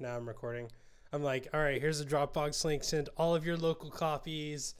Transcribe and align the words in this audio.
now 0.00 0.16
I'm 0.16 0.26
recording. 0.26 0.68
I'm 1.12 1.22
like, 1.22 1.48
all 1.54 1.60
right, 1.60 1.80
here's 1.80 2.00
a 2.00 2.04
Dropbox 2.04 2.64
link. 2.64 2.84
Send 2.84 3.08
all 3.16 3.34
of 3.34 3.46
your 3.46 3.56
local 3.56 3.90
copies. 3.90 4.74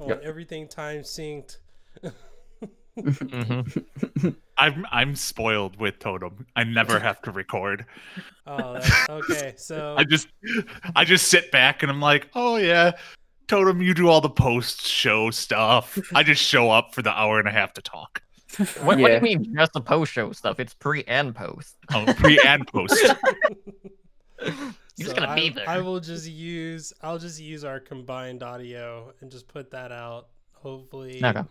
I 0.00 0.04
want 0.04 0.22
Yep. 0.22 0.28
everything 0.28 0.68
time 0.68 1.02
synced. 1.02 1.58
Mhm. 2.98 4.34
I'm 4.58 4.84
I'm 4.90 5.14
spoiled 5.14 5.78
with 5.78 6.00
Totem. 6.00 6.46
I 6.56 6.64
never 6.64 6.98
have 6.98 7.22
to 7.22 7.30
record. 7.30 7.86
Oh, 8.46 8.80
okay. 9.08 9.54
So 9.56 9.94
I 9.98 10.04
just 10.04 10.26
I 10.96 11.04
just 11.04 11.28
sit 11.28 11.52
back 11.52 11.82
and 11.82 11.92
I'm 11.92 12.00
like, 12.00 12.28
oh 12.34 12.56
yeah, 12.56 12.92
Totem, 13.46 13.80
you 13.80 13.94
do 13.94 14.08
all 14.08 14.20
the 14.20 14.28
post 14.28 14.84
show 14.84 15.30
stuff. 15.30 15.96
I 16.14 16.24
just 16.24 16.42
show 16.42 16.70
up 16.70 16.92
for 16.92 17.02
the 17.02 17.10
hour 17.12 17.38
and 17.38 17.46
a 17.48 17.52
half 17.52 17.72
to 17.74 17.82
talk. 17.82 18.20
What, 18.82 18.98
what 18.98 19.08
do 19.08 19.14
you 19.14 19.20
mean 19.20 19.54
just 19.54 19.72
the 19.74 19.80
post 19.80 20.12
show 20.12 20.32
stuff? 20.32 20.58
It's 20.58 20.74
pre 20.74 21.04
and 21.04 21.34
post. 21.34 21.76
Oh, 21.94 22.04
pre 22.16 22.40
and 22.44 22.66
post. 22.66 22.96
You're 24.40 24.74
just 24.98 25.16
gonna 25.16 25.34
be 25.34 25.50
I, 25.50 25.52
there. 25.54 25.68
I 25.68 25.78
will 25.80 26.00
just 26.00 26.28
use 26.28 26.92
I'll 27.02 27.18
just 27.18 27.40
use 27.40 27.64
our 27.64 27.80
combined 27.80 28.42
audio 28.42 29.12
and 29.20 29.30
just 29.30 29.48
put 29.48 29.70
that 29.70 29.92
out. 29.92 30.28
Hopefully, 30.52 31.20
Okay. 31.24 31.42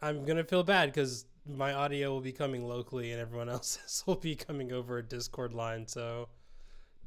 I'm 0.00 0.24
gonna 0.24 0.44
feel 0.44 0.62
bad 0.62 0.92
because 0.92 1.26
my 1.46 1.72
audio 1.72 2.10
will 2.10 2.20
be 2.20 2.32
coming 2.32 2.66
locally 2.68 3.10
and 3.10 3.20
everyone 3.20 3.48
else's 3.58 4.04
will 4.06 4.16
be 4.16 4.36
coming 4.36 4.72
over 4.72 4.98
a 4.98 5.02
Discord 5.02 5.54
line. 5.54 5.86
So 5.86 6.28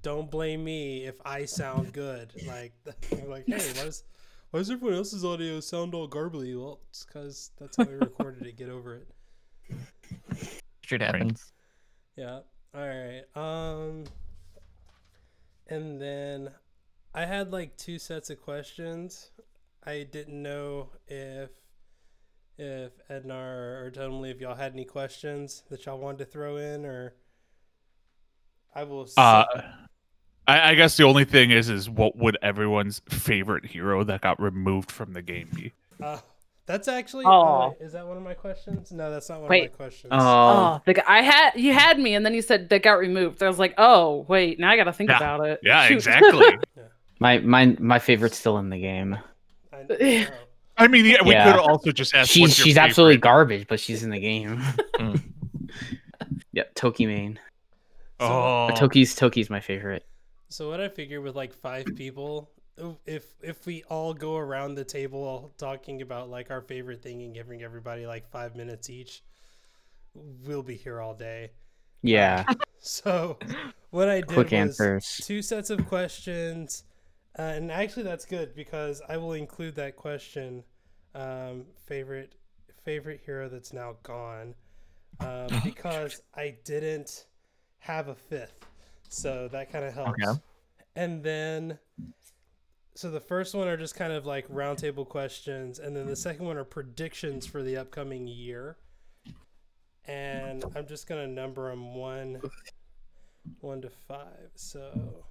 don't 0.01 0.29
blame 0.31 0.63
me 0.63 1.05
if 1.05 1.19
I 1.25 1.45
sound 1.45 1.93
good. 1.93 2.33
Like, 2.47 2.73
like, 3.27 3.45
hey, 3.47 3.71
why 3.75 3.83
does 3.83 4.03
why 4.49 4.59
does 4.59 4.69
everyone 4.69 4.97
else's 4.97 5.23
audio 5.23 5.61
sound 5.61 5.93
all 5.93 6.09
garbly? 6.09 6.53
Well, 6.59 6.81
it's 6.89 7.05
because 7.05 7.51
that's 7.57 7.77
how 7.77 7.83
we 7.83 7.93
recorded 7.93 8.45
it. 8.45 8.57
Get 8.57 8.69
over 8.69 8.95
it. 8.95 9.07
Shit 10.81 11.01
happens. 11.01 11.53
Yeah. 12.17 12.39
All 12.75 12.87
right. 12.87 13.23
Um 13.35 14.03
and 15.71 16.01
then 16.01 16.51
I 17.13 17.25
had 17.25 17.51
like 17.51 17.77
two 17.77 17.97
sets 17.97 18.29
of 18.29 18.41
questions. 18.41 19.31
I 19.83 20.03
didn't 20.03 20.41
know 20.41 20.89
if 21.07 21.49
if 22.57 22.91
Ednar 23.09 23.81
or 23.81 23.91
totally 23.91 24.29
if 24.29 24.39
y'all 24.39 24.55
had 24.55 24.73
any 24.73 24.85
questions 24.85 25.63
that 25.69 25.85
y'all 25.85 25.97
wanted 25.97 26.19
to 26.19 26.25
throw 26.25 26.57
in 26.57 26.85
or 26.85 27.15
I 28.75 28.83
will 28.83 29.07
Uh, 29.17 29.45
I, 30.47 30.71
I 30.71 30.75
guess 30.75 30.97
the 30.97 31.03
only 31.03 31.25
thing 31.25 31.51
is, 31.51 31.69
is 31.69 31.89
what 31.89 32.17
would 32.17 32.37
everyone's 32.41 33.01
favorite 33.09 33.65
hero 33.65 34.03
that 34.03 34.21
got 34.21 34.41
removed 34.41 34.91
from 34.91 35.13
the 35.13 35.21
game 35.21 35.49
be? 35.55 35.73
uh, 36.03 36.19
that's 36.71 36.87
actually 36.87 37.25
Oh. 37.25 37.73
uh, 37.79 37.83
is 37.85 37.93
that 37.93 38.07
one 38.07 38.17
of 38.17 38.23
my 38.23 38.33
questions? 38.33 38.91
No, 38.91 39.11
that's 39.11 39.29
not 39.29 39.41
one 39.41 39.49
Wait. 39.49 39.65
of 39.65 39.71
my 39.71 39.75
questions. 39.77 40.09
Oh, 40.11 40.19
Oh, 40.19 40.81
the 40.85 40.93
guy, 40.95 41.03
I 41.07 41.21
had 41.21 41.51
you 41.55 41.73
had 41.73 41.99
me, 41.99 42.13
and 42.15 42.25
then 42.25 42.33
you 42.33 42.41
said 42.41 42.69
that 42.69 42.83
got 42.83 42.93
removed. 42.99 43.43
I 43.43 43.47
was 43.47 43.59
like, 43.59 43.73
oh 43.77 44.25
wait, 44.27 44.59
now 44.59 44.69
I 44.71 44.77
got 44.77 44.85
to 44.85 44.93
think 44.93 45.09
Yeah. 45.09 45.17
about 45.17 45.45
it. 45.47 45.59
Yeah, 45.63 45.87
Shoot. 45.87 45.93
exactly. 45.95 46.57
my 47.19 47.39
my 47.39 47.75
my 47.79 47.99
favorite's 47.99 48.37
still 48.37 48.57
in 48.57 48.69
the 48.69 48.79
game. 48.79 49.17
I, 49.73 49.77
I 49.77 49.83
know. 50.23 50.25
I 50.77 50.87
mean, 50.87 51.05
yeah, 51.05 51.17
we 51.23 51.31
Yeah. 51.33 51.51
could 51.51 51.59
also 51.59 51.91
just 51.91 52.15
ask. 52.15 52.31
She's 52.31 52.41
what's 52.41 52.57
your 52.59 52.65
she's 52.65 52.77
absolutely 52.77 53.17
garbage, 53.17 53.67
but 53.67 53.79
she's 53.79 54.03
in 54.03 54.09
the 54.09 54.19
game. 54.19 54.61
Mm. 54.99 55.21
yep, 56.53 56.73
Toki 56.75 57.05
main. 57.05 57.39
Oh, 58.19 58.69
Toki's 58.75 59.15
Toki's 59.15 59.49
my 59.49 59.59
favorite. 59.59 60.05
So 60.49 60.69
what 60.69 60.79
I 60.79 60.89
figure 60.89 61.21
with 61.21 61.35
like 61.35 61.53
five 61.53 61.85
people, 61.95 62.51
if 63.05 63.25
if 63.41 63.65
we 63.65 63.83
all 63.89 64.13
go 64.13 64.37
around 64.37 64.75
the 64.75 64.83
table 64.83 65.51
talking 65.57 66.01
about 66.01 66.29
like 66.29 66.51
our 66.51 66.61
favorite 66.61 67.01
thing 67.01 67.21
and 67.23 67.33
giving 67.33 67.63
everybody 67.63 68.05
like 68.05 68.29
five 68.29 68.55
minutes 68.55 68.89
each, 68.89 69.23
we'll 70.13 70.63
be 70.63 70.75
here 70.75 71.01
all 71.01 71.13
day. 71.13 71.51
Yeah, 72.01 72.45
So 72.81 73.37
what 73.91 74.09
I 74.09 74.21
did 74.21 74.27
quick 74.27 74.51
was 74.51 74.53
answers. 74.53 75.21
two 75.23 75.41
sets 75.43 75.69
of 75.69 75.87
questions, 75.87 76.83
uh, 77.37 77.43
and 77.43 77.71
actually 77.71 78.03
that's 78.03 78.25
good 78.25 78.55
because 78.55 79.01
I 79.07 79.17
will 79.17 79.33
include 79.33 79.75
that 79.75 79.95
question, 79.95 80.63
um, 81.13 81.65
favorite 81.85 82.33
favorite 82.83 83.21
hero 83.23 83.47
that's 83.49 83.71
now 83.71 83.97
gone, 84.01 84.55
um, 85.19 85.47
because 85.63 86.21
I 86.35 86.55
didn't 86.65 87.27
have 87.77 88.07
a 88.07 88.15
fifth, 88.15 88.65
so 89.09 89.47
that 89.51 89.71
kind 89.71 89.85
of 89.85 89.93
helps. 89.93 90.23
Okay. 90.23 90.39
And 90.95 91.23
then, 91.23 91.77
so 92.95 93.09
the 93.09 93.19
first 93.19 93.55
one 93.55 93.67
are 93.67 93.77
just 93.77 93.95
kind 93.95 94.11
of 94.13 94.25
like 94.25 94.47
roundtable 94.49 95.07
questions, 95.07 95.79
and 95.79 95.95
then 95.95 96.07
the 96.07 96.15
second 96.15 96.45
one 96.45 96.57
are 96.57 96.63
predictions 96.63 97.45
for 97.45 97.63
the 97.63 97.77
upcoming 97.77 98.27
year. 98.27 98.77
And 100.05 100.63
I'm 100.75 100.87
just 100.87 101.07
gonna 101.07 101.27
number 101.27 101.69
them 101.69 101.95
one, 101.95 102.41
one 103.59 103.81
to 103.81 103.89
five. 103.89 104.49
So 104.55 105.23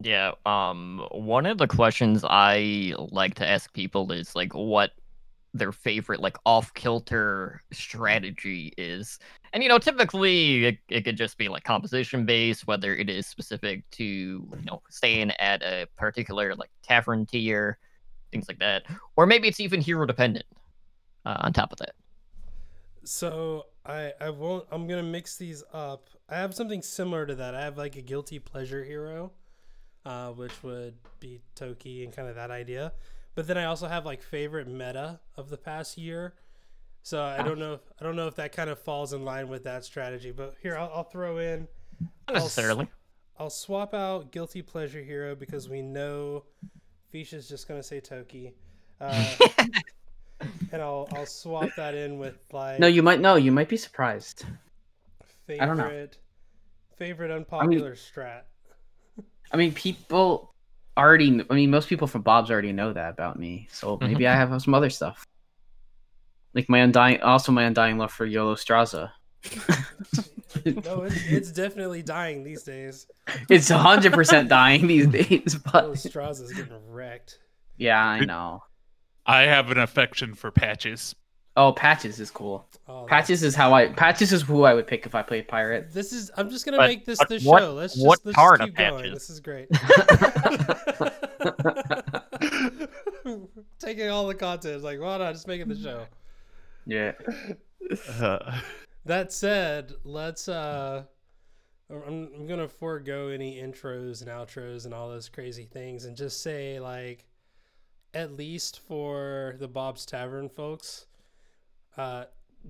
Yeah. 0.00 0.32
Um. 0.46 1.06
One 1.10 1.46
of 1.46 1.58
the 1.58 1.66
questions 1.66 2.24
I 2.24 2.94
like 2.96 3.34
to 3.36 3.46
ask 3.46 3.72
people 3.72 4.10
is 4.12 4.34
like, 4.34 4.54
what 4.54 4.92
their 5.54 5.72
favorite 5.72 6.20
like 6.20 6.36
off 6.44 6.74
kilter 6.74 7.62
strategy 7.72 8.74
is, 8.76 9.18
and 9.52 9.62
you 9.62 9.68
know, 9.68 9.78
typically 9.78 10.66
it, 10.66 10.78
it 10.88 11.04
could 11.04 11.16
just 11.16 11.38
be 11.38 11.48
like 11.48 11.64
composition 11.64 12.26
based, 12.26 12.66
whether 12.66 12.94
it 12.94 13.08
is 13.08 13.26
specific 13.26 13.88
to 13.92 14.04
you 14.04 14.64
know 14.66 14.82
staying 14.90 15.30
at 15.32 15.62
a 15.62 15.86
particular 15.96 16.54
like 16.54 16.70
tavern 16.82 17.24
tier, 17.24 17.78
things 18.32 18.46
like 18.48 18.58
that, 18.58 18.82
or 19.16 19.26
maybe 19.26 19.48
it's 19.48 19.60
even 19.60 19.80
hero 19.80 20.04
dependent. 20.04 20.44
Uh, 21.26 21.38
on 21.40 21.54
top 21.54 21.72
of 21.72 21.78
that. 21.78 21.94
So 23.04 23.64
I 23.86 24.12
I 24.20 24.28
won't. 24.28 24.66
I'm 24.70 24.86
gonna 24.86 25.02
mix 25.02 25.36
these 25.36 25.64
up. 25.72 26.08
I 26.28 26.36
have 26.36 26.54
something 26.54 26.82
similar 26.82 27.24
to 27.24 27.34
that. 27.36 27.54
I 27.54 27.62
have 27.62 27.78
like 27.78 27.96
a 27.96 28.02
guilty 28.02 28.38
pleasure 28.38 28.84
hero, 28.84 29.32
uh, 30.04 30.32
which 30.32 30.62
would 30.62 30.94
be 31.20 31.40
Toki 31.54 32.04
and 32.04 32.14
kind 32.14 32.28
of 32.28 32.34
that 32.34 32.50
idea. 32.50 32.92
But 33.34 33.46
then 33.46 33.58
I 33.58 33.64
also 33.64 33.88
have 33.88 34.06
like 34.06 34.22
favorite 34.22 34.68
meta 34.68 35.20
of 35.36 35.50
the 35.50 35.56
past 35.56 35.98
year. 35.98 36.34
So 37.02 37.22
I 37.22 37.42
don't 37.42 37.58
know. 37.58 37.80
I 38.00 38.04
don't 38.04 38.16
know 38.16 38.28
if 38.28 38.36
that 38.36 38.52
kind 38.52 38.70
of 38.70 38.78
falls 38.78 39.12
in 39.12 39.24
line 39.24 39.48
with 39.48 39.64
that 39.64 39.84
strategy. 39.84 40.30
But 40.30 40.54
here 40.62 40.76
I'll, 40.76 40.90
I'll 40.94 41.04
throw 41.04 41.38
in. 41.38 41.68
Not 42.00 42.10
I'll 42.28 42.34
necessarily. 42.34 42.88
I'll 43.38 43.50
swap 43.50 43.92
out 43.92 44.30
guilty 44.30 44.62
pleasure 44.62 45.02
hero 45.02 45.34
because 45.34 45.68
we 45.68 45.82
know 45.82 46.44
Fisha's 47.10 47.48
just 47.48 47.68
gonna 47.68 47.82
say 47.82 48.00
Toki. 48.00 48.54
Uh, 49.00 49.34
and 50.72 50.80
I'll 50.80 51.08
I'll 51.12 51.26
swap 51.26 51.70
that 51.76 51.94
in 51.94 52.18
with 52.18 52.38
like 52.52 52.78
No, 52.78 52.86
you 52.86 53.02
might 53.02 53.20
know. 53.20 53.34
You 53.34 53.52
might 53.52 53.68
be 53.68 53.76
surprised. 53.76 54.44
favorite 55.46 55.62
I 55.62 55.66
don't 55.66 55.76
know. 55.76 56.08
favorite 56.96 57.30
unpopular 57.30 57.96
strat. 57.96 58.42
I 59.52 59.56
mean, 59.56 59.72
people 59.72 60.53
already. 60.96 61.44
I 61.48 61.54
mean, 61.54 61.70
most 61.70 61.88
people 61.88 62.06
from 62.06 62.22
Bob's 62.22 62.50
already 62.50 62.72
know 62.72 62.92
that 62.92 63.10
about 63.10 63.38
me. 63.38 63.68
So 63.70 63.96
mm-hmm. 63.96 64.06
maybe 64.06 64.26
I 64.26 64.34
have 64.34 64.60
some 64.62 64.74
other 64.74 64.90
stuff, 64.90 65.26
like 66.54 66.68
my 66.68 66.78
undying. 66.78 67.20
Also, 67.22 67.52
my 67.52 67.64
undying 67.64 67.98
love 67.98 68.12
for 68.12 68.26
Yolo 68.26 68.54
Straza. 68.54 69.10
no, 70.64 71.02
it's, 71.02 71.26
it's 71.26 71.52
definitely 71.52 72.02
dying 72.02 72.44
these 72.44 72.62
days. 72.62 73.06
It's 73.50 73.68
hundred 73.68 74.12
percent 74.12 74.48
dying 74.48 74.86
these 74.86 75.06
days. 75.26 75.56
But 75.56 75.92
Straza's 75.92 76.52
getting 76.52 76.90
wrecked. 76.90 77.38
yeah, 77.76 78.02
I 78.02 78.24
know. 78.24 78.62
I 79.26 79.42
have 79.42 79.70
an 79.70 79.78
affection 79.78 80.34
for 80.34 80.50
patches. 80.50 81.14
Oh, 81.56 81.72
Patches 81.72 82.18
is 82.18 82.32
cool. 82.32 82.66
Oh, 82.88 83.04
Patches 83.08 83.44
is 83.44 83.54
how 83.54 83.72
I. 83.72 83.86
Patches 83.88 84.32
is 84.32 84.42
who 84.42 84.64
I 84.64 84.74
would 84.74 84.88
pick 84.88 85.06
if 85.06 85.14
I 85.14 85.22
played 85.22 85.46
pirate. 85.46 85.92
This 85.92 86.12
is. 86.12 86.30
I'm 86.36 86.50
just 86.50 86.64
gonna 86.64 86.78
But- 86.78 86.88
make 86.88 87.04
this 87.04 87.18
the 87.28 87.40
what- 87.44 87.60
show. 87.60 87.74
Let's 87.74 87.96
what 87.96 88.16
just 88.16 88.26
let's 88.26 88.36
part 88.36 88.58
just 88.60 88.70
of 88.70 88.76
keep 88.76 88.88
going. 88.90 89.14
This 89.14 89.30
is 89.30 89.38
great. 89.40 89.68
Taking 93.78 94.08
all 94.08 94.26
the 94.26 94.34
content, 94.34 94.82
like, 94.82 95.00
why 95.00 95.18
not 95.18 95.32
just 95.32 95.46
make 95.46 95.60
it 95.60 95.68
the 95.68 95.76
show? 95.76 96.06
yeah. 96.86 97.12
Uh, 98.20 98.60
That 99.06 99.34
said, 99.34 99.92
let's 100.04 100.48
uh 100.48 101.02
I'm, 101.90 102.30
I'm 102.34 102.46
gonna 102.46 102.66
forego 102.68 103.28
any 103.28 103.56
intros 103.60 104.22
and 104.22 104.30
outros 104.30 104.86
and 104.86 104.94
all 104.94 105.10
those 105.10 105.28
crazy 105.28 105.66
things 105.66 106.06
and 106.06 106.16
just 106.16 106.40
say 106.42 106.80
like 106.80 107.26
at 108.14 108.32
least 108.32 108.80
for 108.88 109.56
the 109.58 109.68
Bob's 109.68 110.06
Tavern 110.06 110.48
folks, 110.48 111.04
uh 111.96 112.24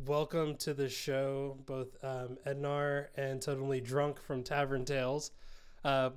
welcome 0.07 0.57
to 0.57 0.75
the 0.75 0.89
show, 0.89 1.57
both 1.67 1.97
um 2.03 2.39
Ednar 2.47 3.07
and 3.17 3.41
Totally 3.41 3.81
Drunk 3.81 4.21
from 4.21 4.43
Tavern 4.43 4.85
Tales. 4.85 5.31
Uh 5.85 6.11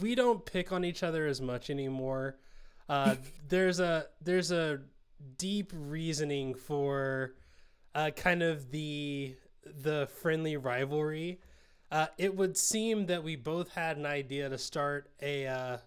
we 0.00 0.14
don't 0.14 0.44
pick 0.44 0.70
on 0.72 0.84
each 0.84 1.02
other 1.02 1.26
as 1.26 1.40
much 1.40 1.70
anymore. 1.70 2.38
Uh 2.88 3.16
there's 3.48 3.80
a 3.80 4.06
there's 4.20 4.50
a 4.50 4.80
deep 5.38 5.72
reasoning 5.74 6.54
for 6.54 7.34
uh, 7.94 8.10
kind 8.10 8.42
of 8.42 8.70
the 8.70 9.34
the 9.64 10.06
friendly 10.20 10.56
rivalry. 10.56 11.40
Uh, 11.90 12.06
it 12.18 12.36
would 12.36 12.56
seem 12.56 13.06
that 13.06 13.22
we 13.22 13.36
both 13.36 13.70
had 13.70 13.96
an 13.96 14.06
idea 14.06 14.48
to 14.48 14.58
start 14.58 15.10
a 15.22 15.46
uh, 15.46 15.78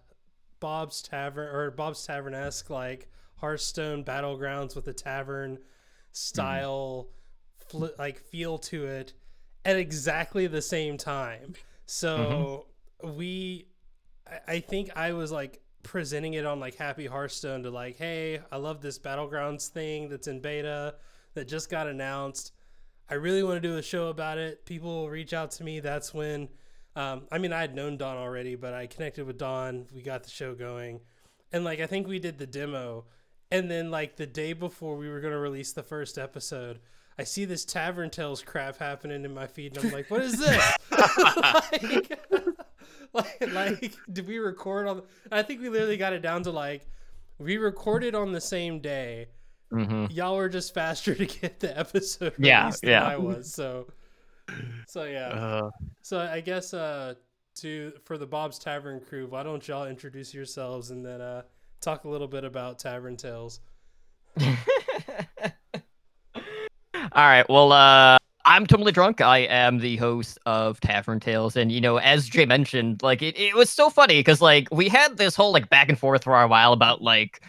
Bob's 0.58 1.02
Tavern 1.02 1.54
or 1.54 1.70
Bob's 1.70 2.04
Tavern 2.04 2.34
esque 2.34 2.68
like 2.70 3.08
Hearthstone 3.36 4.04
battlegrounds 4.04 4.74
with 4.74 4.88
a 4.88 4.92
tavern 4.92 5.58
style 6.12 7.08
fli 7.70 7.90
like 7.98 8.18
feel 8.18 8.58
to 8.58 8.86
it 8.86 9.12
at 9.64 9.76
exactly 9.76 10.46
the 10.46 10.62
same 10.62 10.96
time. 10.96 11.54
So 11.86 12.66
we 13.02 13.66
I, 14.26 14.54
I 14.54 14.60
think 14.60 14.90
I 14.96 15.12
was 15.12 15.30
like 15.32 15.60
presenting 15.82 16.34
it 16.34 16.46
on 16.46 16.60
like 16.60 16.76
Happy 16.76 17.06
Hearthstone 17.06 17.62
to 17.62 17.70
like, 17.70 17.96
hey, 17.96 18.40
I 18.50 18.56
love 18.56 18.80
this 18.80 18.98
Battlegrounds 18.98 19.68
thing 19.68 20.08
that's 20.08 20.28
in 20.28 20.40
beta 20.40 20.96
that 21.34 21.48
just 21.48 21.70
got 21.70 21.86
announced. 21.86 22.52
I 23.08 23.14
really 23.14 23.42
want 23.42 23.60
to 23.60 23.68
do 23.68 23.76
a 23.76 23.82
show 23.82 24.08
about 24.08 24.38
it. 24.38 24.64
People 24.66 24.90
will 24.90 25.10
reach 25.10 25.32
out 25.32 25.50
to 25.52 25.64
me. 25.64 25.80
That's 25.80 26.14
when, 26.14 26.48
um, 26.94 27.26
I 27.32 27.38
mean, 27.38 27.52
I 27.52 27.60
had 27.60 27.74
known 27.74 27.96
Don 27.96 28.16
already, 28.16 28.54
but 28.54 28.72
I 28.72 28.86
connected 28.86 29.26
with 29.26 29.38
Don. 29.38 29.86
We 29.92 30.02
got 30.02 30.22
the 30.22 30.30
show 30.30 30.54
going. 30.54 31.00
And 31.52 31.64
like, 31.64 31.80
I 31.80 31.86
think 31.86 32.06
we 32.06 32.18
did 32.18 32.38
the 32.38 32.46
demo. 32.46 33.06
And 33.50 33.70
then, 33.70 33.90
like, 33.90 34.16
the 34.16 34.26
day 34.26 34.52
before 34.52 34.96
we 34.96 35.08
were 35.08 35.20
going 35.20 35.32
to 35.32 35.38
release 35.38 35.72
the 35.72 35.82
first 35.82 36.18
episode, 36.18 36.78
I 37.18 37.24
see 37.24 37.44
this 37.44 37.64
Tavern 37.64 38.10
Tales 38.10 38.42
crap 38.42 38.78
happening 38.78 39.24
in 39.24 39.34
my 39.34 39.46
feed. 39.46 39.72
And 39.72 39.78
I'm 39.78 39.90
like, 39.90 40.10
what 40.10 40.22
is 40.22 40.38
this? 40.38 40.78
like, 41.42 42.20
like, 43.12 43.46
like, 43.48 44.00
did 44.12 44.26
we 44.26 44.38
record 44.38 44.86
on? 44.88 45.02
I 45.32 45.42
think 45.42 45.60
we 45.60 45.68
literally 45.68 45.96
got 45.96 46.12
it 46.12 46.20
down 46.22 46.42
to 46.44 46.50
like, 46.50 46.86
we 47.38 47.56
recorded 47.58 48.14
on 48.14 48.32
the 48.32 48.40
same 48.40 48.80
day. 48.80 49.28
hmm 49.70 50.06
Y'all 50.08 50.36
were 50.36 50.48
just 50.48 50.74
faster 50.74 51.14
to 51.14 51.26
get 51.26 51.60
the 51.60 51.76
episode 51.78 52.34
Yeah, 52.38 52.62
released 52.62 52.84
than 52.84 52.90
yeah. 52.90 53.02
I 53.02 53.16
was. 53.16 53.52
So, 53.52 53.88
so 54.86 55.04
yeah. 55.04 55.38
Uh, 55.38 55.70
So 56.02 56.18
I 56.20 56.40
guess 56.40 56.74
uh, 56.74 57.14
to 57.56 57.92
for 58.04 58.18
the 58.18 58.26
Bob's 58.26 58.58
Tavern 58.58 59.00
crew, 59.00 59.26
why 59.26 59.42
don't 59.42 59.66
y'all 59.66 59.86
introduce 59.86 60.34
yourselves 60.34 60.90
and 60.90 61.04
then 61.04 61.20
uh, 61.20 61.42
talk 61.80 62.04
a 62.04 62.08
little 62.08 62.28
bit 62.28 62.44
about 62.44 62.78
Tavern 62.78 63.16
Tales? 63.16 63.60
All 67.12 67.26
right. 67.26 67.48
Well, 67.48 67.72
uh, 67.72 68.18
I'm 68.44 68.66
totally 68.66 68.92
drunk. 68.92 69.20
I 69.20 69.38
am 69.38 69.78
the 69.78 69.96
host 69.96 70.38
of 70.46 70.80
Tavern 70.80 71.20
Tales, 71.20 71.56
and 71.56 71.70
you 71.70 71.80
know, 71.80 71.98
as 71.98 72.28
Jay 72.28 72.46
mentioned, 72.46 73.02
like 73.02 73.22
it, 73.22 73.38
it 73.38 73.54
was 73.54 73.70
so 73.70 73.90
funny 73.90 74.18
because 74.18 74.40
like 74.40 74.68
we 74.72 74.88
had 74.88 75.16
this 75.16 75.36
whole 75.36 75.52
like 75.52 75.68
back 75.70 75.88
and 75.88 75.98
forth 75.98 76.24
for 76.24 76.40
a 76.40 76.48
while 76.48 76.72
about 76.72 77.02
like 77.02 77.42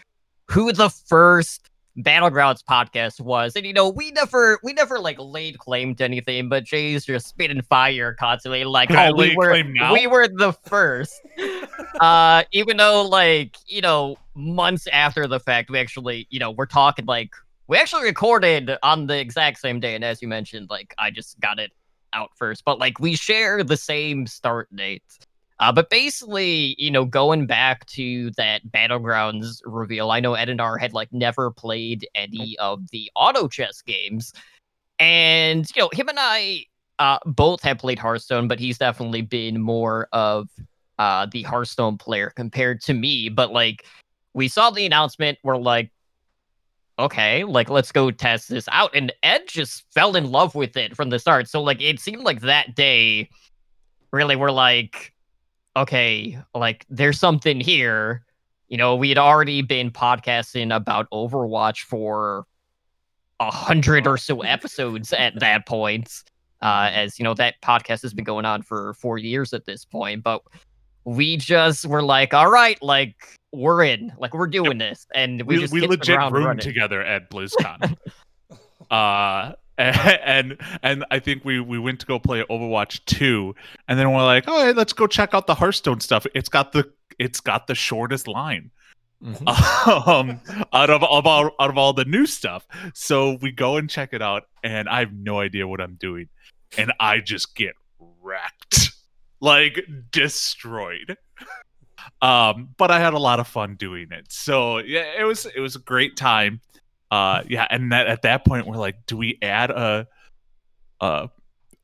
who 0.50 0.72
the 0.74 0.90
first 0.90 1.71
battlegrounds 2.04 2.64
podcast 2.64 3.20
was 3.20 3.56
and 3.56 3.66
you 3.66 3.74
know 3.74 3.90
we 3.90 4.12
never 4.12 4.60
we 4.64 4.74
never 4.74 5.00
like 5.00 5.18
laid 5.20 5.58
claim 5.58 5.96
to 5.96 6.04
anything 6.04 6.50
but 6.50 6.64
jay's 6.64 7.06
just 7.06 7.28
spitting 7.28 7.62
fire 7.62 8.14
constantly 8.14 8.64
like 8.64 8.90
oh 8.92 9.14
we 9.14 9.36
were 9.36 9.62
we 9.94 10.08
were 10.08 10.28
the 10.28 10.54
first. 10.66 11.22
Uh 12.00 12.44
even 12.52 12.78
though 12.78 13.04
like 13.04 13.56
you 13.68 13.82
know 13.82 14.16
months 14.36 14.88
after 14.92 15.28
the 15.28 15.40
fact 15.40 15.70
we 15.70 15.80
actually 15.80 16.28
you 16.30 16.40
know 16.40 16.52
we're 16.52 16.66
talking 16.66 17.06
like 17.06 17.32
we 17.68 17.78
actually 17.78 18.04
recorded 18.04 18.72
on 18.84 19.08
the 19.08 19.18
exact 19.18 19.60
same 19.60 19.80
day 19.80 19.96
and 19.96 20.04
as 20.04 20.22
you 20.22 20.28
mentioned 20.28 20.70
like 20.70 20.94
i 20.98 21.12
just 21.12 21.40
got 21.40 21.60
it 21.60 21.72
out 22.14 22.30
first 22.36 22.64
but 22.66 22.80
like 22.80 23.00
we 23.00 23.16
share 23.16 23.64
the 23.64 23.78
same 23.78 24.26
start 24.26 24.74
date 24.76 25.04
uh, 25.62 25.72
but 25.72 25.92
basically, 25.92 26.76
you 26.80 26.90
know, 26.90 27.06
going 27.06 27.46
back 27.46 27.86
to 27.86 28.32
that 28.32 28.66
Battlegrounds 28.66 29.62
reveal, 29.64 30.10
I 30.10 30.20
know 30.20 30.34
Edinar 30.34 30.80
had 30.80 30.92
like 30.92 31.14
never 31.14 31.52
played 31.52 32.08
any 32.16 32.58
of 32.58 32.90
the 32.90 33.12
auto 33.16 33.48
chess 33.48 33.84
games. 33.84 34.34
And, 34.98 35.70
you 35.76 35.84
know, 35.84 35.90
him 35.94 36.10
and 36.10 36.18
I 36.20 36.66
uh, 36.98 37.20
both 37.26 37.62
have 37.62 37.78
played 37.78 38.00
Hearthstone, 38.00 38.48
but 38.48 38.60
he's 38.60 38.80
definitely 38.80 39.22
been 39.22 39.62
more 39.62 40.08
of 40.12 40.50
uh, 40.98 41.28
the 41.32 41.44
Hearthstone 41.44 41.96
player 41.96 42.32
compared 42.36 42.82
to 42.82 42.96
me. 42.96 43.30
But 43.30 43.54
like, 43.54 43.86
we 44.34 44.48
saw 44.48 44.72
the 44.72 44.86
announcement, 44.86 45.38
we're 45.44 45.58
like, 45.58 45.92
okay, 46.98 47.44
like, 47.44 47.70
let's 47.70 47.92
go 47.92 48.10
test 48.10 48.50
this 48.50 48.68
out. 48.72 48.96
And 48.96 49.14
Ed 49.22 49.42
just 49.48 49.84
fell 49.94 50.16
in 50.16 50.32
love 50.32 50.56
with 50.56 50.76
it 50.76 50.96
from 50.96 51.10
the 51.10 51.20
start. 51.20 51.48
So, 51.48 51.62
like, 51.62 51.82
it 51.82 52.00
seemed 52.00 52.24
like 52.24 52.42
that 52.42 52.76
day, 52.76 53.30
really, 54.12 54.36
we're 54.36 54.52
like, 54.52 55.14
okay, 55.76 56.38
like 56.54 56.86
there's 56.90 57.20
something 57.20 57.60
here. 57.60 58.24
You 58.68 58.78
know, 58.78 58.96
we 58.96 59.10
had 59.10 59.18
already 59.18 59.62
been 59.62 59.92
podcasting 59.92 60.74
about 60.74 61.10
Overwatch 61.12 61.82
for 61.82 62.46
a 63.40 63.52
hundred 63.52 64.08
or 64.08 64.18
so 64.18 64.42
episodes 64.42 65.14
at 65.14 65.40
that 65.40 65.66
point. 65.66 66.24
Uh, 66.62 66.90
as 66.94 67.18
you 67.18 67.24
know, 67.24 67.34
that 67.34 67.56
podcast 67.62 68.04
has 68.04 68.14
been 68.14 68.24
going 68.24 68.46
on 68.46 68.62
for 68.62 68.94
four 68.94 69.18
years 69.18 69.52
at 69.52 69.66
this 69.66 69.84
point, 69.84 70.24
but 70.24 70.44
we 71.06 71.36
just 71.36 71.86
were 71.86 72.04
like, 72.04 72.34
all 72.34 72.50
right, 72.52 72.82
like 72.84 73.16
we're 73.52 73.84
in, 73.84 74.14
like 74.20 74.34
we're 74.34 74.48
doing 74.48 74.78
this, 74.78 75.08
and 75.16 75.42
we, 75.42 75.56
we, 75.56 75.62
just 75.62 75.74
we 75.74 75.82
legit 75.82 76.20
roomed 76.20 76.46
running. 76.46 76.60
together 76.60 77.02
at 77.02 77.32
BlizzCon. 77.32 77.98
uh, 78.92 79.54
and 79.78 80.58
and 80.84 81.06
I 81.12 81.20
think 81.20 81.46
we 81.46 81.60
we 81.60 81.80
went 81.80 82.00
to 82.02 82.06
go 82.06 82.20
play 82.20 82.44
Overwatch 82.50 83.04
2 83.06 83.56
and 83.88 83.98
then 83.98 84.12
we're 84.12 84.24
like, 84.24 84.48
"All 84.48 84.64
right, 84.64 84.76
let's 84.76 84.94
go 84.94 85.08
check 85.08 85.34
out 85.34 85.48
the 85.48 85.56
Hearthstone 85.56 86.02
stuff. 86.02 86.28
It's 86.36 86.50
got 86.50 86.72
the 86.72 86.92
it's 87.18 87.40
got 87.40 87.68
the 87.68 87.76
shortest 87.76 88.28
line." 88.28 88.72
um 89.46 90.42
out 90.74 90.90
of, 90.90 91.04
of 91.04 91.28
all 91.28 91.52
out 91.60 91.70
of 91.70 91.78
all 91.78 91.94
the 91.94 92.06
new 92.06 92.26
stuff. 92.26 92.68
So 92.94 93.38
we 93.42 93.52
go 93.52 93.78
and 93.78 93.90
check 93.90 94.14
it 94.14 94.22
out 94.22 94.44
and 94.64 94.90
I 94.90 95.00
have 95.00 95.14
no 95.14 95.40
idea 95.40 95.68
what 95.68 95.80
I'm 95.80 95.96
doing 95.96 96.28
and 96.78 96.92
I 97.00 97.20
just 97.20 97.56
get 97.56 97.76
wrecked. 98.22 98.90
Like 99.44 99.84
destroyed. 100.12 101.18
Um 102.22 102.76
but 102.78 102.92
I 102.92 103.00
had 103.00 103.16
a 103.16 103.20
lot 103.20 103.40
of 103.40 103.48
fun 103.48 103.74
doing 103.74 104.10
it. 104.12 104.32
So 104.32 104.78
yeah, 104.78 105.14
it 105.18 105.24
was 105.24 105.48
it 105.48 105.60
was 105.60 105.76
a 105.76 105.80
great 105.80 106.16
time. 106.16 106.62
Uh 107.12 107.44
yeah, 107.48 107.68
and 107.70 107.92
that 107.92 108.08
at 108.08 108.24
that 108.24 108.46
point 108.46 108.66
we're 108.66 108.78
like, 108.78 109.06
do 109.06 109.18
we 109.18 109.38
add 109.42 109.70
a 109.70 110.08
a 111.00 111.30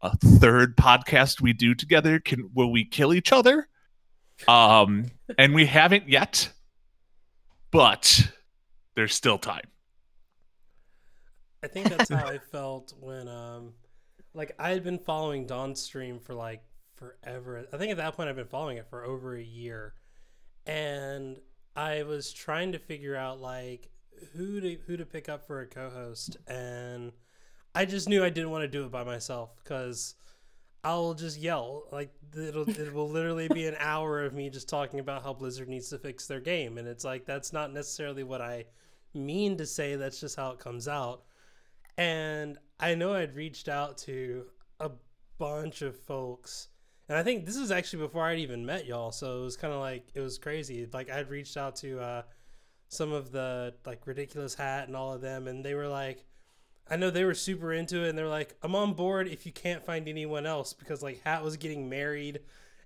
a 0.01 0.17
third 0.17 0.75
podcast 0.77 1.41
we 1.41 1.53
do 1.53 1.75
together? 1.75 2.19
Can 2.19 2.49
will 2.55 2.71
we 2.71 2.85
kill 2.85 3.13
each 3.13 3.31
other? 3.31 3.67
Um 4.47 5.11
and 5.37 5.53
we 5.53 5.65
haven't 5.65 6.09
yet 6.09 6.51
but 7.71 8.31
there's 8.95 9.13
still 9.13 9.37
time. 9.37 9.67
I 11.63 11.67
think 11.67 11.89
that's 11.89 12.09
how 12.09 12.25
I 12.25 12.37
felt 12.37 12.93
when, 12.99 13.27
um, 13.27 13.73
like, 14.33 14.53
I 14.59 14.69
had 14.69 14.83
been 14.83 14.99
following 14.99 15.45
Don's 15.45 15.81
stream 15.81 16.19
for 16.19 16.33
like 16.33 16.61
forever. 16.95 17.67
I 17.71 17.77
think 17.77 17.91
at 17.91 17.97
that 17.97 18.15
point 18.15 18.29
I've 18.29 18.35
been 18.35 18.47
following 18.47 18.77
it 18.77 18.87
for 18.89 19.03
over 19.03 19.35
a 19.35 19.43
year, 19.43 19.93
and 20.65 21.37
I 21.75 22.03
was 22.03 22.31
trying 22.31 22.71
to 22.71 22.79
figure 22.79 23.15
out 23.15 23.41
like 23.41 23.89
who 24.35 24.59
to 24.61 24.77
who 24.87 24.97
to 24.97 25.05
pick 25.05 25.29
up 25.29 25.45
for 25.45 25.61
a 25.61 25.67
co-host, 25.67 26.37
and 26.47 27.11
I 27.75 27.85
just 27.85 28.09
knew 28.09 28.23
I 28.23 28.29
didn't 28.29 28.51
want 28.51 28.63
to 28.63 28.67
do 28.67 28.85
it 28.85 28.91
by 28.91 29.03
myself 29.03 29.51
because 29.63 30.15
I'll 30.83 31.13
just 31.13 31.39
yell 31.39 31.83
like 31.91 32.13
it'll 32.37 32.69
it 32.69 32.93
will 32.93 33.09
literally 33.09 33.47
be 33.47 33.67
an 33.67 33.75
hour 33.79 34.23
of 34.23 34.33
me 34.33 34.49
just 34.49 34.69
talking 34.69 34.99
about 34.99 35.23
how 35.23 35.33
Blizzard 35.33 35.67
needs 35.67 35.89
to 35.89 35.97
fix 35.97 36.27
their 36.27 36.39
game, 36.39 36.77
and 36.77 36.87
it's 36.87 37.03
like 37.03 37.25
that's 37.25 37.51
not 37.53 37.73
necessarily 37.73 38.23
what 38.23 38.41
I 38.41 38.65
mean 39.13 39.57
to 39.57 39.65
say. 39.65 39.95
That's 39.95 40.19
just 40.19 40.35
how 40.35 40.51
it 40.51 40.59
comes 40.59 40.87
out. 40.87 41.23
And 41.97 42.57
I 42.79 42.95
know 42.95 43.13
I'd 43.13 43.35
reached 43.35 43.69
out 43.69 43.97
to 43.99 44.45
a 44.79 44.91
bunch 45.37 45.81
of 45.81 45.99
folks, 45.99 46.69
and 47.09 47.17
I 47.17 47.23
think 47.23 47.45
this 47.45 47.57
is 47.57 47.71
actually 47.71 48.03
before 48.03 48.25
I'd 48.25 48.39
even 48.39 48.65
met 48.65 48.85
y'all. 48.85 49.11
So 49.11 49.39
it 49.39 49.43
was 49.43 49.57
kind 49.57 49.73
of 49.73 49.79
like 49.79 50.07
it 50.13 50.21
was 50.21 50.37
crazy. 50.37 50.87
Like 50.91 51.09
I'd 51.09 51.29
reached 51.29 51.57
out 51.57 51.75
to 51.77 51.99
uh, 51.99 52.21
some 52.89 53.11
of 53.11 53.31
the 53.31 53.73
like 53.85 54.05
ridiculous 54.07 54.55
hat 54.55 54.87
and 54.87 54.95
all 54.95 55.13
of 55.13 55.21
them, 55.21 55.47
and 55.47 55.63
they 55.63 55.73
were 55.73 55.87
like. 55.87 56.23
I 56.89 56.95
know 56.95 57.09
they 57.09 57.25
were 57.25 57.33
super 57.33 57.73
into 57.73 58.05
it, 58.05 58.07
and 58.07 58.17
they're 58.17 58.29
like, 58.29 58.55
"I'm 58.63 58.73
on 58.73 58.93
board 58.93 59.27
if 59.27 59.45
you 59.45 59.51
can't 59.51 59.83
find 59.83 60.07
anyone 60.07 60.45
else," 60.45 60.71
because 60.71 61.03
like 61.03 61.21
Hat 61.21 61.43
was 61.43 61.57
getting 61.57 61.89
married, 61.89 62.39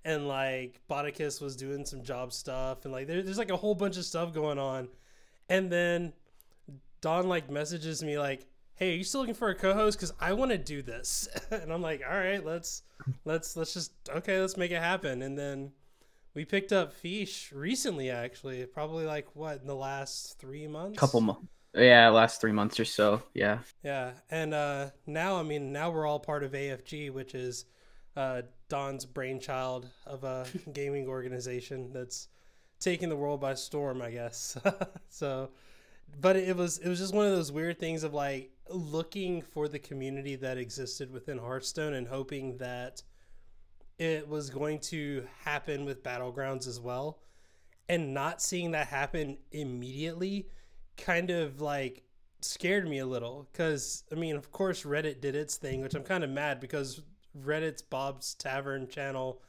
and 0.04 0.26
like 0.26 0.80
Bodicus 0.90 1.40
was 1.40 1.56
doing 1.56 1.84
some 1.84 2.02
job 2.02 2.32
stuff, 2.32 2.84
and 2.84 2.92
like 2.92 3.06
there, 3.06 3.22
there's 3.22 3.38
like 3.38 3.50
a 3.50 3.56
whole 3.56 3.74
bunch 3.74 3.96
of 3.96 4.04
stuff 4.04 4.32
going 4.32 4.58
on, 4.58 4.88
and 5.48 5.70
then 5.70 6.12
Don 7.00 7.28
like 7.28 7.50
messages 7.50 8.02
me 8.02 8.18
like, 8.18 8.46
"Hey, 8.74 8.94
are 8.94 8.96
you 8.96 9.04
still 9.04 9.20
looking 9.20 9.34
for 9.34 9.50
a 9.50 9.54
co-host? 9.54 9.98
Because 9.98 10.12
I 10.20 10.32
want 10.32 10.50
to 10.50 10.58
do 10.58 10.82
this," 10.82 11.28
and 11.50 11.72
I'm 11.72 11.82
like, 11.82 12.02
"All 12.08 12.16
right, 12.16 12.44
let's 12.44 12.82
let's 13.24 13.56
let's 13.56 13.74
just 13.74 13.92
okay, 14.08 14.40
let's 14.40 14.56
make 14.56 14.70
it 14.70 14.80
happen," 14.80 15.22
and 15.22 15.38
then 15.38 15.72
we 16.34 16.44
picked 16.44 16.72
up 16.72 16.92
Fish 16.92 17.52
recently, 17.52 18.10
actually, 18.10 18.64
probably 18.66 19.04
like 19.04 19.28
what 19.34 19.60
in 19.60 19.66
the 19.66 19.76
last 19.76 20.38
three 20.38 20.66
months, 20.66 20.98
couple 20.98 21.20
months. 21.20 21.46
Yeah, 21.74 22.08
last 22.10 22.40
three 22.40 22.52
months 22.52 22.78
or 22.78 22.84
so. 22.84 23.22
Yeah. 23.34 23.58
Yeah, 23.82 24.12
and 24.30 24.52
uh, 24.52 24.90
now 25.06 25.36
I 25.36 25.42
mean 25.42 25.72
now 25.72 25.90
we're 25.90 26.06
all 26.06 26.20
part 26.20 26.44
of 26.44 26.52
AFG, 26.52 27.12
which 27.12 27.34
is 27.34 27.64
uh, 28.16 28.42
Don's 28.68 29.04
brainchild 29.04 29.88
of 30.06 30.24
a 30.24 30.46
gaming 30.72 31.08
organization 31.08 31.92
that's 31.92 32.28
taking 32.80 33.08
the 33.08 33.16
world 33.16 33.40
by 33.40 33.54
storm, 33.54 34.02
I 34.02 34.10
guess. 34.10 34.56
so, 35.08 35.50
but 36.20 36.36
it 36.36 36.56
was 36.56 36.78
it 36.78 36.88
was 36.88 36.98
just 36.98 37.14
one 37.14 37.26
of 37.26 37.32
those 37.32 37.52
weird 37.52 37.78
things 37.78 38.02
of 38.02 38.12
like 38.12 38.50
looking 38.68 39.42
for 39.42 39.68
the 39.68 39.78
community 39.78 40.36
that 40.36 40.58
existed 40.58 41.10
within 41.10 41.38
Hearthstone 41.38 41.94
and 41.94 42.08
hoping 42.08 42.58
that 42.58 43.02
it 44.02 44.28
was 44.28 44.50
going 44.50 44.80
to 44.80 45.24
happen 45.44 45.84
with 45.84 46.02
Battlegrounds 46.02 46.66
as 46.66 46.80
well, 46.80 47.20
and 47.88 48.12
not 48.12 48.42
seeing 48.42 48.72
that 48.72 48.88
happen 48.88 49.38
immediately 49.52 50.48
kind 50.96 51.30
of 51.30 51.60
like 51.60 52.02
scared 52.40 52.88
me 52.88 52.98
a 52.98 53.06
little 53.06 53.48
because 53.52 54.02
I 54.10 54.16
mean, 54.16 54.34
of 54.36 54.50
course, 54.50 54.82
Reddit 54.82 55.20
did 55.20 55.34
its 55.36 55.56
thing, 55.56 55.80
which 55.82 55.94
I'm 55.94 56.02
kind 56.02 56.24
of 56.24 56.30
mad 56.30 56.58
because 56.60 57.00
Reddit's 57.44 57.82
Bob's 57.82 58.34
Tavern 58.34 58.88
channel 58.88 59.40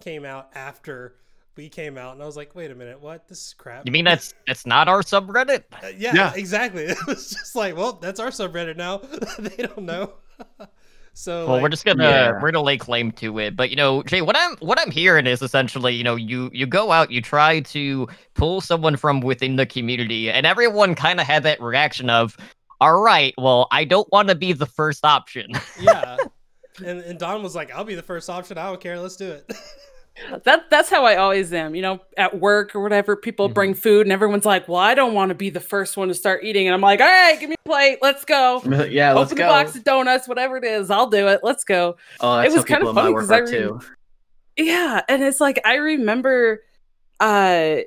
came 0.00 0.24
out 0.24 0.50
after 0.54 1.16
we 1.56 1.68
came 1.68 1.96
out, 1.96 2.14
and 2.14 2.22
I 2.22 2.26
was 2.26 2.36
like, 2.36 2.56
wait 2.56 2.72
a 2.72 2.74
minute, 2.74 3.00
what? 3.00 3.28
This 3.28 3.46
is 3.46 3.54
crap. 3.54 3.86
You 3.86 3.92
mean 3.92 4.04
that's 4.04 4.34
that's 4.46 4.66
not 4.66 4.88
our 4.88 5.02
subreddit? 5.02 5.62
Uh, 5.72 5.86
yeah, 5.96 6.12
Yeah. 6.14 6.32
exactly. 6.34 6.84
It 6.88 7.06
was 7.06 7.30
just 7.30 7.54
like, 7.54 7.76
well, 7.76 7.92
that's 7.92 8.18
our 8.18 8.30
subreddit 8.30 8.76
now. 8.76 8.98
they 9.38 9.62
don't 9.62 9.82
know. 9.82 10.14
so 11.14 11.46
Well, 11.46 11.54
like, 11.54 11.62
we're 11.62 11.68
just 11.70 11.84
gonna 11.84 12.04
Yeah. 12.04 12.32
we're 12.32 12.50
gonna 12.50 12.62
lay 12.64 12.76
claim 12.76 13.12
to 13.12 13.38
it. 13.38 13.56
But 13.56 13.70
you 13.70 13.76
know, 13.76 14.02
Jay, 14.02 14.20
what 14.20 14.36
I'm 14.36 14.56
what 14.58 14.78
I'm 14.80 14.90
hearing 14.90 15.26
is 15.26 15.40
essentially, 15.42 15.94
you 15.94 16.04
know, 16.04 16.16
you 16.16 16.50
you 16.52 16.66
go 16.66 16.92
out, 16.92 17.10
you 17.10 17.22
try 17.22 17.60
to 17.60 18.08
pull 18.34 18.60
someone 18.60 18.96
from 18.96 19.20
within 19.20 19.56
the 19.56 19.64
community, 19.66 20.30
and 20.30 20.44
everyone 20.46 20.94
kind 20.94 21.20
of 21.20 21.26
had 21.26 21.42
that 21.44 21.60
reaction 21.60 22.10
of, 22.10 22.36
all 22.80 23.00
right, 23.00 23.32
well, 23.38 23.68
I 23.70 23.84
don't 23.84 24.10
want 24.12 24.28
to 24.28 24.34
be 24.34 24.52
the 24.52 24.66
first 24.66 25.04
option. 25.04 25.50
yeah. 25.80 26.16
And, 26.84 27.00
and 27.00 27.18
Don 27.18 27.42
was 27.42 27.54
like, 27.54 27.70
I'll 27.72 27.84
be 27.84 27.94
the 27.94 28.02
first 28.02 28.28
option. 28.28 28.58
I 28.58 28.64
don't 28.64 28.80
care. 28.80 28.98
Let's 28.98 29.16
do 29.16 29.30
it. 29.30 29.50
That 30.44 30.70
that's 30.70 30.88
how 30.90 31.04
I 31.04 31.16
always 31.16 31.52
am. 31.52 31.74
You 31.74 31.82
know, 31.82 32.00
at 32.16 32.38
work 32.38 32.74
or 32.76 32.80
whatever, 32.80 33.16
people 33.16 33.48
Mhm. 33.48 33.54
bring 33.54 33.74
food, 33.74 34.06
and 34.06 34.12
everyone's 34.12 34.44
like, 34.44 34.68
"Well, 34.68 34.78
I 34.78 34.94
don't 34.94 35.12
want 35.12 35.30
to 35.30 35.34
be 35.34 35.50
the 35.50 35.60
first 35.60 35.96
one 35.96 36.06
to 36.08 36.14
start 36.14 36.44
eating," 36.44 36.68
and 36.68 36.74
I'm 36.74 36.80
like, 36.80 37.00
"All 37.00 37.06
right, 37.06 37.38
give 37.40 37.50
me 37.50 37.56
a 37.64 37.68
plate. 37.68 37.98
Let's 38.00 38.24
go. 38.24 38.62
yeah, 38.90 39.12
let's 39.12 39.32
Open 39.32 39.38
go. 39.38 39.44
the 39.44 39.48
box 39.52 39.74
of 39.74 39.82
donuts, 39.84 40.28
whatever 40.28 40.56
it 40.56 40.64
is. 40.64 40.88
I'll 40.90 41.08
do 41.10 41.26
it. 41.28 41.40
Let's 41.42 41.64
go." 41.64 41.96
oh, 42.20 42.38
it 42.38 42.52
was 42.52 42.64
in 42.64 42.84
my 42.84 42.92
funny 42.92 43.12
work 43.12 43.22
'cause 43.22 43.30
I 43.32 43.38
are 43.40 43.46
too. 43.46 43.80
Yeah, 44.56 45.00
and 45.08 45.22
it's 45.24 45.40
like 45.40 45.60
I 45.64 45.74
remember 45.76 46.62
uh 47.18 47.78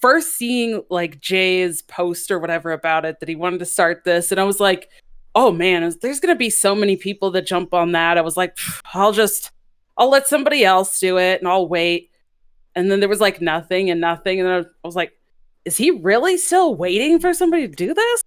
first 0.00 0.34
seeing 0.36 0.82
like 0.90 1.20
Jay's 1.20 1.82
post 1.82 2.30
or 2.30 2.38
whatever 2.38 2.72
about 2.72 3.04
it 3.04 3.20
that 3.20 3.28
he 3.28 3.34
wanted 3.34 3.58
to 3.60 3.66
start 3.66 4.04
this 4.04 4.30
and 4.30 4.40
I 4.40 4.44
was 4.44 4.60
like, 4.60 4.88
"Oh 5.34 5.50
man, 5.52 5.82
there's 6.00 6.20
going 6.20 6.34
to 6.34 6.38
be 6.38 6.50
so 6.50 6.74
many 6.74 6.96
people 6.96 7.30
that 7.32 7.46
jump 7.46 7.74
on 7.74 7.92
that." 7.92 8.16
I 8.18 8.22
was 8.22 8.36
like, 8.36 8.56
"I'll 8.94 9.12
just 9.12 9.50
I'll 9.96 10.10
let 10.10 10.26
somebody 10.28 10.64
else 10.64 10.98
do 10.98 11.18
it 11.18 11.40
and 11.40 11.48
I'll 11.48 11.68
wait." 11.68 12.10
And 12.74 12.90
then 12.90 13.00
there 13.00 13.08
was 13.08 13.20
like 13.20 13.40
nothing 13.40 13.90
and 13.90 14.00
nothing 14.00 14.40
and 14.40 14.48
I 14.48 14.64
was 14.84 14.96
like, 14.96 15.12
"Is 15.64 15.76
he 15.76 15.90
really 15.90 16.36
still 16.38 16.74
waiting 16.74 17.18
for 17.18 17.34
somebody 17.34 17.68
to 17.68 17.74
do 17.74 17.92
this?" 17.94 18.22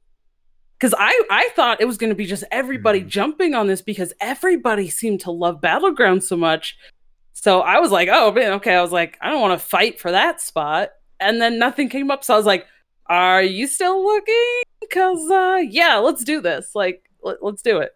Cuz 0.80 0.94
I 0.98 1.24
I 1.32 1.50
thought 1.56 1.82
it 1.82 1.86
was 1.86 1.98
going 1.98 2.10
to 2.10 2.16
be 2.16 2.26
just 2.26 2.44
everybody 2.52 3.02
Mhm. 3.02 3.08
jumping 3.08 3.56
on 3.56 3.68
this 3.68 3.82
because 3.82 4.14
everybody 4.20 4.90
seemed 4.90 5.22
to 5.22 5.32
love 5.32 5.62
Battleground 5.62 6.24
so 6.24 6.36
much. 6.36 6.78
So 7.34 7.62
I 7.62 7.80
was 7.80 7.92
like, 7.92 8.10
oh 8.12 8.32
man, 8.32 8.52
okay. 8.54 8.76
I 8.76 8.82
was 8.82 8.92
like, 8.92 9.18
I 9.22 9.30
don't 9.30 9.42
want 9.42 9.60
to 9.60 9.66
fight 9.66 10.00
for 10.00 10.12
that 10.12 10.42
spot. 10.42 10.92
And 11.20 11.42
then 11.42 11.58
nothing 11.58 11.90
came 11.90 12.12
up. 12.12 12.24
So 12.24 12.34
I 12.34 12.38
was 12.38 12.46
like, 12.46 12.68
are 13.08 13.42
you 13.42 13.68
still 13.68 14.04
looking? 14.04 14.62
Cause 14.92 15.32
uh 15.32 15.62
yeah, 15.68 15.96
let's 15.96 16.24
do 16.24 16.42
this. 16.42 16.76
Like 16.76 17.10
let, 17.24 17.42
let's 17.42 17.62
do 17.62 17.80
it. 17.80 17.92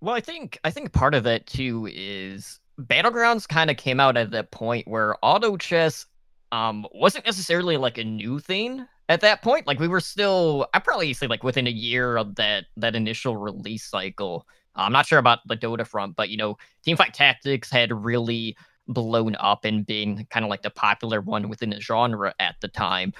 Well, 0.00 0.14
I 0.14 0.20
think 0.20 0.58
I 0.64 0.70
think 0.70 0.92
part 0.92 1.14
of 1.14 1.26
it 1.26 1.46
too 1.46 1.88
is 1.90 2.60
Battlegrounds 2.82 3.48
kind 3.48 3.70
of 3.70 3.76
came 3.76 4.00
out 4.00 4.16
at 4.16 4.30
that 4.30 4.50
point 4.50 4.88
where 4.88 5.16
auto 5.22 5.56
chess 5.56 6.06
um 6.50 6.86
wasn't 6.92 7.24
necessarily 7.24 7.76
like 7.76 7.98
a 7.98 8.04
new 8.04 8.38
thing 8.38 8.86
at 9.08 9.20
that 9.20 9.42
point. 9.42 9.66
Like 9.66 9.78
we 9.78 9.88
were 9.88 10.00
still 10.00 10.66
I 10.74 10.78
probably 10.78 11.12
say 11.12 11.26
like 11.26 11.44
within 11.44 11.66
a 11.66 11.70
year 11.70 12.16
of 12.16 12.34
that 12.36 12.66
that 12.76 12.94
initial 12.94 13.36
release 13.36 13.84
cycle. 13.84 14.46
I'm 14.74 14.92
not 14.92 15.06
sure 15.06 15.18
about 15.18 15.40
the 15.46 15.56
Dota 15.56 15.86
front, 15.86 16.16
but 16.16 16.30
you 16.30 16.36
know, 16.36 16.56
Teamfight 16.86 17.12
Tactics 17.12 17.70
had 17.70 17.92
really 17.92 18.56
blown 18.88 19.36
up 19.36 19.64
and 19.64 19.86
been 19.86 20.26
kind 20.30 20.44
of 20.44 20.50
like 20.50 20.62
the 20.62 20.70
popular 20.70 21.20
one 21.20 21.48
within 21.48 21.70
the 21.70 21.80
genre 21.80 22.34
at 22.40 22.56
the 22.60 22.68
time. 22.68 23.12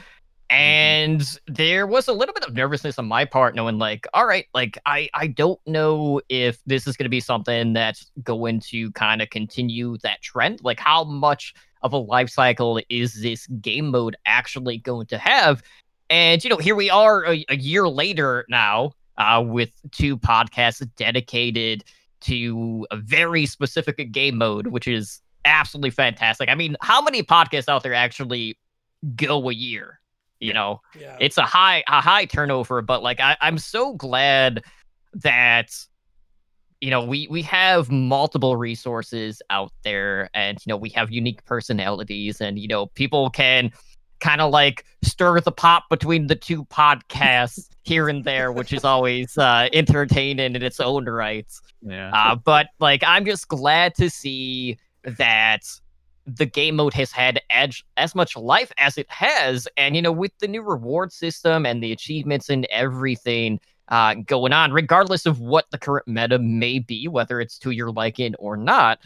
And 0.53 1.25
there 1.47 1.87
was 1.87 2.09
a 2.09 2.13
little 2.13 2.35
bit 2.35 2.45
of 2.45 2.53
nervousness 2.53 2.99
on 2.99 3.07
my 3.07 3.25
part, 3.25 3.55
knowing 3.55 3.79
like, 3.79 4.07
all 4.13 4.27
right, 4.27 4.45
like 4.53 4.77
I 4.85 5.09
I 5.15 5.29
don't 5.29 5.59
know 5.67 6.21
if 6.29 6.63
this 6.67 6.87
is 6.87 6.95
going 6.95 7.07
to 7.07 7.11
be 7.11 7.21
something 7.21 7.73
that's 7.73 8.11
going 8.23 8.61
to 8.69 8.93
kind 8.93 9.23
of 9.23 9.31
continue 9.31 9.97
that 10.03 10.21
trend. 10.21 10.61
Like, 10.63 10.79
how 10.79 11.05
much 11.05 11.55
of 11.81 11.95
a 11.95 11.97
life 11.97 12.29
cycle 12.29 12.79
is 12.91 13.23
this 13.23 13.47
game 13.47 13.91
mode 13.91 14.15
actually 14.27 14.77
going 14.77 15.07
to 15.07 15.17
have? 15.17 15.63
And 16.11 16.45
you 16.45 16.51
know, 16.51 16.59
here 16.59 16.75
we 16.75 16.91
are 16.91 17.25
a, 17.25 17.43
a 17.49 17.57
year 17.57 17.89
later 17.89 18.45
now, 18.51 18.93
uh, 19.17 19.43
with 19.47 19.71
two 19.91 20.19
podcasts 20.19 20.87
dedicated 20.97 21.83
to 22.21 22.87
a 22.91 22.99
very 22.99 23.47
specific 23.47 24.13
game 24.13 24.37
mode, 24.37 24.67
which 24.67 24.87
is 24.87 25.23
absolutely 25.47 25.93
fantastic. 25.93 26.51
I 26.51 26.57
mean, 26.57 26.77
how 26.83 27.01
many 27.01 27.23
podcasts 27.23 27.71
out 27.71 27.83
there 27.83 27.95
actually 27.95 28.59
go 29.17 29.49
a 29.49 29.55
year? 29.55 29.99
You 30.43 30.53
know, 30.55 30.81
yeah. 30.99 31.17
it's 31.21 31.39
a 31.39 31.43
high 31.43 31.85
a 31.87 32.01
high 32.01 32.25
turnover 32.25 32.83
but 32.83 33.03
like 33.03 33.21
I, 33.21 33.37
i'm 33.41 33.59
so 33.59 33.95
glad 33.95 34.65
that 35.15 35.71
you 36.81 36.91
know 36.91 37.05
we 37.05 37.29
we 37.31 37.43
have 37.43 37.91
multiple 37.91 38.57
resources 38.57 39.41
out 39.51 39.73
there 39.85 40.29
and 40.35 40.59
you 40.65 40.71
know 40.71 40.77
we 40.77 40.89
have 40.91 41.11
unique 41.13 41.45
personalities 41.45 42.41
and 42.41 42.59
you 42.59 42.67
know 42.67 42.87
people 42.87 43.31
can 43.31 43.71
kind 44.21 44.41
of 44.41 44.51
like 44.51 44.85
stir 45.03 45.41
the 45.41 45.53
pot 45.53 45.85
between 45.91 46.27
the 46.27 46.35
two 46.37 46.65
podcasts 46.65 47.69
here 47.85 48.09
and 48.09 48.25
there 48.25 48.51
which 48.53 48.73
is 48.73 48.85
always 48.85 49.37
uh 49.39 49.69
entertaining 49.73 50.55
in 50.57 50.63
its 50.63 50.81
own 50.81 51.05
rights 51.07 51.61
Yeah. 51.83 52.11
uh, 52.15 52.35
but 52.37 52.67
like, 52.81 53.03
I'm 53.05 53.25
just 53.25 53.49
glad 53.49 53.95
to 53.97 54.09
see 54.11 54.79
that 55.05 55.63
the 56.27 56.47
game 56.47 56.77
mode 56.77 56.95
has 56.95 57.11
had 57.11 57.41
edge 57.51 57.85
as 57.97 58.15
much 58.15 58.37
life 58.37 58.73
as 58.79 58.97
it 58.99 59.11
has, 59.11 59.67
and 59.77 59.97
you 59.97 60.03
know, 60.03 60.13
with 60.13 60.33
the 60.39 60.49
new 60.49 60.63
reward 60.63 61.13
system 61.13 61.67
and 61.67 61.83
the 61.83 61.93
achievements 61.93 62.49
and 62.49 62.67
everything 62.67 63.61
uh, 63.89 64.15
going 64.27 64.53
on, 64.53 64.73
regardless 64.73 65.27
of 65.27 65.41
what 65.41 65.67
the 65.71 65.79
current 65.79 66.07
meta 66.07 66.39
may 66.39 66.79
be, 66.79 67.09
whether 67.09 67.41
it's 67.41 67.59
to 67.59 67.71
your 67.71 67.91
liking 67.91 68.35
or 68.37 68.57
not. 68.57 68.99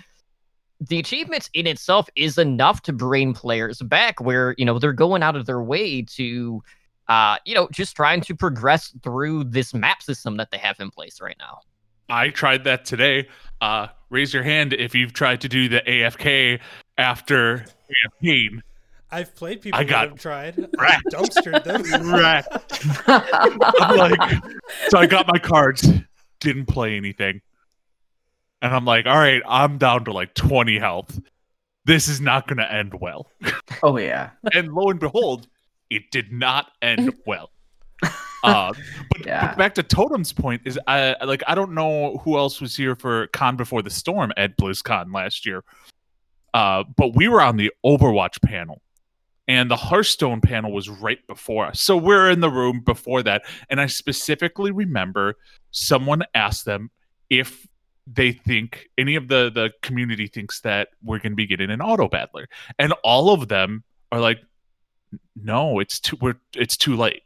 The 0.78 0.98
achievements 0.98 1.48
in 1.54 1.66
itself 1.66 2.08
is 2.16 2.36
enough 2.36 2.82
to 2.82 2.92
bring 2.92 3.32
players 3.32 3.80
back 3.80 4.20
where, 4.20 4.54
you 4.58 4.64
know, 4.66 4.78
they're 4.78 4.92
going 4.92 5.22
out 5.22 5.34
of 5.34 5.46
their 5.46 5.62
way 5.62 6.02
to, 6.02 6.62
uh, 7.08 7.38
you 7.46 7.54
know, 7.54 7.66
just 7.72 7.96
trying 7.96 8.20
to 8.20 8.36
progress 8.36 8.94
through 9.02 9.44
this 9.44 9.72
map 9.72 10.02
system 10.02 10.36
that 10.36 10.50
they 10.50 10.58
have 10.58 10.78
in 10.78 10.90
place 10.90 11.20
right 11.20 11.36
now. 11.38 11.60
I 12.08 12.28
tried 12.28 12.64
that 12.64 12.84
today. 12.84 13.28
Uh, 13.60 13.88
raise 14.10 14.34
your 14.34 14.42
hand 14.42 14.74
if 14.74 14.94
you've 14.94 15.14
tried 15.14 15.40
to 15.40 15.48
do 15.48 15.68
the 15.68 15.80
AFK 15.80 16.60
after 16.98 17.64
campaign. 18.20 18.62
I've 19.10 19.34
played 19.36 19.62
people 19.62 19.78
I 19.78 19.84
that 19.84 19.90
got 19.90 20.08
have 20.08 20.18
tried. 20.20 20.58
I 20.78 20.82
wrecked. 20.82 21.04
dumpstered 21.12 21.62
them. 21.64 21.82
Right. 22.10 22.44
I'm 23.06 23.96
like, 23.96 24.42
so 24.88 24.98
I 24.98 25.06
got 25.06 25.26
my 25.28 25.38
cards, 25.38 25.88
didn't 26.40 26.66
play 26.66 26.96
anything. 26.96 27.40
And 28.62 28.74
I'm 28.74 28.84
like, 28.84 29.06
all 29.06 29.16
right, 29.16 29.42
I'm 29.46 29.78
down 29.78 30.04
to 30.06 30.12
like 30.12 30.34
20 30.34 30.78
health. 30.78 31.20
This 31.84 32.08
is 32.08 32.20
not 32.20 32.48
going 32.48 32.58
to 32.58 32.70
end 32.72 32.94
well. 33.00 33.30
oh 33.82 33.96
yeah. 33.96 34.30
And 34.52 34.72
lo 34.72 34.90
and 34.90 34.98
behold, 34.98 35.46
it 35.88 36.10
did 36.10 36.32
not 36.32 36.72
end 36.82 37.14
well. 37.26 37.50
Uh, 38.42 38.72
but, 39.10 39.24
Yeah. 39.26 39.48
but 39.48 39.58
back 39.58 39.74
to 39.76 39.82
Totem's 39.84 40.32
point 40.32 40.62
is, 40.64 40.78
I 40.88 41.14
like 41.24 41.42
I 41.46 41.54
don't 41.54 41.72
know 41.72 42.18
who 42.24 42.36
else 42.38 42.60
was 42.60 42.76
here 42.76 42.94
for 42.96 43.28
Con 43.28 43.56
Before 43.56 43.82
the 43.82 43.90
Storm 43.90 44.32
at 44.36 44.56
BlizzCon 44.58 45.12
last 45.14 45.46
year, 45.46 45.62
uh, 46.56 46.84
but 46.96 47.14
we 47.14 47.28
were 47.28 47.42
on 47.42 47.58
the 47.58 47.70
Overwatch 47.84 48.40
panel, 48.40 48.80
and 49.46 49.70
the 49.70 49.76
Hearthstone 49.76 50.40
panel 50.40 50.72
was 50.72 50.88
right 50.88 51.18
before 51.26 51.66
us. 51.66 51.82
So 51.82 51.98
we're 51.98 52.30
in 52.30 52.40
the 52.40 52.48
room 52.48 52.80
before 52.80 53.22
that, 53.24 53.42
and 53.68 53.78
I 53.78 53.84
specifically 53.84 54.70
remember 54.70 55.34
someone 55.70 56.22
asked 56.34 56.64
them 56.64 56.90
if 57.28 57.66
they 58.06 58.32
think 58.32 58.88
any 58.96 59.16
of 59.16 59.28
the 59.28 59.50
the 59.54 59.70
community 59.82 60.28
thinks 60.28 60.62
that 60.62 60.88
we're 61.02 61.18
going 61.18 61.32
to 61.32 61.36
be 61.36 61.46
getting 61.46 61.70
an 61.70 61.82
auto 61.82 62.08
battler, 62.08 62.48
and 62.78 62.94
all 63.04 63.34
of 63.34 63.48
them 63.48 63.84
are 64.10 64.20
like, 64.20 64.38
"No, 65.36 65.78
it's 65.78 66.00
too 66.00 66.16
we're 66.22 66.40
it's 66.54 66.78
too 66.78 66.96
late." 66.96 67.22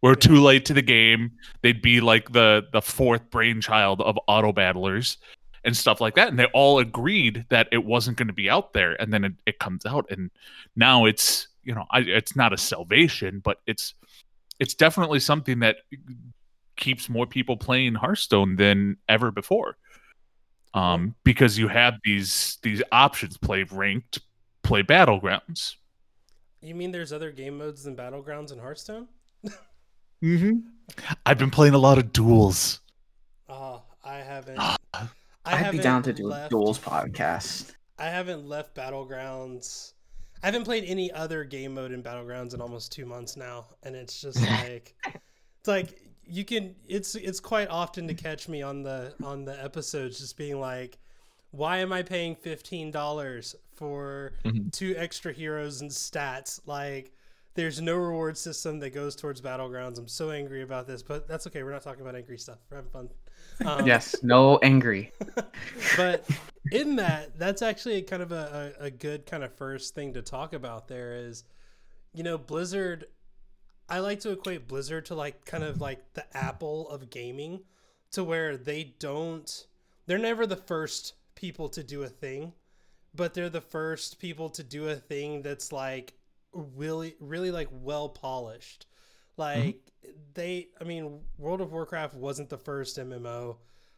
We're 0.00 0.14
too 0.14 0.36
late 0.36 0.64
to 0.66 0.74
the 0.74 0.82
game. 0.82 1.32
They'd 1.62 1.82
be 1.82 2.00
like 2.00 2.30
the 2.30 2.68
the 2.72 2.80
fourth 2.80 3.28
brainchild 3.30 4.00
of 4.00 4.16
auto 4.28 4.52
battlers 4.52 5.18
and 5.64 5.76
stuff 5.76 6.00
like 6.00 6.14
that. 6.14 6.28
And 6.28 6.38
they 6.38 6.46
all 6.46 6.78
agreed 6.78 7.46
that 7.48 7.68
it 7.72 7.84
wasn't 7.84 8.16
going 8.16 8.28
to 8.28 8.34
be 8.34 8.50
out 8.50 8.72
there. 8.72 9.00
And 9.00 9.12
then 9.12 9.24
it, 9.24 9.32
it 9.46 9.58
comes 9.58 9.84
out, 9.86 10.06
and 10.10 10.30
now 10.76 11.04
it's 11.04 11.48
you 11.64 11.74
know 11.74 11.84
I, 11.90 12.00
it's 12.00 12.36
not 12.36 12.52
a 12.52 12.58
salvation, 12.58 13.40
but 13.44 13.58
it's 13.66 13.94
it's 14.58 14.74
definitely 14.74 15.20
something 15.20 15.60
that 15.60 15.76
keeps 16.76 17.08
more 17.08 17.26
people 17.26 17.56
playing 17.56 17.94
Hearthstone 17.94 18.56
than 18.56 18.96
ever 19.08 19.30
before. 19.30 19.76
Um, 20.74 21.14
because 21.24 21.58
you 21.58 21.68
have 21.68 21.94
these 22.04 22.58
these 22.62 22.82
options: 22.92 23.36
play 23.36 23.64
ranked, 23.64 24.20
play 24.62 24.82
battlegrounds. 24.82 25.74
You 26.60 26.74
mean 26.74 26.90
there's 26.90 27.12
other 27.12 27.30
game 27.30 27.58
modes 27.58 27.84
than 27.84 27.96
Battlegrounds 27.96 28.50
and 28.50 28.60
Hearthstone? 28.60 29.06
Mm-hmm. 30.20 30.58
I've 31.24 31.38
been 31.38 31.50
playing 31.50 31.74
a 31.74 31.78
lot 31.78 31.98
of 31.98 32.12
duels. 32.12 32.80
Oh, 33.48 33.82
I 34.04 34.16
haven't. 34.16 34.58
I 35.48 35.64
I'd 35.66 35.72
be 35.72 35.78
down 35.78 36.02
to 36.04 36.12
do 36.12 36.26
a 36.26 36.28
left- 36.28 36.50
duels 36.50 36.78
podcast. 36.78 37.74
I 37.98 38.06
haven't 38.06 38.46
left 38.48 38.74
Battlegrounds. 38.76 39.92
I 40.42 40.46
haven't 40.46 40.64
played 40.64 40.84
any 40.84 41.10
other 41.10 41.44
game 41.44 41.74
mode 41.74 41.90
in 41.92 42.02
Battlegrounds 42.02 42.54
in 42.54 42.60
almost 42.60 42.92
two 42.92 43.06
months 43.06 43.36
now, 43.36 43.66
and 43.82 43.96
it's 43.96 44.20
just 44.20 44.40
like 44.62 44.94
it's 45.04 45.66
like 45.66 46.00
you 46.24 46.44
can. 46.44 46.76
It's 46.86 47.14
it's 47.14 47.40
quite 47.40 47.68
often 47.68 48.06
to 48.08 48.14
catch 48.14 48.48
me 48.48 48.62
on 48.62 48.82
the 48.82 49.14
on 49.22 49.44
the 49.44 49.62
episodes 49.62 50.18
just 50.20 50.36
being 50.36 50.60
like, 50.60 50.98
"Why 51.50 51.78
am 51.78 51.92
I 51.92 52.02
paying 52.02 52.36
fifteen 52.36 52.90
dollars 52.90 53.56
for 53.74 54.32
Mhm. 54.44 54.72
two 54.72 54.94
extra 54.96 55.32
heroes 55.32 55.80
and 55.82 55.90
stats. 55.90 56.60
Like, 56.66 57.12
there's 57.54 57.80
no 57.80 57.96
reward 57.96 58.36
system 58.36 58.80
that 58.80 58.90
goes 58.90 59.14
towards 59.16 59.40
battlegrounds. 59.40 59.98
I'm 59.98 60.08
so 60.08 60.30
angry 60.32 60.62
about 60.62 60.86
this, 60.88 61.00
but 61.02 61.28
that's 61.28 61.46
okay. 61.46 61.62
We're 61.62 61.70
not 61.72 61.82
talking 61.82 62.02
about 62.02 62.16
angry 62.16 62.38
stuff. 62.38 62.58
We're 62.70 62.78
having 62.78 62.90
fun. 62.90 63.08
Um, 63.64 63.86
yes, 63.86 64.14
no 64.22 64.58
angry. 64.58 65.12
but 65.96 66.28
in 66.70 66.96
that, 66.96 67.38
that's 67.38 67.62
actually 67.62 68.02
kind 68.02 68.22
of 68.22 68.32
a, 68.32 68.74
a, 68.80 68.84
a 68.84 68.90
good 68.90 69.26
kind 69.26 69.42
of 69.42 69.54
first 69.54 69.94
thing 69.94 70.14
to 70.14 70.22
talk 70.22 70.52
about. 70.52 70.88
There 70.88 71.16
is, 71.16 71.44
you 72.14 72.22
know, 72.22 72.38
Blizzard. 72.38 73.06
I 73.88 74.00
like 74.00 74.20
to 74.20 74.32
equate 74.32 74.68
Blizzard 74.68 75.06
to 75.06 75.14
like 75.14 75.44
kind 75.44 75.64
of 75.64 75.80
like 75.80 76.12
the 76.14 76.24
Apple 76.36 76.88
of 76.90 77.10
gaming, 77.10 77.60
to 78.12 78.24
where 78.24 78.56
they 78.56 78.94
don't. 78.98 79.66
They're 80.06 80.18
never 80.18 80.46
the 80.46 80.56
first 80.56 81.14
people 81.34 81.68
to 81.70 81.82
do 81.82 82.02
a 82.02 82.08
thing, 82.08 82.52
but 83.14 83.34
they're 83.34 83.50
the 83.50 83.60
first 83.60 84.18
people 84.18 84.50
to 84.50 84.62
do 84.62 84.88
a 84.88 84.96
thing 84.96 85.42
that's 85.42 85.72
like 85.72 86.14
really, 86.52 87.16
really 87.20 87.50
like 87.50 87.68
well 87.70 88.08
polished. 88.08 88.86
Like 89.38 89.80
they, 90.34 90.68
I 90.80 90.84
mean, 90.84 91.20
World 91.38 91.60
of 91.60 91.72
Warcraft 91.72 92.14
wasn't 92.14 92.50
the 92.50 92.58
first 92.58 92.98
MMO. 92.98 93.56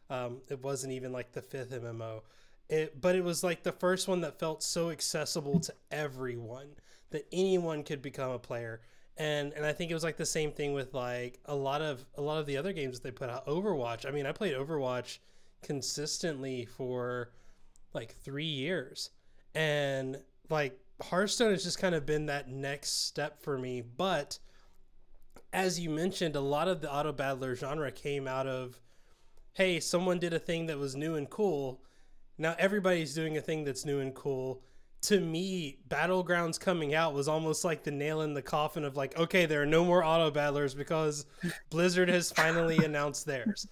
Um, 0.09 0.41
it 0.49 0.61
wasn't 0.63 0.93
even 0.93 1.11
like 1.11 1.31
the 1.31 1.41
fifth 1.41 1.71
MMO. 1.71 2.21
It, 2.69 3.01
but 3.01 3.15
it 3.15 3.23
was 3.23 3.43
like 3.43 3.63
the 3.63 3.71
first 3.71 4.07
one 4.07 4.21
that 4.21 4.39
felt 4.39 4.63
so 4.63 4.91
accessible 4.91 5.59
to 5.61 5.73
everyone 5.91 6.67
that 7.09 7.27
anyone 7.31 7.83
could 7.83 8.01
become 8.01 8.31
a 8.31 8.39
player. 8.39 8.81
And 9.17 9.53
and 9.53 9.65
I 9.65 9.73
think 9.73 9.91
it 9.91 9.93
was 9.93 10.03
like 10.03 10.17
the 10.17 10.25
same 10.25 10.51
thing 10.51 10.73
with 10.73 10.93
like 10.93 11.39
a 11.45 11.55
lot 11.55 11.81
of 11.81 12.05
a 12.15 12.21
lot 12.21 12.39
of 12.39 12.45
the 12.45 12.57
other 12.57 12.71
games 12.71 12.99
that 12.99 13.03
they 13.03 13.11
put 13.11 13.29
out. 13.29 13.45
Overwatch. 13.45 14.05
I 14.05 14.11
mean, 14.11 14.25
I 14.25 14.31
played 14.31 14.53
Overwatch 14.53 15.19
consistently 15.61 16.65
for 16.65 17.31
like 17.93 18.15
three 18.15 18.45
years, 18.45 19.09
and 19.53 20.17
like 20.49 20.79
Hearthstone 21.01 21.51
has 21.51 21.63
just 21.63 21.79
kind 21.79 21.93
of 21.93 22.05
been 22.05 22.27
that 22.27 22.49
next 22.49 23.05
step 23.05 23.43
for 23.43 23.57
me. 23.57 23.81
But 23.81 24.39
as 25.53 25.79
you 25.79 25.89
mentioned, 25.89 26.35
a 26.35 26.41
lot 26.41 26.67
of 26.67 26.81
the 26.81 26.91
auto 26.91 27.11
battler 27.11 27.55
genre 27.55 27.91
came 27.91 28.27
out 28.27 28.47
of 28.47 28.79
hey, 29.53 29.79
someone 29.79 30.19
did 30.19 30.33
a 30.33 30.39
thing 30.39 30.67
that 30.67 30.79
was 30.79 30.95
new 30.95 31.15
and 31.15 31.29
cool. 31.29 31.81
Now 32.37 32.55
everybody's 32.59 33.13
doing 33.15 33.37
a 33.37 33.41
thing 33.41 33.63
that's 33.65 33.85
new 33.85 33.99
and 33.99 34.15
cool. 34.15 34.63
To 35.03 35.19
me, 35.19 35.79
Battlegrounds 35.89 36.59
coming 36.59 36.93
out 36.95 37.13
was 37.13 37.27
almost 37.27 37.65
like 37.65 37.83
the 37.83 37.91
nail 37.91 38.21
in 38.21 38.33
the 38.33 38.41
coffin 38.41 38.85
of 38.85 38.97
like, 38.97 39.17
okay, 39.17 39.45
there 39.47 39.61
are 39.61 39.65
no 39.67 39.85
more 39.85 40.03
auto 40.03 40.31
battlers 40.31 40.73
because 40.75 41.25
Blizzard 41.69 42.09
has 42.09 42.31
finally 42.31 42.83
announced 42.83 43.25
theirs. 43.25 43.67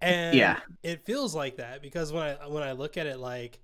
And 0.00 0.56
Yeah. 0.56 0.60
it 0.82 1.02
feels 1.02 1.34
like 1.34 1.56
that 1.56 1.82
because 1.82 2.12
when 2.12 2.22
I 2.24 2.48
when 2.48 2.62
I 2.62 2.72
look 2.72 2.96
at 2.96 3.06
it 3.06 3.18
like 3.18 3.60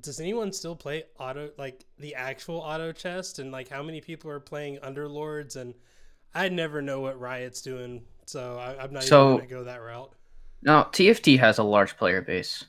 does 0.00 0.20
anyone 0.20 0.52
still 0.52 0.74
play 0.76 1.04
auto 1.18 1.50
like 1.56 1.84
the 1.98 2.14
actual 2.14 2.56
auto 2.58 2.92
chess 2.92 3.38
and 3.38 3.52
like 3.52 3.68
how 3.68 3.82
many 3.82 4.00
people 4.00 4.30
are 4.30 4.40
playing 4.40 4.78
underlords 4.78 5.56
and 5.56 5.74
I 6.34 6.48
never 6.48 6.82
know 6.82 7.00
what 7.00 7.18
Riot's 7.20 7.62
doing, 7.62 8.02
so 8.26 8.58
I, 8.58 8.82
I'm 8.82 8.92
not 8.92 9.04
So- 9.04 9.34
even 9.34 9.48
gonna 9.48 9.50
go 9.60 9.64
that 9.64 9.82
route. 9.82 10.10
No, 10.62 10.86
TFT 10.92 11.38
has 11.38 11.58
a 11.58 11.62
large 11.62 11.96
player 11.96 12.22
base, 12.22 12.64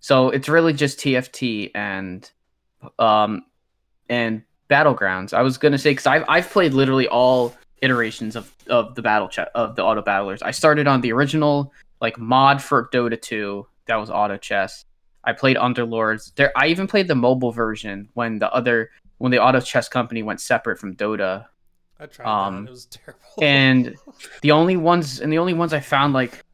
so 0.00 0.28
it's 0.28 0.48
really 0.48 0.72
just 0.74 0.98
TFT 0.98 1.70
and 1.74 2.30
um 2.98 3.44
and 4.10 4.42
battlegrounds. 4.68 5.32
I 5.32 5.42
was 5.42 5.56
gonna 5.58 5.78
say 5.78 5.90
because 5.92 6.06
I've 6.06 6.24
I've 6.28 6.50
played 6.50 6.74
literally 6.74 7.08
all 7.08 7.54
iterations 7.80 8.36
of 8.36 8.52
of 8.68 8.94
the 8.96 9.02
battle 9.02 9.28
chat 9.28 9.50
of 9.54 9.76
the 9.76 9.82
auto 9.82 10.02
battlers. 10.02 10.42
I 10.42 10.50
started 10.50 10.86
on 10.86 11.00
the 11.00 11.12
original 11.12 11.72
like 12.02 12.18
mod 12.18 12.62
for 12.62 12.88
Dota 12.92 13.20
2 13.20 13.66
that 13.86 13.96
was 13.96 14.10
auto 14.10 14.36
chess. 14.36 14.84
I 15.24 15.32
played 15.32 15.56
Underlords. 15.56 16.34
There, 16.36 16.52
I 16.56 16.66
even 16.68 16.86
played 16.86 17.08
the 17.08 17.14
mobile 17.14 17.50
version 17.50 18.08
when 18.14 18.38
the 18.38 18.52
other 18.52 18.90
when 19.16 19.32
the 19.32 19.42
auto 19.42 19.60
chess 19.60 19.88
company 19.88 20.22
went 20.22 20.40
separate 20.42 20.78
from 20.78 20.94
Dota. 20.94 21.46
I 22.00 22.06
tried 22.06 22.26
Um, 22.26 22.64
that. 22.64 22.70
It 22.70 22.72
was 22.72 22.86
terrible. 22.90 23.20
and 23.42 23.96
the 24.42 24.50
only 24.52 24.76
ones 24.76 25.20
and 25.20 25.32
the 25.32 25.38
only 25.38 25.54
ones 25.54 25.72
I 25.72 25.80
found 25.80 26.14
like 26.14 26.44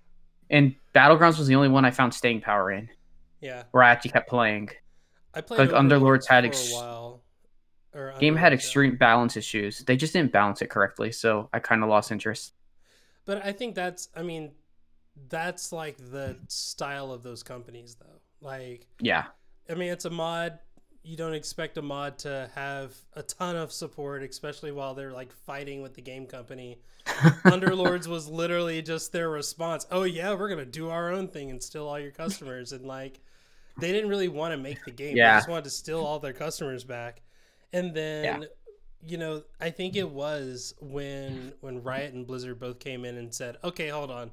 and 0.51 0.75
Battlegrounds 0.95 1.39
was 1.39 1.47
the 1.47 1.55
only 1.57 1.69
one 1.69 1.85
I 1.85 1.91
found 1.91 2.15
staying 2.15 2.41
power 2.41 2.71
in 2.71 2.89
yeah, 3.41 3.65
where 3.73 3.83
I 3.83 3.91
actually 3.91 4.13
kept 4.13 4.29
playing. 4.29 4.71
I 5.35 5.41
played 5.41 5.59
like, 5.59 5.71
Underlords 5.71 6.27
had 6.29 6.45
for 6.45 6.49
ex- 6.49 6.71
a 6.71 6.75
while. 6.75 7.21
Game 8.19 8.37
had 8.37 8.53
yeah. 8.53 8.57
extreme 8.57 8.97
balance 8.97 9.37
issues. 9.37 9.81
They 9.81 9.97
just 9.97 10.13
didn't 10.13 10.33
balance 10.33 10.63
it 10.63 10.71
correctly, 10.71 11.13
so 11.13 11.49
I 11.53 11.59
kind 11.61 11.83
of 11.83 11.89
lost 11.89 12.11
interest. 12.11 12.53
But 13.25 13.45
I 13.45 13.53
think 13.53 13.75
that's, 13.75 14.09
I 14.17 14.23
mean, 14.23 14.53
that's 15.29 15.73
like 15.73 15.97
the 15.99 16.37
style 16.49 17.13
of 17.13 17.23
those 17.23 17.43
companies, 17.43 17.97
though. 17.97 18.21
Like, 18.41 18.87
Yeah, 19.01 19.27
I 19.71 19.75
mean, 19.75 19.91
it's 19.93 20.05
a 20.05 20.11
mod. 20.11 20.59
You 21.05 21.17
don't 21.17 21.35
expect 21.35 21.77
a 21.77 21.83
mod 21.83 22.19
to 22.21 22.51
have 22.55 22.95
a 23.15 23.23
ton 23.23 23.57
of 23.57 23.71
support, 23.73 24.23
especially 24.23 24.73
while 24.73 24.95
they're 24.95 25.13
like 25.13 25.33
fighting 25.33 25.83
with 25.83 25.95
the 25.95 26.01
game 26.01 26.27
company. 26.27 26.79
Underlords 27.45 28.07
was 28.07 28.27
literally 28.27 28.81
just 28.81 29.13
their 29.13 29.29
response. 29.29 29.87
Oh 29.91 30.05
yeah, 30.05 30.33
we're 30.35 30.49
gonna 30.49 30.65
do 30.65 30.89
our 30.89 31.11
own 31.11 31.29
thing 31.29 31.51
and 31.51 31.63
steal 31.63 31.87
all 31.87 31.99
your 31.99 32.11
customers, 32.11 32.73
and 32.73 32.87
like 32.87 33.21
they 33.79 33.93
didn't 33.93 34.09
really 34.09 34.29
want 34.29 34.53
to 34.53 34.57
make 34.57 34.83
the 34.85 34.91
game. 34.91 35.17
Yeah. 35.17 35.35
They 35.35 35.39
just 35.39 35.49
wanted 35.49 35.65
to 35.65 35.71
steal 35.71 36.01
all 36.01 36.19
their 36.19 36.33
customers 36.33 36.85
back. 36.85 37.21
And 37.73 37.93
then, 37.93 38.47
you 39.07 39.19
know, 39.19 39.43
I 39.61 39.71
think 39.71 39.97
it 39.97 40.09
was 40.09 40.75
when 40.81 41.53
when 41.61 41.83
Riot 41.83 42.15
and 42.15 42.27
Blizzard 42.27 42.59
both 42.59 42.79
came 42.79 43.05
in 43.05 43.19
and 43.19 43.35
said, 43.35 43.59
"Okay, 43.63 43.89
hold 43.89 44.11
on. 44.11 44.31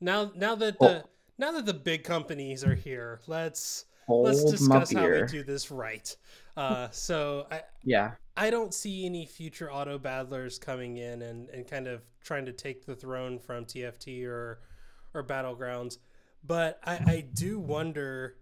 Now 0.00 0.32
now 0.34 0.54
that 0.56 0.78
the 0.78 0.84
Well- 0.84 1.10
now 1.38 1.52
that 1.52 1.66
the 1.66 1.74
big 1.74 2.04
companies 2.04 2.62
are 2.62 2.74
here, 2.74 3.20
let's 3.26 3.86
let's 4.08 4.44
discuss 4.44 4.92
how 4.92 5.08
we 5.08 5.22
do 5.26 5.42
this 5.42 5.70
right." 5.70 6.14
Uh, 6.56 6.88
so 6.90 7.46
I 7.50 7.62
Yeah, 7.82 8.12
I 8.36 8.50
don't 8.50 8.72
see 8.72 9.06
any 9.06 9.26
future 9.26 9.72
auto 9.72 9.98
battlers 9.98 10.58
coming 10.58 10.96
in 10.98 11.22
and, 11.22 11.48
and 11.50 11.66
kind 11.66 11.86
of 11.86 12.02
trying 12.22 12.46
to 12.46 12.52
take 12.52 12.84
the 12.84 12.94
throne 12.94 13.38
from 13.38 13.64
TFT 13.64 14.24
or 14.26 14.60
or 15.14 15.22
Battlegrounds. 15.22 15.98
But 16.46 16.78
I, 16.84 16.92
I 16.94 17.24
do 17.32 17.58
wonder, 17.58 18.36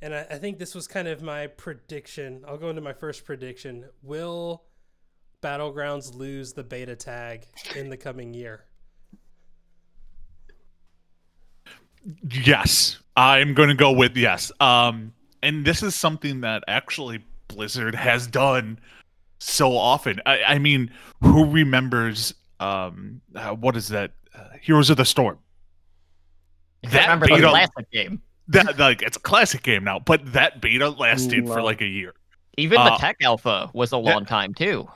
and 0.00 0.14
I, 0.14 0.26
I 0.30 0.38
think 0.38 0.58
this 0.58 0.74
was 0.74 0.86
kind 0.86 1.08
of 1.08 1.22
my 1.22 1.48
prediction. 1.48 2.44
I'll 2.46 2.58
go 2.58 2.70
into 2.70 2.82
my 2.82 2.92
first 2.92 3.24
prediction. 3.24 3.86
Will 4.02 4.62
Battlegrounds 5.42 6.14
lose 6.14 6.52
the 6.52 6.62
beta 6.62 6.94
tag 6.94 7.46
in 7.74 7.88
the 7.90 7.96
coming 7.96 8.32
year? 8.32 8.67
Yes, 12.30 12.98
I'm 13.16 13.54
going 13.54 13.68
to 13.68 13.74
go 13.74 13.90
with 13.92 14.16
yes. 14.16 14.50
Um, 14.60 15.12
and 15.42 15.64
this 15.64 15.82
is 15.82 15.94
something 15.94 16.40
that 16.42 16.62
actually 16.68 17.22
Blizzard 17.48 17.94
has 17.94 18.26
done 18.26 18.78
so 19.38 19.76
often. 19.76 20.20
I, 20.26 20.42
I 20.44 20.58
mean, 20.58 20.90
who 21.22 21.44
remembers? 21.44 22.34
Um, 22.60 23.20
uh, 23.34 23.50
what 23.54 23.76
is 23.76 23.88
that? 23.88 24.12
Uh, 24.34 24.44
Heroes 24.60 24.90
of 24.90 24.96
the 24.96 25.04
Storm. 25.04 25.38
If 26.82 26.90
That 26.92 26.98
you 27.02 27.06
remember 27.06 27.26
the 27.28 27.34
beta- 27.36 27.48
classic 27.50 27.90
game. 27.90 28.22
That 28.50 28.78
like 28.78 29.02
it's 29.02 29.16
a 29.16 29.20
classic 29.20 29.62
game 29.62 29.84
now, 29.84 29.98
but 29.98 30.32
that 30.32 30.60
beta 30.62 30.88
lasted 30.88 31.46
for 31.46 31.60
like 31.60 31.82
a 31.82 31.86
year. 31.86 32.14
Even 32.56 32.78
Uh, 32.78 32.90
the 32.90 32.96
tech 32.96 33.16
alpha 33.20 33.70
was 33.74 33.92
a 33.92 33.96
yeah. 33.96 34.14
long 34.14 34.24
time 34.24 34.54
too. 34.54 34.88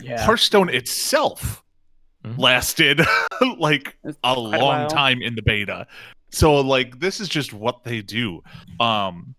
yeah. 0.00 0.24
Hearthstone 0.24 0.70
itself 0.70 1.62
Mhm. 2.24 2.38
lasted 2.38 3.00
like 3.58 3.98
It's 4.04 4.16
a 4.24 4.28
a 4.32 4.38
long 4.38 4.52
while. 4.58 4.88
time 4.88 5.20
in 5.20 5.34
the 5.34 5.42
beta. 5.42 5.86
So 6.34 6.60
like 6.60 7.00
this 7.00 7.20
is 7.20 7.28
just 7.28 7.52
what 7.52 7.84
they 7.84 8.02
do. 8.02 8.42
Um 8.80 9.34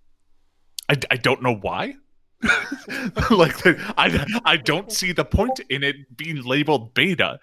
I, 0.89 0.97
I 1.11 1.17
don't 1.17 1.41
know 1.41 1.55
why. 1.55 1.95
like 3.31 3.65
I 3.97 4.25
I 4.45 4.57
don't 4.57 4.91
see 4.91 5.11
the 5.11 5.25
point 5.25 5.59
in 5.69 5.83
it 5.83 6.15
being 6.15 6.43
labeled 6.43 6.93
beta. 6.93 7.39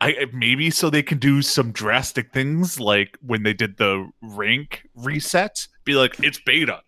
I 0.00 0.26
maybe 0.32 0.70
so 0.70 0.88
they 0.88 1.02
can 1.02 1.18
do 1.18 1.42
some 1.42 1.72
drastic 1.72 2.32
things 2.32 2.80
like 2.80 3.18
when 3.20 3.42
they 3.42 3.52
did 3.52 3.76
the 3.76 4.10
rank 4.22 4.88
reset, 4.94 5.68
be 5.84 5.94
like 5.94 6.18
it's 6.20 6.40
beta. 6.40 6.80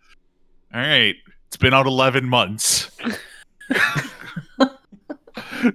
All 0.73 0.81
right, 0.81 1.15
it's 1.47 1.57
been 1.57 1.75
out 1.75 1.85
11 1.85 2.25
months. 2.25 2.89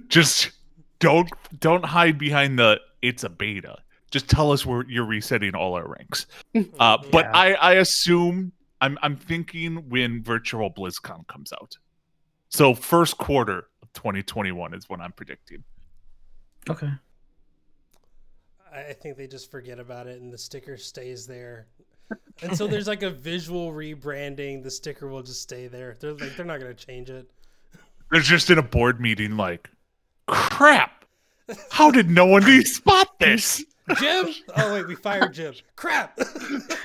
Just 0.09 0.51
don't 0.99 1.29
don't 1.59 1.85
hide 1.85 2.17
behind 2.17 2.59
the 2.59 2.81
it's 3.01 3.23
a 3.23 3.29
beta. 3.29 3.77
Just 4.09 4.29
tell 4.29 4.51
us 4.51 4.65
where 4.65 4.85
you're 4.87 5.05
resetting 5.05 5.55
all 5.55 5.75
our 5.75 5.87
ranks. 5.87 6.25
Uh, 6.79 6.97
but 7.11 7.25
I, 7.27 7.53
I 7.53 7.73
assume 7.73 8.51
I'm 8.81 8.97
I'm 9.01 9.15
thinking 9.15 9.89
when 9.89 10.23
Virtual 10.23 10.71
BlizzCon 10.71 11.27
comes 11.27 11.53
out. 11.53 11.77
So 12.49 12.73
first 12.73 13.17
quarter 13.17 13.67
of 13.81 13.93
2021 13.93 14.73
is 14.73 14.89
when 14.89 15.01
I'm 15.01 15.11
predicting. 15.11 15.63
Okay. 16.69 16.89
I 18.73 18.79
I 18.79 18.93
think 18.93 19.17
they 19.17 19.27
just 19.27 19.51
forget 19.51 19.79
about 19.79 20.07
it 20.07 20.21
and 20.21 20.33
the 20.33 20.37
sticker 20.37 20.77
stays 20.77 21.27
there. 21.27 21.67
And 22.41 22.57
so 22.57 22.67
there's 22.67 22.87
like 22.87 23.03
a 23.03 23.09
visual 23.09 23.71
rebranding. 23.71 24.63
The 24.63 24.71
sticker 24.71 25.07
will 25.07 25.21
just 25.21 25.41
stay 25.41 25.67
there. 25.67 25.97
They're 25.99 26.13
like 26.13 26.35
they're 26.35 26.45
not 26.45 26.59
gonna 26.59 26.73
change 26.73 27.09
it. 27.09 27.29
They're 28.11 28.21
just 28.21 28.49
in 28.49 28.57
a 28.57 28.63
board 28.63 28.99
meeting 28.99 29.37
like, 29.37 29.69
crap. 30.27 31.05
How 31.69 31.91
did 31.91 32.09
no 32.09 32.25
one 32.25 32.43
spot 32.65 33.19
this? 33.19 33.63
Jim? 33.97 34.27
Oh 34.55 34.73
wait, 34.73 34.87
we 34.87 34.95
fired 34.95 35.33
Jim. 35.33 35.53
Crap. 35.75 36.19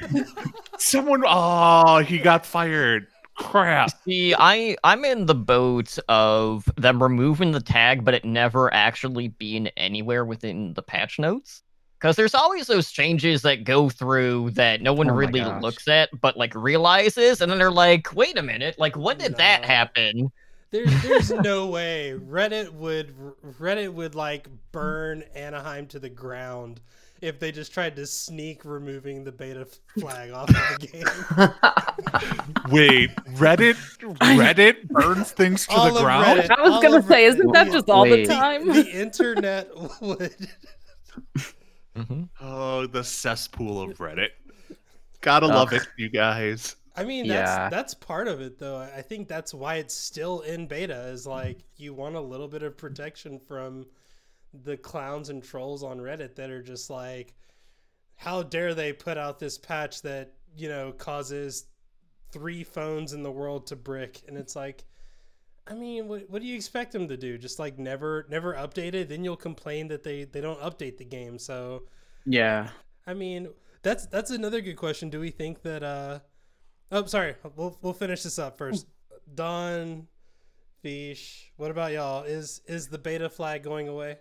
Someone 0.78 1.22
oh 1.26 1.98
he 1.98 2.18
got 2.18 2.44
fired. 2.46 3.06
crap. 3.36 3.90
See, 4.04 4.34
I 4.38 4.76
I'm 4.84 5.04
in 5.04 5.26
the 5.26 5.34
boat 5.34 5.98
of 6.08 6.68
them 6.76 7.02
removing 7.02 7.52
the 7.52 7.60
tag, 7.60 8.04
but 8.04 8.14
it 8.14 8.24
never 8.24 8.72
actually 8.72 9.28
being 9.28 9.68
anywhere 9.76 10.24
within 10.24 10.74
the 10.74 10.82
patch 10.82 11.18
notes. 11.18 11.62
Because 12.00 12.16
there's 12.16 12.34
always 12.34 12.66
those 12.66 12.90
changes 12.90 13.40
that 13.42 13.64
go 13.64 13.88
through 13.88 14.50
that 14.50 14.82
no 14.82 14.92
one 14.92 15.08
Oh 15.08 15.14
really 15.14 15.40
gosh. 15.40 15.62
looks 15.62 15.88
at, 15.88 16.10
but 16.20 16.36
like 16.36 16.54
realizes, 16.54 17.40
and 17.40 17.50
then 17.50 17.58
they're 17.58 17.70
like, 17.70 18.14
"Wait 18.14 18.36
a 18.36 18.42
minute! 18.42 18.78
Like, 18.78 18.94
when 18.96 19.16
did 19.16 19.36
that 19.36 19.64
happen?" 19.64 20.30
There's 20.74 21.02
there's 21.04 21.30
no 21.44 21.68
way 21.68 22.18
Reddit 22.18 22.72
would 22.72 23.14
Reddit 23.60 23.92
would 23.92 24.16
like 24.16 24.48
burn 24.72 25.22
Anaheim 25.36 25.86
to 25.86 26.00
the 26.00 26.08
ground 26.08 26.80
if 27.20 27.38
they 27.38 27.52
just 27.52 27.72
tried 27.72 27.94
to 27.94 28.04
sneak 28.06 28.64
removing 28.64 29.22
the 29.22 29.30
beta 29.30 29.68
flag 30.00 30.32
off 30.32 30.48
of 30.50 30.56
the 30.80 30.86
game. 30.88 31.04
Wait, 32.72 33.14
Reddit 33.36 33.76
Reddit 34.36 34.88
burns 34.88 35.30
things 35.30 35.64
to 35.68 35.74
All 35.74 35.94
the 35.94 36.00
ground. 36.00 36.40
Reddit. 36.40 36.50
I 36.50 36.68
was 36.68 36.82
gonna 36.82 37.02
say, 37.04 37.22
Reddit. 37.22 37.28
isn't 37.34 37.52
that 37.52 37.70
just 37.70 37.88
all 37.88 38.02
Wait. 38.02 38.26
the 38.26 38.34
time? 38.34 38.66
the 38.66 38.90
internet 38.90 39.68
would 40.00 40.34
Mm-hmm. 41.96 42.24
Oh, 42.40 42.86
the 42.88 43.04
cesspool 43.04 43.80
of 43.80 43.98
Reddit. 43.98 44.30
Gotta 45.20 45.46
Ugh. 45.46 45.52
love 45.54 45.72
it, 45.72 45.86
you 45.96 46.08
guys. 46.08 46.74
I 46.96 47.04
mean, 47.04 47.26
that's 47.26 47.50
Yeah. 47.50 47.68
that's 47.70 47.94
part 47.94 48.28
of 48.28 48.40
it, 48.40 48.58
though. 48.58 48.76
I 48.78 49.02
think 49.02 49.26
that's 49.28 49.52
why 49.52 49.76
it's 49.76 49.94
still 49.94 50.40
in 50.42 50.66
beta. 50.66 51.08
Is 51.08 51.26
like 51.26 51.64
you 51.76 51.92
want 51.94 52.14
a 52.16 52.20
little 52.20 52.48
bit 52.48 52.62
of 52.62 52.76
protection 52.76 53.38
from 53.40 53.86
the 54.52 54.76
clowns 54.76 55.28
and 55.30 55.42
trolls 55.42 55.82
on 55.82 55.98
Reddit 55.98 56.36
that 56.36 56.50
are 56.50 56.62
just 56.62 56.90
like, 56.90 57.34
how 58.16 58.42
dare 58.44 58.74
they 58.74 58.92
put 58.92 59.18
out 59.18 59.38
this 59.40 59.58
patch 59.58 60.02
that 60.02 60.34
you 60.56 60.68
know 60.68 60.92
causes 60.92 61.66
three 62.30 62.62
phones 62.64 63.12
in 63.12 63.22
the 63.22 63.30
world 63.32 63.66
to 63.68 63.76
brick? 63.76 64.22
And 64.28 64.38
it's 64.38 64.54
like, 64.54 64.84
I 65.66 65.74
mean, 65.74 66.06
what 66.06 66.30
what 66.30 66.42
do 66.42 66.46
you 66.48 66.54
expect 66.54 66.92
them 66.92 67.08
to 67.08 67.16
do? 67.16 67.38
Just 67.38 67.58
like 67.58 67.76
never 67.78 68.26
never 68.30 68.54
update 68.54 68.94
it? 68.94 69.08
Then 69.08 69.24
you'll 69.24 69.36
complain 69.36 69.88
that 69.88 70.04
they 70.04 70.24
they 70.24 70.40
don't 70.40 70.60
update 70.60 70.98
the 70.98 71.04
game. 71.04 71.38
So 71.40 71.84
yeah. 72.24 72.68
I 73.06 73.14
mean, 73.14 73.48
that's 73.82 74.06
that's 74.06 74.30
another 74.30 74.60
good 74.60 74.76
question. 74.76 75.10
Do 75.10 75.18
we 75.20 75.30
think 75.30 75.62
that 75.62 75.82
uh 75.82 76.20
Oh, 76.92 77.04
sorry. 77.06 77.34
We'll 77.56 77.76
we'll 77.82 77.92
finish 77.92 78.22
this 78.22 78.38
up 78.38 78.58
first. 78.58 78.86
Don 79.34 80.06
Fish, 80.82 81.50
what 81.56 81.70
about 81.70 81.92
y'all? 81.92 82.24
Is 82.24 82.60
is 82.66 82.88
the 82.88 82.98
beta 82.98 83.28
flag 83.28 83.62
going 83.62 83.88
away? 83.88 84.18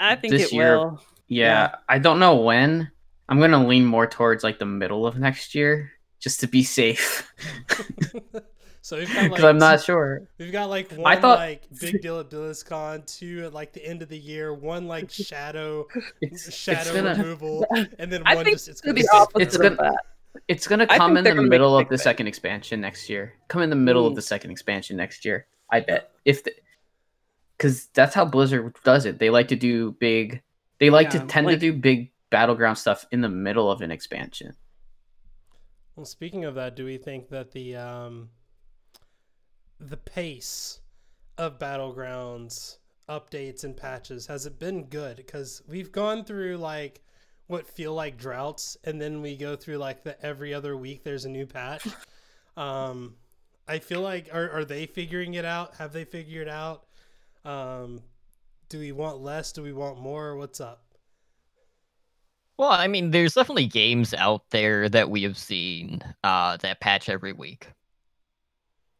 I 0.00 0.16
think 0.16 0.32
This 0.32 0.46
it 0.46 0.52
year- 0.54 0.78
will. 0.78 1.00
Yeah, 1.28 1.76
I 1.88 1.98
don't 1.98 2.18
know 2.18 2.36
when. 2.36 2.90
I'm 3.28 3.38
gonna 3.40 3.66
lean 3.66 3.86
more 3.86 4.06
towards 4.06 4.42
like 4.44 4.58
the 4.58 4.66
middle 4.66 5.06
of 5.06 5.18
next 5.18 5.54
year, 5.54 5.92
just 6.18 6.40
to 6.40 6.46
be 6.48 6.62
safe, 6.64 7.32
so 8.82 8.98
we've 8.98 9.12
got 9.14 9.22
because 9.30 9.30
like 9.30 9.44
I'm 9.44 9.58
not 9.58 9.82
sure. 9.82 10.28
we've 10.38 10.52
got 10.52 10.68
like 10.68 10.92
one 10.92 11.20
thought- 11.20 11.38
like 11.38 11.62
big 11.80 12.02
deal 12.02 12.18
at 12.20 12.28
BlizzCon, 12.28 13.06
two 13.06 13.44
at 13.46 13.54
like 13.54 13.72
the 13.72 13.86
end 13.86 14.02
of 14.02 14.08
the 14.08 14.18
year, 14.18 14.52
one 14.52 14.86
like 14.88 15.10
shadow 15.10 15.86
It's, 16.20 16.48
it's 16.48 16.56
shadow 16.56 16.92
gonna 16.94 17.10
removal, 17.14 17.64
and 17.98 18.12
then 18.12 18.22
I 18.26 18.34
one 18.34 18.44
think 18.44 18.56
just 18.56 18.68
it's 18.68 18.80
it's 18.80 18.80
gonna 18.82 18.94
be 18.94 19.02
stay 19.02 19.16
opposite 19.16 19.42
It's 19.42 19.54
of 19.56 19.62
gonna- 19.62 19.76
that. 19.76 19.96
It's 20.48 20.66
gonna 20.66 20.86
come 20.86 21.16
in 21.16 21.24
the 21.24 21.34
middle 21.34 21.76
of 21.76 21.88
the 21.88 21.96
thing. 21.96 22.02
second 22.02 22.26
expansion 22.26 22.80
next 22.80 23.08
year. 23.08 23.34
Come 23.48 23.62
in 23.62 23.70
the 23.70 23.76
middle 23.76 24.06
of 24.06 24.14
the 24.14 24.22
second 24.22 24.50
expansion 24.50 24.96
next 24.96 25.24
year. 25.24 25.46
I 25.70 25.80
bet 25.80 26.10
if 26.24 26.44
the 26.44 26.52
because 27.56 27.86
that's 27.88 28.14
how 28.14 28.24
Blizzard 28.24 28.74
does 28.82 29.06
it. 29.06 29.18
They 29.18 29.30
like 29.30 29.48
to 29.48 29.56
do 29.56 29.92
big. 29.92 30.42
They 30.80 30.90
like 30.90 31.12
Yeah, 31.12 31.20
to 31.20 31.26
tend 31.26 31.46
like- 31.46 31.56
to 31.56 31.60
do 31.60 31.72
big 31.72 32.10
battleground 32.30 32.78
stuff 32.78 33.06
in 33.12 33.20
the 33.20 33.28
middle 33.28 33.70
of 33.70 33.82
an 33.82 33.90
expansion. 33.90 34.56
Well, 35.94 36.06
speaking 36.06 36.44
of 36.44 36.54
that, 36.56 36.74
do 36.74 36.84
we 36.86 36.96
think 36.96 37.28
that 37.28 37.52
the 37.52 37.76
um, 37.76 38.30
the 39.78 39.96
pace 39.98 40.80
of 41.38 41.58
battlegrounds 41.58 42.78
updates 43.08 43.64
and 43.64 43.76
patches 43.76 44.26
has 44.26 44.46
it 44.46 44.58
been 44.58 44.84
good? 44.86 45.16
Because 45.18 45.62
we've 45.68 45.92
gone 45.92 46.24
through 46.24 46.56
like 46.56 47.02
what 47.46 47.66
feel 47.66 47.94
like 47.94 48.16
droughts, 48.16 48.76
and 48.84 49.00
then 49.00 49.22
we 49.22 49.36
go 49.36 49.56
through 49.56 49.78
like 49.78 50.02
the 50.04 50.20
every 50.24 50.54
other 50.54 50.76
week 50.76 51.04
there's 51.04 51.24
a 51.24 51.30
new 51.30 51.46
patch. 51.46 51.86
Um, 52.54 53.14
I 53.66 53.78
feel 53.78 54.02
like 54.02 54.28
are 54.30 54.50
are 54.50 54.64
they 54.66 54.84
figuring 54.84 55.32
it 55.34 55.46
out? 55.46 55.76
Have 55.76 55.94
they 55.94 56.04
figured 56.04 56.48
out? 56.48 56.84
Um, 57.46 58.02
do 58.68 58.78
we 58.78 58.92
want 58.92 59.22
less? 59.22 59.52
Do 59.52 59.62
we 59.62 59.72
want 59.72 59.98
more? 59.98 60.36
What's 60.36 60.60
up? 60.60 60.84
Well, 62.58 62.70
I 62.70 62.86
mean, 62.86 63.10
there's 63.10 63.34
definitely 63.34 63.66
games 63.66 64.12
out 64.14 64.42
there 64.50 64.88
that 64.90 65.10
we 65.10 65.22
have 65.22 65.38
seen 65.38 66.02
uh, 66.22 66.58
that 66.58 66.80
patch 66.80 67.08
every 67.08 67.32
week, 67.32 67.68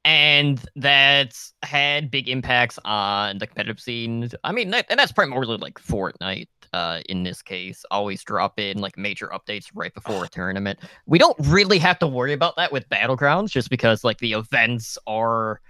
and 0.04 0.60
that's 0.74 1.52
had 1.62 2.10
big 2.10 2.28
impacts 2.28 2.78
on 2.84 3.38
the 3.38 3.46
competitive 3.46 3.80
scene. 3.80 4.30
I 4.44 4.52
mean, 4.52 4.70
that, 4.70 4.86
and 4.90 4.98
that's 4.98 5.12
primarily 5.12 5.58
like 5.58 5.74
Fortnite. 5.74 6.48
Uh, 6.72 7.00
in 7.08 7.22
this 7.22 7.42
case, 7.42 7.84
always 7.90 8.22
drop 8.22 8.58
in 8.58 8.78
like 8.78 8.96
major 8.96 9.28
updates 9.28 9.66
right 9.74 9.92
before 9.92 10.24
a 10.24 10.28
tournament. 10.28 10.78
We 11.04 11.18
don't 11.18 11.36
really 11.38 11.78
have 11.78 11.98
to 11.98 12.06
worry 12.06 12.32
about 12.32 12.56
that 12.56 12.72
with 12.72 12.88
battlegrounds, 12.88 13.50
just 13.50 13.68
because 13.68 14.04
like 14.04 14.18
the 14.18 14.32
events 14.32 14.96
are 15.06 15.60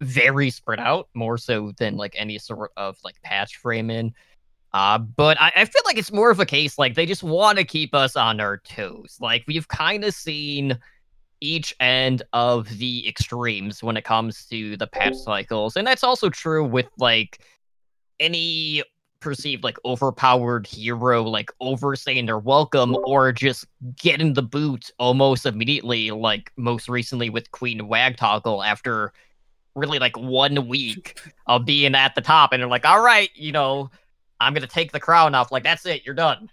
very 0.00 0.50
spread 0.50 0.80
out, 0.80 1.08
more 1.14 1.38
so 1.38 1.72
than 1.78 1.96
like 1.96 2.16
any 2.18 2.38
sort 2.38 2.72
of 2.76 2.98
like 3.04 3.20
patch 3.22 3.56
framing. 3.56 4.12
Uh, 4.72 4.98
but 4.98 5.40
I, 5.40 5.52
I 5.54 5.64
feel 5.66 5.82
like 5.84 5.96
it's 5.96 6.10
more 6.10 6.32
of 6.32 6.40
a 6.40 6.46
case 6.46 6.78
like 6.80 6.96
they 6.96 7.06
just 7.06 7.22
want 7.22 7.58
to 7.58 7.64
keep 7.64 7.94
us 7.94 8.16
on 8.16 8.40
our 8.40 8.58
toes. 8.58 9.16
Like 9.20 9.44
we've 9.46 9.68
kind 9.68 10.04
of 10.04 10.14
seen 10.14 10.76
each 11.40 11.72
end 11.78 12.24
of 12.32 12.68
the 12.78 13.06
extremes 13.06 13.84
when 13.84 13.96
it 13.96 14.02
comes 14.02 14.46
to 14.46 14.76
the 14.76 14.88
patch 14.88 15.14
cycles, 15.14 15.76
and 15.76 15.86
that's 15.86 16.02
also 16.02 16.28
true 16.28 16.64
with 16.64 16.88
like 16.98 17.38
any 18.18 18.82
perceived 19.24 19.64
like 19.64 19.78
overpowered 19.84 20.66
hero 20.66 21.22
like 21.22 21.50
overstaying 21.60 22.26
their 22.26 22.38
welcome 22.38 22.96
or 23.04 23.32
just 23.32 23.66
getting 23.96 24.34
the 24.34 24.42
boot 24.42 24.90
almost 24.98 25.46
immediately 25.46 26.10
like 26.10 26.52
most 26.56 26.88
recently 26.88 27.30
with 27.30 27.50
queen 27.50 27.80
wagtoggle 27.80 28.64
after 28.64 29.12
really 29.74 29.98
like 29.98 30.16
one 30.16 30.68
week 30.68 31.20
of 31.46 31.64
being 31.64 31.96
at 31.96 32.14
the 32.14 32.20
top 32.20 32.52
and 32.52 32.60
they're 32.60 32.68
like 32.68 32.86
all 32.86 33.02
right 33.02 33.30
you 33.34 33.50
know 33.50 33.90
I'm 34.40 34.54
gonna 34.54 34.66
take 34.66 34.92
the 34.92 35.00
crown 35.00 35.34
off. 35.34 35.50
Like 35.52 35.64
that's 35.64 35.86
it, 35.86 36.04
you're 36.04 36.14
done. 36.14 36.50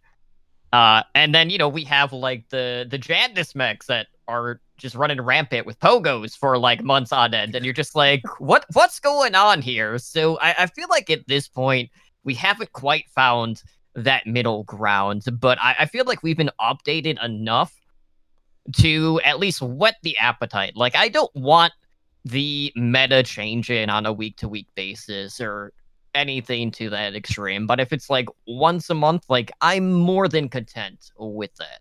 Uh, 0.71 1.03
and 1.15 1.36
then 1.36 1.49
you 1.49 1.57
know 1.57 1.69
we 1.69 1.84
have 1.86 2.13
like 2.13 2.47
the 2.49 2.88
the 2.89 2.97
Jandice 2.99 3.55
mechs 3.55 3.88
that 3.88 4.07
are 4.27 4.62
just 4.77 4.95
running 4.95 5.21
rampant 5.21 5.65
with 5.65 5.79
pogos 5.79 6.36
for 6.36 6.57
like 6.57 6.84
months 6.84 7.12
on 7.12 7.34
end, 7.34 7.55
and 7.55 7.65
you're 7.65 7.73
just 7.73 7.95
like, 7.95 8.23
what 8.39 8.65
what's 8.73 8.99
going 8.99 9.36
on 9.36 9.62
here? 9.62 9.97
So 9.97 10.39
I, 10.39 10.55
I 10.60 10.65
feel 10.67 10.88
like 10.89 11.10
at 11.10 11.27
this 11.27 11.47
point 11.47 11.89
we 12.23 12.34
haven't 12.34 12.71
quite 12.71 13.10
found 13.10 13.63
that 13.95 14.25
middle 14.25 14.63
ground, 14.63 15.23
but 15.39 15.57
I, 15.62 15.75
I 15.79 15.86
feel 15.86 16.05
like 16.05 16.23
we've 16.23 16.38
been 16.38 16.51
updated 16.60 17.23
enough 17.23 17.73
to 18.77 19.19
at 19.23 19.39
least 19.39 19.62
whet 19.62 19.95
the 20.03 20.17
appetite. 20.17 20.75
Like 20.75 20.95
I 20.95 21.10
don't 21.10 21.34
want 21.36 21.73
the 22.23 22.71
meta 22.75 23.23
changing 23.23 23.89
on 23.89 24.05
a 24.05 24.13
week 24.13 24.38
to 24.38 24.47
week 24.47 24.67
basis 24.75 25.41
or 25.41 25.73
anything 26.13 26.71
to 26.71 26.89
that 26.89 27.15
extreme. 27.15 27.65
But 27.65 27.79
if 27.79 27.91
it's 27.91 28.10
like 28.10 28.27
once 28.45 28.89
a 28.89 28.93
month, 28.93 29.25
like 29.29 29.51
I'm 29.62 29.91
more 29.91 30.27
than 30.27 30.49
content 30.49 31.12
with 31.17 31.53
that. 31.55 31.79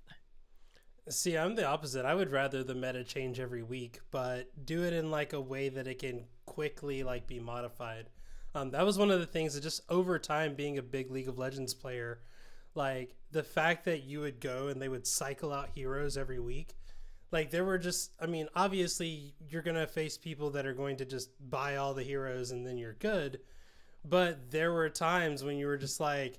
See, 1.09 1.37
I'm 1.37 1.57
the 1.57 1.67
opposite. 1.67 2.05
I 2.05 2.15
would 2.15 2.31
rather 2.31 2.63
the 2.63 2.75
meta 2.75 3.03
change 3.03 3.41
every 3.41 3.63
week, 3.63 4.01
but 4.11 4.49
do 4.65 4.85
it 4.85 4.93
in 4.93 5.11
like 5.11 5.33
a 5.33 5.41
way 5.41 5.69
that 5.69 5.89
it 5.89 5.99
can 5.99 6.25
quickly 6.47 7.03
like 7.03 7.27
be 7.27 7.41
modified. 7.41 8.09
Um, 8.55 8.71
that 8.73 8.85
was 8.85 8.99
one 8.99 9.11
of 9.11 9.21
the 9.21 9.27
things 9.27 9.55
that 9.55 9.63
just 9.63 9.83
over 9.89 10.19
time 10.19 10.55
being 10.55 10.79
a 10.79 10.83
big 10.83 11.11
League 11.11 11.29
of 11.29 11.39
Legends 11.39 11.75
player, 11.75 12.21
like 12.75 13.15
the 13.31 13.43
fact 13.43 13.85
that 13.85 14.05
you 14.05 14.21
would 14.21 14.41
go 14.41 14.69
and 14.69 14.81
they 14.81 14.89
would 14.89 15.07
cycle 15.07 15.53
out 15.53 15.71
heroes 15.75 16.17
every 16.17 16.41
week. 16.41 16.75
Like 17.31 17.51
there 17.51 17.65
were 17.65 17.79
just 17.79 18.11
I 18.21 18.27
mean, 18.27 18.49
obviously 18.57 19.35
you're 19.49 19.63
gonna 19.63 19.87
face 19.87 20.19
people 20.19 20.51
that 20.51 20.67
are 20.67 20.75
going 20.75 20.97
to 20.97 21.05
just 21.05 21.31
buy 21.51 21.77
all 21.77 21.95
the 21.95 22.03
heroes 22.03 22.51
and 22.51 22.67
then 22.67 22.77
you're 22.77 22.95
good. 22.95 23.41
But 24.05 24.51
there 24.51 24.73
were 24.73 24.89
times 24.89 25.45
when 25.45 25.57
you 25.57 25.67
were 25.67 25.77
just 25.77 26.01
like, 26.01 26.37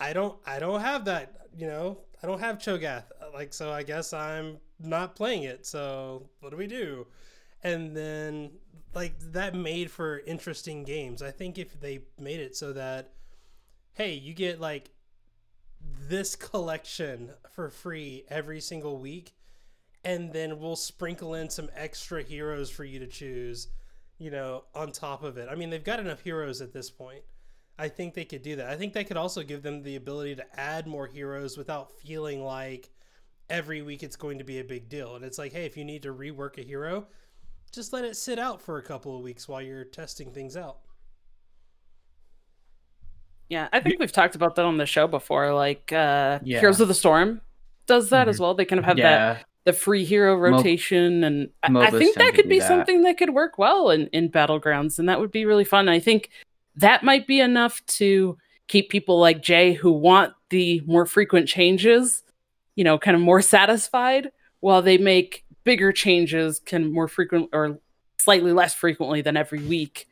I 0.00 0.12
don't 0.12 0.38
I 0.46 0.60
don't 0.60 0.80
have 0.80 1.04
that, 1.06 1.48
you 1.56 1.66
know, 1.66 1.98
I 2.22 2.26
don't 2.28 2.40
have 2.40 2.58
Cho'Gath. 2.58 3.04
Like 3.34 3.52
so 3.52 3.72
I 3.72 3.82
guess 3.82 4.12
I'm 4.12 4.58
not 4.78 5.16
playing 5.16 5.42
it. 5.44 5.66
So 5.66 6.28
what 6.40 6.50
do 6.50 6.56
we 6.56 6.68
do? 6.68 7.06
And 7.62 7.96
then 7.96 8.52
like 8.94 9.18
that 9.32 9.54
made 9.54 9.90
for 9.90 10.18
interesting 10.20 10.84
games. 10.84 11.22
I 11.22 11.30
think 11.30 11.58
if 11.58 11.80
they 11.80 12.00
made 12.18 12.40
it 12.40 12.56
so 12.56 12.72
that 12.72 13.12
hey, 13.92 14.14
you 14.14 14.32
get 14.34 14.60
like 14.60 14.90
this 16.08 16.36
collection 16.36 17.30
for 17.50 17.68
free 17.70 18.24
every 18.28 18.60
single 18.60 18.98
week 18.98 19.34
and 20.04 20.32
then 20.32 20.58
we'll 20.58 20.76
sprinkle 20.76 21.34
in 21.34 21.50
some 21.50 21.68
extra 21.74 22.22
heroes 22.22 22.70
for 22.70 22.84
you 22.84 22.98
to 22.98 23.06
choose, 23.06 23.68
you 24.18 24.30
know, 24.30 24.64
on 24.74 24.92
top 24.92 25.22
of 25.22 25.36
it. 25.36 25.48
I 25.50 25.54
mean, 25.54 25.70
they've 25.70 25.84
got 25.84 26.00
enough 26.00 26.20
heroes 26.20 26.60
at 26.60 26.72
this 26.72 26.90
point. 26.90 27.22
I 27.78 27.88
think 27.88 28.14
they 28.14 28.24
could 28.24 28.42
do 28.42 28.56
that. 28.56 28.68
I 28.68 28.76
think 28.76 28.92
that 28.94 29.06
could 29.06 29.16
also 29.16 29.42
give 29.42 29.62
them 29.62 29.82
the 29.82 29.96
ability 29.96 30.36
to 30.36 30.60
add 30.60 30.86
more 30.86 31.06
heroes 31.06 31.56
without 31.56 31.92
feeling 31.92 32.42
like 32.42 32.90
every 33.48 33.82
week 33.82 34.02
it's 34.02 34.16
going 34.16 34.38
to 34.38 34.44
be 34.44 34.60
a 34.60 34.64
big 34.64 34.88
deal. 34.88 35.16
And 35.16 35.24
it's 35.24 35.38
like, 35.38 35.52
hey, 35.52 35.64
if 35.64 35.76
you 35.76 35.84
need 35.84 36.02
to 36.02 36.14
rework 36.14 36.58
a 36.58 36.62
hero, 36.62 37.06
just 37.72 37.92
let 37.92 38.04
it 38.04 38.16
sit 38.16 38.38
out 38.38 38.60
for 38.60 38.78
a 38.78 38.82
couple 38.82 39.16
of 39.16 39.22
weeks 39.22 39.48
while 39.48 39.62
you're 39.62 39.84
testing 39.84 40.30
things 40.32 40.56
out. 40.56 40.78
Yeah, 43.48 43.68
I 43.72 43.80
think 43.80 43.98
we've 43.98 44.12
talked 44.12 44.36
about 44.36 44.54
that 44.56 44.64
on 44.64 44.76
the 44.76 44.86
show 44.86 45.06
before. 45.06 45.52
Like 45.54 45.92
uh 45.92 46.38
Yeah. 46.42 46.60
Heroes 46.60 46.80
of 46.80 46.88
the 46.88 46.94
Storm 46.94 47.40
does 47.86 48.10
that 48.10 48.28
as 48.28 48.38
well. 48.38 48.54
They 48.54 48.64
kind 48.64 48.78
of 48.78 48.84
have 48.84 48.96
that 48.98 49.46
the 49.64 49.72
free 49.72 50.04
hero 50.04 50.36
rotation 50.36 51.22
and 51.22 51.50
I, 51.62 51.86
I 51.86 51.90
think 51.90 52.16
that 52.16 52.34
could 52.34 52.48
be 52.48 52.60
that. 52.60 52.68
something 52.68 53.02
that 53.02 53.18
could 53.18 53.30
work 53.30 53.58
well 53.58 53.90
in, 53.90 54.06
in 54.08 54.30
battlegrounds 54.30 54.98
and 54.98 55.08
that 55.08 55.20
would 55.20 55.30
be 55.30 55.44
really 55.44 55.64
fun 55.64 55.88
i 55.88 56.00
think 56.00 56.30
that 56.76 57.04
might 57.04 57.26
be 57.26 57.40
enough 57.40 57.84
to 57.86 58.38
keep 58.68 58.88
people 58.88 59.20
like 59.20 59.42
jay 59.42 59.72
who 59.74 59.92
want 59.92 60.32
the 60.48 60.80
more 60.86 61.04
frequent 61.04 61.46
changes 61.46 62.22
you 62.74 62.84
know 62.84 62.98
kind 62.98 63.14
of 63.14 63.20
more 63.22 63.42
satisfied 63.42 64.30
while 64.60 64.80
they 64.80 64.96
make 64.96 65.44
bigger 65.64 65.92
changes 65.92 66.58
can 66.60 66.92
more 66.92 67.08
frequent 67.08 67.48
or 67.52 67.78
slightly 68.18 68.52
less 68.52 68.74
frequently 68.74 69.22
than 69.22 69.36
every 69.36 69.60
week 69.62 70.08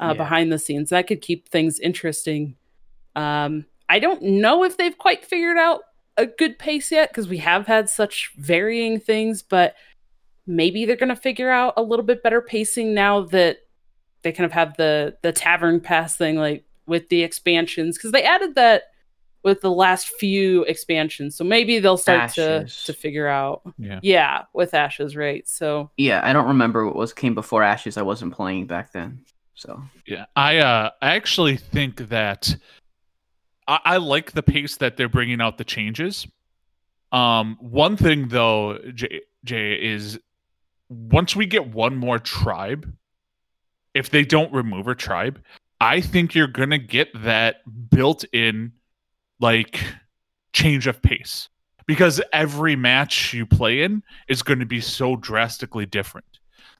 uh, 0.00 0.08
Yeah. 0.08 0.12
behind 0.14 0.52
the 0.52 0.58
scenes. 0.58 0.90
That 0.90 1.06
could 1.06 1.20
keep 1.20 1.48
things 1.48 1.78
interesting. 1.78 2.56
Um, 3.14 3.66
i 3.88 3.98
don't 3.98 4.22
know 4.22 4.64
if 4.64 4.78
they've 4.78 4.96
quite 4.96 5.22
figured 5.24 5.58
out 5.58 5.82
a 6.16 6.24
good 6.26 6.58
pace 6.58 6.90
yet 6.90 7.10
because 7.10 7.28
we 7.28 7.36
have 7.38 7.66
had 7.66 7.90
such 7.90 8.32
varying 8.38 8.98
things, 8.98 9.42
but 9.42 9.74
maybe 10.46 10.84
they're 10.84 10.96
going 10.96 11.08
to 11.08 11.16
figure 11.16 11.50
out 11.50 11.74
a 11.76 11.82
little 11.82 12.04
bit 12.04 12.22
better 12.22 12.40
pacing 12.40 12.94
now 12.94 13.20
that 13.20 13.58
they 14.22 14.32
kind 14.32 14.44
of 14.46 14.52
have 14.52 14.76
the 14.76 15.16
the 15.22 15.32
tavern 15.32 15.80
pass 15.80 16.16
thing 16.16 16.36
like 16.36 16.64
with 16.86 17.08
the 17.10 17.22
expansions. 17.22 17.96
Because 17.98 18.12
they 18.12 18.22
added 18.22 18.54
that 18.54 18.84
with 19.42 19.60
the 19.60 19.70
last 19.70 20.08
few 20.08 20.62
expansions 20.64 21.34
so 21.36 21.44
maybe 21.44 21.78
they'll 21.78 21.96
start 21.96 22.32
to 22.32 22.66
to 22.84 22.92
figure 22.92 23.26
out 23.26 23.62
Yeah. 23.78 24.00
yeah 24.02 24.42
with 24.54 24.74
ashes 24.74 25.16
right 25.16 25.46
so 25.48 25.90
yeah. 25.96 26.20
I 26.22 26.32
don't 26.32 26.46
remember 26.48 26.86
what 26.86 26.96
was 26.96 27.12
came 27.12 27.34
before 27.34 27.62
Ashes. 27.62 27.96
I 27.96 28.02
wasn't 28.02 28.32
playing 28.34 28.66
back 28.66 28.92
then, 28.92 29.24
so 29.54 29.82
Yeah, 30.06 30.26
I 30.36 30.58
uh, 30.58 30.90
I 31.00 31.14
actually 31.16 31.56
think 31.56 32.08
that 32.08 32.54
I, 33.66 33.80
I 33.84 33.96
like 33.98 34.32
the 34.32 34.42
pace 34.42 34.76
that 34.78 34.96
they're 34.96 35.08
bringing 35.08 35.40
out 35.40 35.58
the 35.58 35.64
changes. 35.64 36.26
Um, 37.10 37.56
one 37.60 37.96
thing 37.96 38.28
though, 38.28 38.78
Jay, 38.94 39.20
Jay 39.44 39.74
is 39.74 40.18
once 40.88 41.34
we 41.36 41.46
get 41.46 41.66
one 41.68 41.96
more 41.96 42.18
tribe, 42.18 42.92
if 43.94 44.10
they 44.10 44.24
don't 44.24 44.52
remove 44.52 44.88
a 44.88 44.94
tribe, 44.94 45.42
I 45.80 46.00
think 46.00 46.34
you're 46.34 46.46
gonna 46.46 46.78
get 46.78 47.08
that 47.22 47.56
built-in 47.90 48.72
like 49.42 49.84
change 50.54 50.86
of 50.86 51.02
pace 51.02 51.48
because 51.86 52.22
every 52.32 52.76
match 52.76 53.34
you 53.34 53.44
play 53.44 53.82
in 53.82 54.02
is 54.28 54.42
going 54.42 54.60
to 54.60 54.66
be 54.66 54.80
so 54.80 55.16
drastically 55.16 55.84
different. 55.84 56.26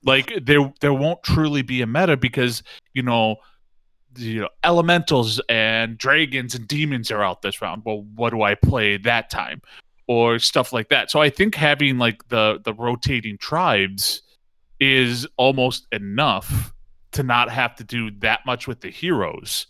Like 0.04 0.32
there, 0.42 0.72
there 0.80 0.94
won't 0.94 1.22
truly 1.22 1.62
be 1.62 1.82
a 1.82 1.86
meta 1.86 2.16
because 2.16 2.62
you 2.94 3.02
know, 3.02 3.36
you 4.16 4.42
know, 4.42 4.48
elementals 4.64 5.40
and 5.48 5.98
dragons 5.98 6.54
and 6.54 6.68
demons 6.68 7.10
are 7.10 7.22
out 7.22 7.42
this 7.42 7.60
round. 7.60 7.82
Well, 7.84 8.06
what 8.14 8.30
do 8.30 8.42
I 8.42 8.54
play 8.54 8.96
that 8.98 9.28
time? 9.28 9.60
Or 10.06 10.38
stuff 10.38 10.72
like 10.72 10.88
that. 10.90 11.10
So 11.10 11.20
I 11.20 11.30
think 11.30 11.54
having 11.54 11.98
like 11.98 12.28
the 12.28 12.60
the 12.64 12.74
rotating 12.74 13.38
tribes 13.38 14.22
is 14.80 15.26
almost 15.36 15.86
enough 15.92 16.74
to 17.12 17.22
not 17.22 17.50
have 17.50 17.74
to 17.76 17.84
do 17.84 18.10
that 18.18 18.40
much 18.46 18.66
with 18.66 18.80
the 18.80 18.90
heroes. 18.90 19.66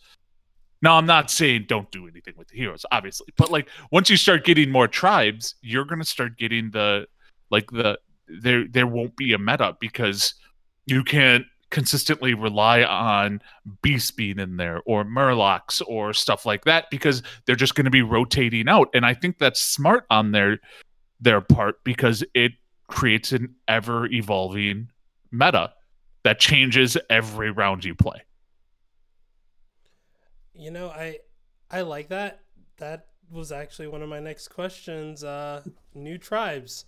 Now 0.82 0.96
I'm 0.98 1.06
not 1.06 1.30
saying 1.30 1.66
don't 1.68 1.90
do 1.90 2.08
anything 2.08 2.34
with 2.36 2.48
the 2.48 2.56
heroes, 2.56 2.84
obviously, 2.90 3.28
but 3.36 3.50
like 3.50 3.68
once 3.90 4.10
you 4.10 4.16
start 4.16 4.44
getting 4.44 4.70
more 4.70 4.88
tribes, 4.88 5.54
you're 5.62 5.84
gonna 5.84 6.04
start 6.04 6.36
getting 6.36 6.70
the 6.72 7.06
like 7.50 7.70
the 7.70 7.98
there 8.28 8.66
there 8.68 8.86
won't 8.86 9.16
be 9.16 9.32
a 9.32 9.38
meta 9.38 9.76
because 9.80 10.34
you 10.86 11.04
can't 11.04 11.44
consistently 11.70 12.34
rely 12.34 12.82
on 12.82 13.40
beast 13.80 14.16
being 14.16 14.38
in 14.38 14.58
there 14.58 14.82
or 14.84 15.04
murlocs 15.04 15.80
or 15.86 16.12
stuff 16.12 16.44
like 16.44 16.64
that 16.66 16.84
because 16.90 17.22
they're 17.46 17.56
just 17.56 17.74
going 17.74 17.86
to 17.86 17.90
be 17.90 18.02
rotating 18.02 18.68
out. 18.68 18.88
And 18.94 19.06
i 19.06 19.14
think 19.14 19.38
that's 19.38 19.60
smart 19.60 20.04
on 20.10 20.32
their 20.32 20.58
their 21.20 21.40
part 21.40 21.82
because 21.84 22.22
it 22.34 22.52
creates 22.88 23.32
an 23.32 23.54
ever 23.68 24.06
evolving 24.06 24.88
meta 25.30 25.72
that 26.24 26.38
changes 26.38 26.96
every 27.08 27.50
round 27.50 27.84
you 27.84 27.94
play 27.94 28.22
You 30.54 30.70
know, 30.70 30.88
I 30.88 31.18
I 31.70 31.82
like 31.82 32.08
that. 32.08 32.40
That 32.78 33.06
was 33.30 33.52
actually 33.52 33.88
one 33.88 34.02
of 34.02 34.08
my 34.08 34.20
next 34.20 34.48
questions. 34.48 35.24
Uh 35.24 35.62
new 35.94 36.18
tribes. 36.18 36.84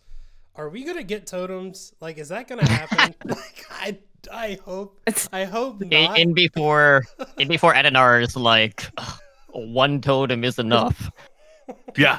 Are 0.56 0.68
we 0.68 0.84
gonna 0.84 1.02
get 1.02 1.26
totems? 1.26 1.92
Like 2.00 2.18
is 2.18 2.28
that 2.28 2.48
gonna 2.48 2.68
happen? 2.68 3.14
like 3.24 3.64
I 3.70 3.98
I 4.32 4.58
hope 4.64 5.00
I 5.32 5.44
hope 5.44 5.82
In, 5.82 5.88
not. 5.90 6.18
in 6.18 6.32
before, 6.34 7.04
in 7.38 7.48
before 7.48 7.74
Edenar 7.74 8.22
is 8.22 8.36
like, 8.36 8.90
"Ugh, 8.96 9.18
one 9.54 10.00
totem 10.00 10.44
is 10.44 10.58
enough. 10.58 11.10
yeah 11.96 12.18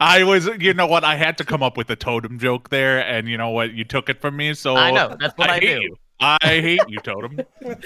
i 0.00 0.22
was 0.22 0.46
you 0.60 0.74
know 0.74 0.86
what 0.86 1.02
i 1.02 1.16
had 1.16 1.38
to 1.38 1.44
come 1.44 1.62
up 1.62 1.78
with 1.78 1.88
a 1.88 1.96
totem 1.96 2.38
joke 2.38 2.68
there 2.68 2.98
and 2.98 3.26
you 3.26 3.38
know 3.38 3.48
what 3.48 3.72
you 3.72 3.84
took 3.84 4.10
it 4.10 4.20
from 4.20 4.36
me 4.36 4.52
so 4.52 4.76
I 4.76 4.90
know 4.90 5.16
that's 5.18 5.32
what 5.38 5.48
I, 5.48 5.54
hate 5.54 5.76
do. 5.76 5.80
you 5.82 5.96
i 6.20 6.36
hate 6.42 6.80
you 6.86 6.98
totem 6.98 7.40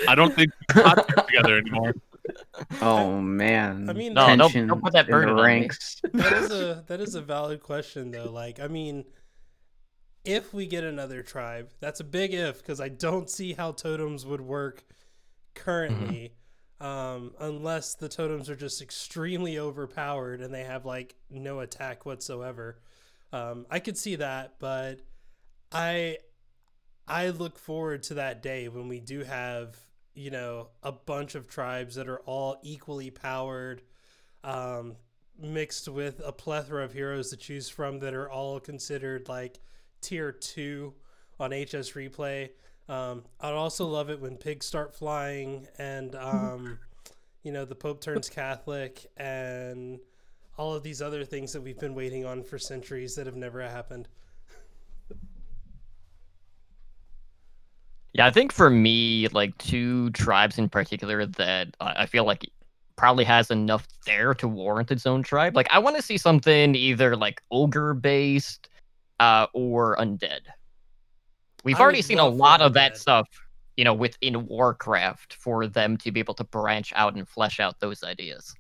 i 0.09 0.16
don't 0.16 0.35
think 0.35 0.50
we're 0.74 0.83
not 0.83 1.07
together 1.29 1.59
anymore 1.59 1.94
oh 2.83 3.21
man. 3.21 3.88
I 3.88 3.93
mean, 3.93 4.14
No, 4.14 4.35
don't- 4.37 4.66
don't 4.66 4.83
put 4.83 4.93
that 4.93 5.07
in 5.07 5.11
burden 5.11 5.37
the 5.37 5.43
on 5.43 5.61
me. 5.61 5.69
that 6.14 6.33
is 6.35 6.51
a 6.51 6.85
that 6.88 7.01
is 7.01 7.14
a 7.14 7.23
valid 7.23 7.62
question 7.62 8.11
though. 8.11 8.31
Like, 8.31 8.61
I 8.61 8.69
mean, 8.69 9.05
if 10.25 10.53
we 10.53 10.66
get 10.66 10.85
another 10.85 11.23
tribe, 11.23 11.71
that's 11.81 12.01
a 12.01 12.05
big 12.05 12.35
if 12.35 12.59
because 12.59 12.81
I 12.81 12.88
don't 12.88 13.29
see 13.31 13.53
how 13.55 13.73
totems 13.73 14.27
would 14.27 14.40
work 14.40 14.85
currently, 15.55 16.35
um, 16.81 17.33
unless 17.40 17.95
the 17.95 18.09
totems 18.09 18.49
are 18.51 18.57
just 18.57 18.81
extremely 18.83 19.59
overpowered 19.59 20.40
and 20.40 20.53
they 20.55 20.64
have 20.64 20.85
like 20.85 21.14
no 21.31 21.61
attack 21.61 22.05
whatsoever. 22.07 22.81
Um, 23.33 23.66
I 23.71 23.79
could 23.79 23.97
see 23.97 24.16
that, 24.16 24.55
but 24.59 25.01
I 25.73 26.19
I 27.07 27.31
look 27.31 27.59
forward 27.59 28.03
to 28.05 28.14
that 28.14 28.43
day 28.43 28.69
when 28.69 28.88
we 28.88 29.01
do 29.01 29.25
have 29.25 29.77
you 30.14 30.31
know 30.31 30.68
a 30.83 30.92
bunch 30.92 31.35
of 31.35 31.46
tribes 31.46 31.94
that 31.94 32.09
are 32.09 32.20
all 32.20 32.59
equally 32.62 33.11
powered 33.11 33.83
um, 34.44 34.96
mixed 35.38 35.88
with 35.88 36.20
a 36.25 36.33
plethora 36.33 36.85
of 36.85 36.92
heroes 36.92 37.31
to 37.31 37.37
choose 37.37 37.68
from 37.68 37.99
that 38.01 38.14
are 38.14 38.31
all 38.31 38.61
considered 38.61 39.29
like 39.29 39.59
tier 40.01 40.33
two 40.33 40.94
on 41.38 41.51
HS 41.51 41.92
replay. 41.92 42.51
Um, 42.88 43.25
I'd 43.40 43.53
also 43.53 43.87
love 43.87 44.11
it 44.11 44.20
when 44.20 44.37
pigs 44.37 44.66
start 44.66 44.94
flying 44.94 45.66
and 45.79 46.14
um, 46.16 46.79
you 47.42 47.53
know 47.53 47.64
the 47.64 47.75
Pope 47.75 48.01
turns 48.01 48.29
Catholic 48.29 49.07
and 49.16 50.01
all 50.59 50.75
of 50.75 50.83
these 50.83 51.01
other 51.01 51.25
things 51.25 51.53
that 51.53 51.62
we've 51.62 51.79
been 51.79 51.94
waiting 51.94 52.27
on 52.27 52.42
for 52.42 52.59
centuries 52.59 53.14
that 53.14 53.27
have 53.27 53.37
never 53.37 53.62
happened. 53.62 54.09
Yeah, 58.12 58.27
I 58.27 58.31
think 58.31 58.53
for 58.53 58.70
me, 58.70 59.29
like 59.29 59.57
two 59.59 60.11
tribes 60.11 60.59
in 60.59 60.68
particular 60.68 61.27
that 61.27 61.77
I 61.81 62.03
I 62.03 62.07
feel 62.07 62.25
like 62.25 62.49
probably 62.96 63.25
has 63.25 63.51
enough 63.51 63.87
there 64.05 64.35
to 64.35 64.46
warrant 64.46 64.90
its 64.90 65.07
own 65.07 65.23
tribe. 65.23 65.57
Like 65.57 65.68
I 65.70 65.79
want 65.79 65.96
to 65.96 66.03
see 66.03 66.18
something 66.18 66.75
either 66.75 67.16
like 67.16 67.40
ogre 67.51 67.94
based 67.94 68.68
uh, 69.20 69.46
or 69.55 69.96
undead. 69.96 70.40
We've 71.64 71.77
I 71.77 71.81
already 71.81 72.03
seen 72.03 72.18
a 72.18 72.29
lot 72.29 72.61
of 72.61 72.75
that 72.75 72.96
stuff, 72.96 73.27
you 73.77 73.85
know, 73.85 73.94
within 73.94 74.46
Warcraft 74.46 75.35
for 75.35 75.66
them 75.66 75.96
to 75.99 76.11
be 76.11 76.20
able 76.20 76.35
to 76.35 76.44
branch 76.44 76.92
out 76.96 77.14
and 77.14 77.27
flesh 77.29 77.61
out 77.61 77.81
those 77.81 78.03
ideas. 78.03 78.55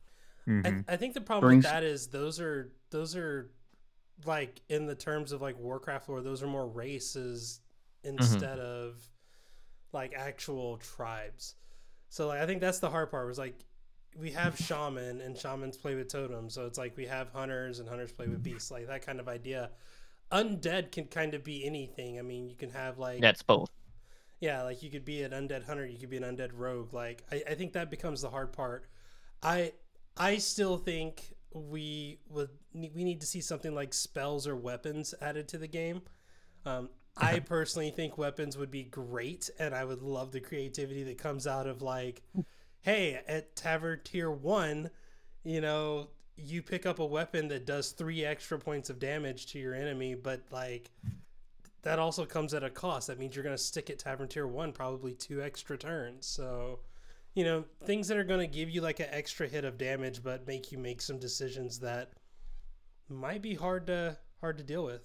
Mhm. 0.46 0.84
I, 0.88 0.94
I 0.94 0.96
think 0.96 1.14
the 1.14 1.20
problem 1.20 1.48
Brings- 1.48 1.64
with 1.64 1.72
that 1.72 1.82
is 1.82 2.06
those 2.06 2.40
are 2.40 2.72
those 2.90 3.16
are 3.16 3.50
like 4.24 4.60
in 4.68 4.86
the 4.86 4.94
terms 4.94 5.32
of 5.32 5.40
like 5.42 5.58
Warcraft 5.58 6.08
lore, 6.08 6.20
those 6.22 6.42
are 6.42 6.46
more 6.46 6.66
races 6.66 7.60
instead 8.04 8.58
of 8.58 9.00
like 9.92 10.14
actual 10.16 10.76
tribes. 10.78 11.54
So 12.08 12.28
like 12.28 12.40
I 12.40 12.46
think 12.46 12.60
that's 12.60 12.78
the 12.80 12.90
hard 12.90 13.10
part 13.10 13.26
was 13.26 13.38
like 13.38 13.54
we 14.16 14.30
have 14.32 14.58
shaman 14.66 15.20
and 15.20 15.36
shamans 15.36 15.76
play 15.76 15.94
with 15.94 16.08
totems, 16.08 16.54
so 16.54 16.66
it's 16.66 16.78
like 16.78 16.96
we 16.96 17.06
have 17.06 17.30
hunters 17.30 17.78
and 17.78 17.88
hunters 17.88 18.12
play 18.12 18.26
with 18.28 18.42
beasts, 18.42 18.70
like 18.70 18.86
that 18.88 19.04
kind 19.06 19.20
of 19.20 19.28
idea. 19.28 19.70
Undead 20.32 20.92
can 20.92 21.06
kind 21.06 21.34
of 21.34 21.42
be 21.44 21.64
anything. 21.64 22.18
I 22.18 22.22
mean, 22.22 22.48
you 22.48 22.56
can 22.56 22.70
have 22.70 22.98
like 22.98 23.20
That's 23.20 23.42
both. 23.42 23.70
yeah, 24.40 24.62
like 24.62 24.82
you 24.82 24.90
could 24.90 25.04
be 25.04 25.22
an 25.22 25.32
undead 25.32 25.64
hunter, 25.66 25.86
you 25.86 25.98
could 25.98 26.10
be 26.10 26.16
an 26.16 26.22
undead 26.24 26.50
rogue. 26.54 26.94
Like 26.94 27.24
I, 27.30 27.42
I 27.50 27.54
think 27.54 27.72
that 27.74 27.90
becomes 27.90 28.22
the 28.22 28.30
hard 28.30 28.52
part. 28.52 28.86
I 29.42 29.72
I 30.16 30.38
still 30.38 30.76
think 30.78 31.34
we 31.52 32.20
would 32.28 32.50
we 32.72 33.04
need 33.04 33.20
to 33.20 33.26
see 33.26 33.40
something 33.40 33.74
like 33.74 33.92
spells 33.92 34.46
or 34.46 34.56
weapons 34.56 35.14
added 35.20 35.48
to 35.48 35.58
the 35.58 35.66
game. 35.68 36.02
Um, 36.64 36.90
I 37.16 37.40
personally 37.40 37.90
think 37.90 38.16
weapons 38.16 38.56
would 38.56 38.70
be 38.70 38.84
great, 38.84 39.50
and 39.58 39.74
I 39.74 39.84
would 39.84 40.02
love 40.02 40.32
the 40.32 40.40
creativity 40.40 41.02
that 41.04 41.18
comes 41.18 41.46
out 41.46 41.66
of 41.66 41.82
like, 41.82 42.22
hey, 42.80 43.20
at 43.26 43.56
Tavern 43.56 44.00
Tier 44.04 44.30
One, 44.30 44.90
you 45.44 45.60
know, 45.60 46.08
you 46.36 46.62
pick 46.62 46.86
up 46.86 46.98
a 46.98 47.04
weapon 47.04 47.48
that 47.48 47.66
does 47.66 47.90
three 47.90 48.24
extra 48.24 48.58
points 48.58 48.90
of 48.90 48.98
damage 48.98 49.46
to 49.46 49.58
your 49.58 49.74
enemy, 49.74 50.14
but 50.14 50.42
like 50.50 50.90
that 51.82 51.98
also 51.98 52.24
comes 52.24 52.54
at 52.54 52.64
a 52.64 52.70
cost. 52.70 53.06
That 53.06 53.18
means 53.18 53.34
you're 53.34 53.44
going 53.44 53.56
to 53.56 53.62
stick 53.62 53.90
at 53.90 53.98
Tavern 53.98 54.28
Tier 54.28 54.46
1 54.46 54.72
probably 54.72 55.14
two 55.14 55.42
extra 55.42 55.76
turns. 55.76 56.26
So, 56.26 56.80
you 57.34 57.44
know, 57.44 57.64
things 57.84 58.08
that 58.08 58.18
are 58.18 58.24
going 58.24 58.40
to 58.40 58.46
give 58.46 58.68
you 58.70 58.80
like 58.80 59.00
an 59.00 59.08
extra 59.10 59.48
hit 59.48 59.64
of 59.64 59.78
damage 59.78 60.22
but 60.22 60.46
make 60.46 60.72
you 60.72 60.78
make 60.78 61.00
some 61.00 61.18
decisions 61.18 61.80
that 61.80 62.12
might 63.08 63.42
be 63.42 63.54
hard 63.54 63.86
to 63.88 64.16
hard 64.40 64.58
to 64.58 64.64
deal 64.64 64.84
with. 64.84 65.02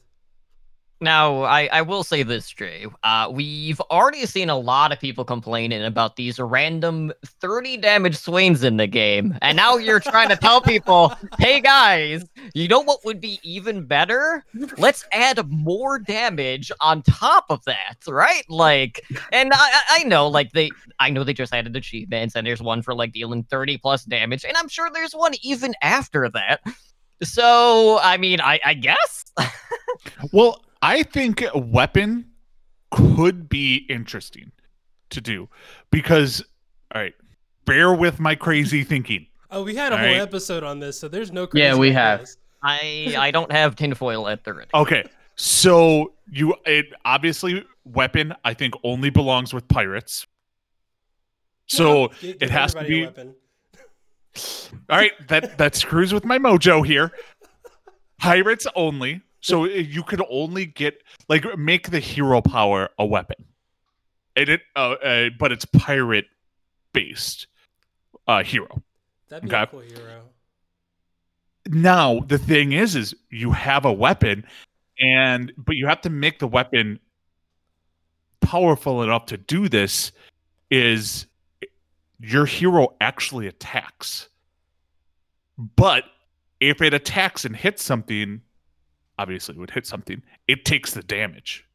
Now, 1.02 1.44
I, 1.44 1.68
I 1.72 1.82
will 1.82 2.04
say 2.04 2.24
this, 2.24 2.50
Jay. 2.50 2.86
Uh, 3.04 3.30
we've 3.32 3.82
already 3.82 4.26
seen 4.26 4.50
a 4.50 4.58
lot 4.58 4.94
of 4.94 5.00
people 5.00 5.26
complaining 5.26 5.84
about 5.84 6.16
these 6.16 6.40
random 6.40 7.12
30 7.42 7.78
damage 7.78 8.16
swings 8.16 8.64
in 8.64 8.78
the 8.78 8.88
game. 8.88 9.38
And 9.42 9.58
now 9.58 9.76
you're 9.76 10.00
trying 10.00 10.30
to 10.30 10.38
tell 10.38 10.62
people, 10.62 11.14
hey 11.38 11.60
guys, 11.60 12.24
you 12.54 12.70
know 12.70 12.80
what 12.80 13.04
would 13.04 13.20
be 13.20 13.40
even 13.44 13.86
better? 13.86 14.46
Let's 14.78 15.06
add 15.12 15.46
more 15.50 16.00
damage 16.00 16.72
on 16.80 17.02
top 17.02 17.46
of 17.50 17.64
that, 17.66 17.98
right? 18.08 18.44
Like, 18.50 19.02
and 19.34 19.52
I, 19.54 19.58
I- 19.60 19.82
I 20.00 20.04
know, 20.06 20.28
like, 20.28 20.52
they, 20.54 20.72
I 21.00 21.10
know 21.10 21.24
they 21.24 21.34
just 21.34 21.54
added 21.54 21.76
achievements, 21.76 22.36
and 22.36 22.48
there's 22.48 22.62
one 22.62 22.82
for 22.82 22.94
like 22.96 23.12
dealing 23.12 23.44
30 23.44 23.78
plus 23.80 24.06
damage, 24.06 24.46
and 24.46 24.56
I'm 24.58 24.70
sure 24.70 24.90
there's 24.90 25.14
one 25.14 25.34
even 25.44 25.74
after 25.82 26.30
that. 26.30 26.62
So, 27.24 28.00
I 28.02 28.18
mean, 28.18 28.40
I, 28.42 28.60
I 28.64 28.74
guess. 28.76 29.26
Well, 30.32 30.62
I 30.86 31.04
think 31.04 31.44
a 31.54 31.58
weapon 31.58 32.30
could 32.92 33.50
be 33.50 33.86
interesting 33.90 34.52
to 35.10 35.20
do 35.22 35.50
because, 35.92 36.44
all 36.94 37.02
right, 37.02 37.14
bear 37.66 37.94
with 37.94 38.20
my 38.20 38.36
crazy 38.36 38.84
thinking. 38.84 39.26
Oh, 39.50 39.64
we 39.64 39.76
had 39.76 39.92
a 39.94 39.96
All 39.96 40.02
whole 40.02 40.12
right. 40.12 40.22
episode 40.22 40.64
on 40.64 40.80
this, 40.80 41.00
so 41.00 41.08
there's 41.08 41.32
no 41.32 41.48
Yeah, 41.54 41.76
we 41.76 41.92
have. 41.92 42.20
ideas. 42.22 42.38
I 42.62 43.16
I 43.18 43.32
don't 43.32 43.52
have 43.52 43.76
tinfoil 43.76 44.28
at 44.28 44.44
the 44.44 44.54
ready. 44.54 44.70
Okay, 44.74 45.04
so 45.36 46.14
you 46.32 46.56
it 46.66 46.88
obviously 47.04 47.64
weapon 47.86 48.34
I 48.44 48.54
think 48.54 48.74
only 48.84 49.10
belongs 49.10 49.54
with 49.54 49.68
pirates. 49.68 50.26
So 51.68 52.10
Gi- 52.20 52.34
give 52.34 52.42
it 52.44 52.50
has 52.52 52.74
to 52.74 52.80
everybody 52.80 52.96
a 52.96 53.00
be 53.00 53.06
weapon. 53.08 53.36
all 54.90 54.98
right. 54.98 55.28
That 55.30 55.58
that 55.58 55.76
screws 55.76 56.14
with 56.14 56.26
my 56.26 56.38
mojo 56.38 56.86
here. 56.86 57.12
Pirates 58.20 58.68
only. 58.76 59.22
So 59.46 59.66
you 59.66 60.02
could 60.02 60.24
only 60.28 60.66
get 60.66 61.04
like 61.30 61.46
make 61.56 61.92
the 61.92 62.00
hero 62.00 62.42
power 62.42 62.90
a 62.98 63.06
weapon, 63.06 63.46
and 64.36 64.50
it 64.50 64.62
uh, 64.76 64.94
uh 64.94 65.30
but 65.38 65.52
it's 65.52 65.66
pirate 65.66 66.26
based 66.94 67.46
uh 68.28 68.42
hero. 68.42 68.82
That'd 69.30 69.48
be 69.48 69.56
a 69.56 69.68
cool 69.68 69.82
hero. 69.82 70.22
Now 71.68 72.22
the 72.22 72.40
thing 72.40 72.72
is, 72.72 72.96
is 72.96 73.14
you 73.30 73.52
have 73.52 73.86
a 73.86 73.94
weapon, 73.94 74.48
and 75.00 75.54
but 75.60 75.76
you 75.76 75.86
have 75.86 76.02
to 76.02 76.10
make 76.10 76.40
the 76.40 76.48
weapon 76.48 77.00
powerful 78.42 79.04
enough 79.04 79.28
to 79.28 79.38
do 79.38 79.70
this. 79.70 80.12
Is 80.72 81.28
your 82.20 82.48
hero 82.48 82.96
actually 83.00 83.46
attacks? 83.46 84.28
But 85.76 86.06
if 86.60 86.82
it 86.82 86.96
attacks 86.96 87.46
and 87.46 87.56
hits 87.56 87.84
something, 87.84 88.42
obviously 89.18 89.58
would 89.58 89.72
hit 89.72 89.86
something. 89.86 90.22
It 90.48 90.66
takes 90.66 90.94
the 90.94 91.04
damage. 91.04 91.66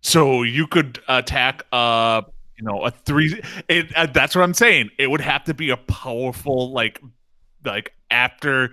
So 0.00 0.42
you 0.42 0.66
could 0.66 1.00
attack 1.08 1.64
uh 1.72 2.22
you 2.58 2.64
know 2.64 2.84
a 2.84 2.90
three 2.90 3.40
it 3.68 3.92
uh, 3.96 4.06
that's 4.06 4.34
what 4.36 4.42
i'm 4.42 4.54
saying 4.54 4.90
it 4.98 5.10
would 5.10 5.20
have 5.20 5.42
to 5.44 5.54
be 5.54 5.70
a 5.70 5.76
powerful 5.76 6.70
like 6.72 7.00
like 7.64 7.92
after 8.10 8.72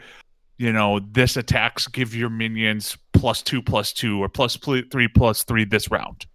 you 0.58 0.72
know 0.72 1.00
this 1.12 1.38
attacks 1.38 1.88
give 1.88 2.14
your 2.14 2.30
minions 2.30 2.98
plus 3.14 3.42
two 3.42 3.62
plus 3.62 3.94
two 3.94 4.22
or 4.22 4.30
plus 4.30 4.58
pl- 4.58 4.84
three 4.92 5.08
plus 5.08 5.44
three 5.44 5.66
this 5.66 5.90
round 5.90 6.26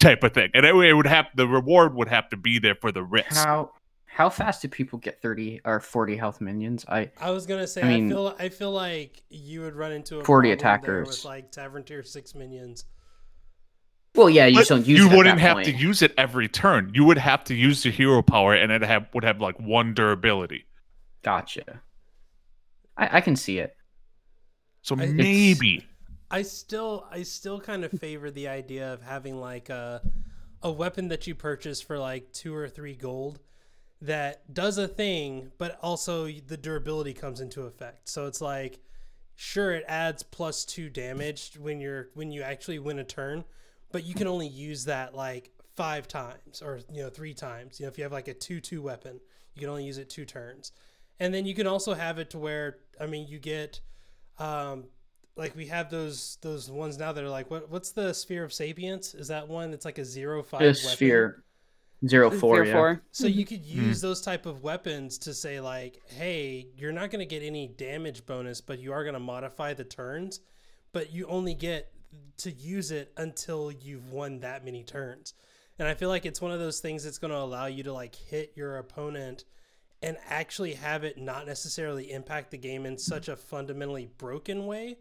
type 0.00 0.22
of 0.22 0.32
thing 0.32 0.50
and 0.54 0.66
it, 0.66 0.74
it 0.74 0.94
would 0.94 1.06
have 1.06 1.26
the 1.34 1.46
reward 1.46 1.94
would 1.94 2.08
have 2.08 2.28
to 2.28 2.36
be 2.36 2.58
there 2.58 2.74
for 2.74 2.92
the 2.92 3.02
risk 3.02 3.44
How 3.44 3.70
how 4.14 4.28
fast 4.28 4.60
do 4.60 4.68
people 4.68 4.98
get 4.98 5.22
thirty 5.22 5.60
or 5.64 5.80
forty 5.80 6.16
health 6.16 6.40
minions? 6.40 6.84
I 6.88 7.10
I 7.18 7.30
was 7.30 7.46
gonna 7.46 7.66
say 7.66 7.80
I 7.82 7.86
I, 7.86 7.88
mean- 7.88 8.10
feel 8.10 8.36
I 8.38 8.48
feel 8.50 8.70
like 8.72 9.22
you 9.30 9.62
would 9.62 9.74
run 9.74 9.92
into 9.92 10.20
a 10.20 10.24
40 10.24 10.50
attackers. 10.52 11.08
with 11.08 11.24
like 11.24 11.50
Tavern 11.50 11.82
Tier 11.82 12.02
Six 12.02 12.34
minions. 12.34 12.84
well, 14.14 14.28
yeah, 14.28 14.44
you 14.46 14.56
But 14.56 14.68
don't 14.68 14.86
use. 14.86 14.98
you 15.00 15.10
it 15.10 15.16
wouldn't 15.16 15.40
have 15.40 15.54
point. 15.54 15.66
to 15.66 15.72
use 15.72 16.02
it 16.02 16.12
every 16.18 16.46
turn 16.46 16.90
you 16.94 17.04
would 17.04 17.16
have 17.16 17.42
to 17.44 17.54
use 17.54 17.82
the 17.82 17.90
hero 17.90 18.20
power 18.22 18.52
and 18.54 18.70
it 18.70 18.82
have 18.82 19.06
would 19.14 19.24
have 19.24 19.40
like 19.40 19.58
one 19.58 19.94
durability 19.94 20.66
Gotcha. 21.22 21.80
I, 22.96 23.18
I 23.18 23.20
can 23.22 23.36
see 23.36 23.58
it. 23.58 23.74
so 24.82 24.94
I- 24.98 25.06
maybe 25.06 25.86
I 26.30 26.42
still 26.42 27.06
I 27.10 27.22
still 27.22 27.60
kind 27.60 27.84
of 27.84 27.92
favor 27.92 28.30
the 28.30 28.48
idea 28.48 28.92
of 28.92 29.00
having 29.02 29.36
like 29.40 29.70
a 29.70 30.02
a 30.62 30.70
weapon 30.70 31.08
that 31.08 31.26
you 31.26 31.34
purchase 31.34 31.80
for 31.80 31.98
like 31.98 32.30
two 32.32 32.54
or 32.54 32.68
three 32.68 32.94
gold 32.94 33.40
that 34.02 34.52
does 34.52 34.78
a 34.78 34.88
thing, 34.88 35.52
but 35.58 35.78
also 35.80 36.26
the 36.26 36.56
durability 36.56 37.14
comes 37.14 37.40
into 37.40 37.62
effect. 37.62 38.08
So 38.08 38.26
it's 38.26 38.40
like 38.40 38.80
sure 39.36 39.72
it 39.72 39.84
adds 39.88 40.22
plus 40.22 40.64
two 40.64 40.90
damage 40.90 41.52
when 41.58 41.80
you're 41.80 42.08
when 42.14 42.30
you 42.30 42.42
actually 42.42 42.78
win 42.78 42.98
a 42.98 43.04
turn, 43.04 43.44
but 43.92 44.04
you 44.04 44.14
can 44.14 44.26
only 44.26 44.48
use 44.48 44.84
that 44.84 45.14
like 45.14 45.50
five 45.76 46.06
times 46.08 46.60
or 46.62 46.80
you 46.92 47.02
know 47.02 47.08
three 47.10 47.32
times. 47.32 47.78
You 47.80 47.86
know 47.86 47.90
if 47.90 47.96
you 47.96 48.04
have 48.04 48.12
like 48.12 48.28
a 48.28 48.34
two 48.34 48.60
two 48.60 48.82
weapon, 48.82 49.20
you 49.54 49.60
can 49.60 49.70
only 49.70 49.84
use 49.84 49.98
it 49.98 50.10
two 50.10 50.24
turns, 50.24 50.72
and 51.20 51.32
then 51.32 51.46
you 51.46 51.54
can 51.54 51.66
also 51.66 51.94
have 51.94 52.18
it 52.18 52.30
to 52.30 52.38
where 52.38 52.78
I 53.00 53.06
mean 53.06 53.26
you 53.28 53.38
get 53.38 53.80
um 54.38 54.84
like 55.36 55.54
we 55.54 55.66
have 55.66 55.90
those 55.90 56.38
those 56.42 56.70
ones 56.70 56.98
now 56.98 57.12
that 57.12 57.22
are 57.22 57.30
like 57.30 57.50
what 57.50 57.70
what's 57.70 57.92
the 57.92 58.12
sphere 58.12 58.42
of 58.44 58.52
sapience 58.52 59.14
is 59.14 59.28
that 59.28 59.46
one 59.48 59.70
that's 59.70 59.84
like 59.84 59.98
a 59.98 60.04
zero 60.04 60.42
five 60.42 60.60
The 60.60 60.66
weapon? 60.66 60.76
sphere 60.76 61.44
zero 62.06 62.30
four. 62.30 62.64
Yeah. 62.64 62.72
four. 62.72 63.02
so 63.12 63.26
you 63.26 63.44
mm-hmm. 63.44 63.54
could 63.54 63.64
mm. 63.64 63.86
use 63.86 64.00
those 64.00 64.20
type 64.20 64.46
of 64.46 64.62
weapons 64.62 65.18
to 65.18 65.34
say 65.34 65.60
like 65.60 66.00
hey 66.08 66.66
you're 66.76 66.92
not 66.92 67.10
going 67.10 67.20
to 67.20 67.26
get 67.26 67.44
any 67.44 67.68
damage 67.68 68.26
bonus 68.26 68.60
but 68.60 68.78
you 68.78 68.92
are 68.92 69.04
going 69.04 69.14
to 69.14 69.20
modify 69.20 69.72
the 69.74 69.84
turns 69.84 70.40
but 70.92 71.12
you 71.12 71.26
only 71.26 71.54
get 71.54 71.92
to 72.38 72.50
use 72.50 72.90
it 72.90 73.12
until 73.16 73.70
you've 73.70 74.10
won 74.10 74.40
that 74.40 74.64
many 74.64 74.82
turns 74.82 75.34
and 75.78 75.88
i 75.88 75.94
feel 75.94 76.08
like 76.08 76.26
it's 76.26 76.40
one 76.40 76.52
of 76.52 76.58
those 76.58 76.80
things 76.80 77.04
that's 77.04 77.18
going 77.18 77.30
to 77.30 77.38
allow 77.38 77.66
you 77.66 77.82
to 77.82 77.92
like 77.92 78.14
hit 78.14 78.52
your 78.56 78.78
opponent 78.78 79.44
and 80.02 80.16
actually 80.28 80.74
have 80.74 81.04
it 81.04 81.16
not 81.16 81.46
necessarily 81.46 82.10
impact 82.10 82.50
the 82.50 82.58
game 82.58 82.84
in 82.84 82.98
such 82.98 83.28
a 83.28 83.36
fundamentally 83.36 84.08
broken 84.18 84.66
way 84.66 84.96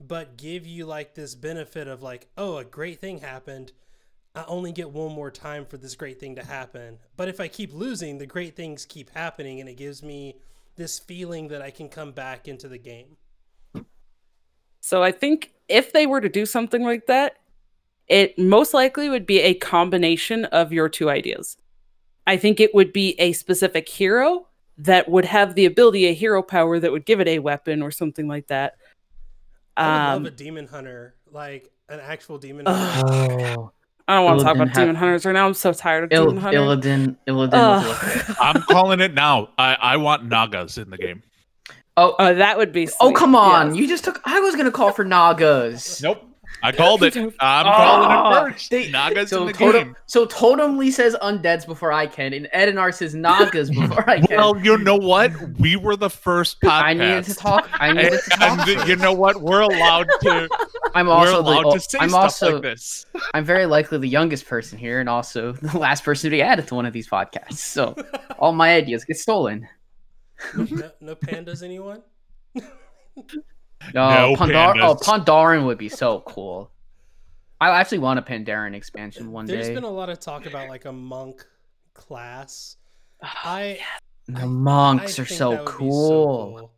but 0.00 0.36
give 0.36 0.66
you 0.66 0.86
like 0.86 1.14
this 1.14 1.34
benefit 1.34 1.88
of 1.88 2.02
like 2.02 2.28
oh 2.36 2.58
a 2.58 2.64
great 2.64 3.00
thing 3.00 3.18
happened 3.18 3.72
I 4.36 4.44
only 4.48 4.70
get 4.70 4.90
one 4.90 5.12
more 5.12 5.30
time 5.30 5.64
for 5.64 5.78
this 5.78 5.96
great 5.96 6.20
thing 6.20 6.36
to 6.36 6.44
happen. 6.44 6.98
But 7.16 7.28
if 7.28 7.40
I 7.40 7.48
keep 7.48 7.72
losing, 7.72 8.18
the 8.18 8.26
great 8.26 8.54
things 8.54 8.84
keep 8.84 9.08
happening, 9.10 9.60
and 9.60 9.68
it 9.68 9.78
gives 9.78 10.02
me 10.02 10.36
this 10.76 10.98
feeling 10.98 11.48
that 11.48 11.62
I 11.62 11.70
can 11.70 11.88
come 11.88 12.12
back 12.12 12.46
into 12.46 12.68
the 12.68 12.76
game. 12.76 13.16
So 14.82 15.02
I 15.02 15.10
think 15.10 15.52
if 15.68 15.90
they 15.94 16.06
were 16.06 16.20
to 16.20 16.28
do 16.28 16.44
something 16.44 16.84
like 16.84 17.06
that, 17.06 17.38
it 18.08 18.38
most 18.38 18.74
likely 18.74 19.08
would 19.08 19.24
be 19.24 19.40
a 19.40 19.54
combination 19.54 20.44
of 20.44 20.70
your 20.70 20.90
two 20.90 21.08
ideas. 21.08 21.56
I 22.26 22.36
think 22.36 22.60
it 22.60 22.74
would 22.74 22.92
be 22.92 23.18
a 23.18 23.32
specific 23.32 23.88
hero 23.88 24.48
that 24.76 25.08
would 25.08 25.24
have 25.24 25.54
the 25.54 25.64
ability, 25.64 26.06
a 26.06 26.12
hero 26.12 26.42
power 26.42 26.78
that 26.78 26.92
would 26.92 27.06
give 27.06 27.20
it 27.20 27.28
a 27.28 27.38
weapon 27.38 27.80
or 27.80 27.90
something 27.90 28.28
like 28.28 28.48
that. 28.48 28.76
I 29.78 29.86
would 29.86 29.94
Um, 29.94 30.24
love 30.24 30.32
a 30.32 30.36
demon 30.36 30.66
hunter, 30.66 31.14
like 31.32 31.72
an 31.88 32.00
actual 32.00 32.36
demon 32.36 32.66
hunter. 32.66 33.56
Oh, 33.58 33.72
I 34.08 34.14
don't 34.14 34.24
want 34.24 34.38
to 34.38 34.44
talk 34.44 34.54
about 34.54 34.68
have- 34.68 34.76
demon 34.76 34.94
hunters 34.96 35.26
right 35.26 35.32
now. 35.32 35.46
I'm 35.46 35.54
so 35.54 35.72
tired 35.72 36.04
of 36.04 36.12
Il- 36.12 36.26
demon 36.26 36.42
hunters. 36.42 36.60
Illidan. 36.60 37.16
Illidan. 37.26 37.84
was 38.28 38.36
i'm 38.40 38.62
calling 38.62 39.00
it 39.00 39.14
now 39.14 39.48
i 39.58 39.74
i 39.80 39.96
want 39.96 40.28
nagas 40.28 40.78
in 40.80 40.90
the 40.90 40.98
game 40.98 41.22
Oh, 41.98 42.14
Oh, 42.18 42.34
that 42.34 42.58
would 42.58 42.72
be. 42.72 42.90
oh, 43.00 43.10
come 43.12 43.34
on! 43.34 43.68
Yes. 43.68 43.80
You 43.80 43.88
just 43.88 44.04
took. 44.04 44.20
I 44.26 44.38
was 44.40 44.54
gonna 44.54 44.70
call 44.70 44.92
for 44.92 45.02
Nagas. 45.02 46.02
nope 46.02 46.22
i 46.66 46.72
called 46.72 47.02
it 47.02 47.16
i'm 47.16 47.26
Oh, 47.66 47.72
calling 47.72 48.10
it 48.48 48.52
first 48.52 48.70
they- 48.70 48.90
nagas 48.90 49.28
So 49.28 49.40
in 49.42 49.46
the 49.48 49.52
totem, 49.52 49.84
game 49.84 49.96
so 50.06 50.26
Totemly 50.26 50.90
says 50.92 51.16
undeads 51.22 51.66
before 51.66 51.92
I 51.92 52.06
can, 52.06 52.32
and 52.32 52.48
Ednar 52.54 52.94
says 52.94 53.14
Nagas 53.14 53.70
before 53.70 54.08
I 54.08 54.20
can. 54.20 54.36
Well, 54.36 54.56
you 54.64 54.78
know 54.78 54.94
what? 54.96 55.32
We 55.58 55.74
were 55.76 55.96
the 55.96 56.08
first 56.10 56.60
podcast. 56.60 56.82
I 56.82 56.94
needed 56.94 57.24
to 57.24 57.34
talk. 57.34 57.68
I 57.72 57.88
And, 57.88 57.98
needed 57.98 58.20
to 58.22 58.30
talk. 58.30 58.68
and 58.68 58.88
you 58.88 58.96
know 58.96 59.12
what? 59.12 59.40
We're 59.42 59.62
allowed 59.62 60.08
to. 60.22 60.48
I'm 60.94 61.06
we're 61.08 61.12
also 61.12 61.42
the, 61.42 61.50
allowed 61.50 61.72
to 61.72 61.80
say 61.80 61.98
I'm 62.00 62.10
stuff 62.10 62.22
also 62.22 62.52
like 62.54 62.62
this. 62.62 63.06
I'm 63.34 63.44
very 63.44 63.66
likely 63.66 63.98
the 63.98 64.08
youngest 64.08 64.46
person 64.46 64.78
here, 64.78 65.00
and 65.00 65.08
also 65.08 65.52
the 65.52 65.76
last 65.78 66.04
person 66.04 66.30
to 66.30 66.36
be 66.36 66.40
added 66.42 66.68
to 66.68 66.74
one 66.76 66.86
of 66.86 66.92
these 66.92 67.08
podcasts. 67.08 67.54
So 67.58 67.96
all 68.38 68.52
my 68.52 68.74
ideas 68.74 69.04
get 69.04 69.16
stolen. 69.18 69.66
no, 70.56 70.90
no 71.00 71.16
pandas, 71.16 71.62
anyone? 71.64 72.02
No, 73.94 74.30
No 74.32 74.36
Pandar- 74.36 74.74
oh, 74.82 74.94
pandas. 74.94 75.24
Pandaren 75.24 75.66
would 75.66 75.78
be 75.78 75.88
so 75.88 76.20
cool. 76.20 76.70
I 77.60 77.70
actually 77.80 77.98
want 77.98 78.18
a 78.18 78.22
Pandaren 78.22 78.74
expansion 78.74 79.32
one 79.32 79.46
There's 79.46 79.66
day. 79.66 79.72
There's 79.72 79.76
been 79.76 79.84
a 79.84 79.92
lot 79.92 80.10
of 80.10 80.20
talk 80.20 80.46
about 80.46 80.68
like 80.68 80.84
a 80.84 80.92
monk 80.92 81.44
class. 81.94 82.76
I 83.22 83.78
The 84.26 84.42
I- 84.42 84.44
monks 84.44 85.18
I 85.18 85.22
are 85.22 85.26
so 85.26 85.50
that 85.50 85.58
would 85.64 85.66
be 85.66 85.72
cool. 85.76 86.72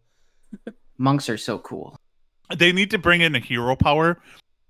Monks 0.98 1.28
are 1.28 1.36
so 1.38 1.58
cool. 1.58 1.96
They 2.56 2.72
need 2.72 2.90
to 2.92 2.98
bring 2.98 3.20
in 3.20 3.34
a 3.34 3.40
hero 3.40 3.76
power 3.76 4.20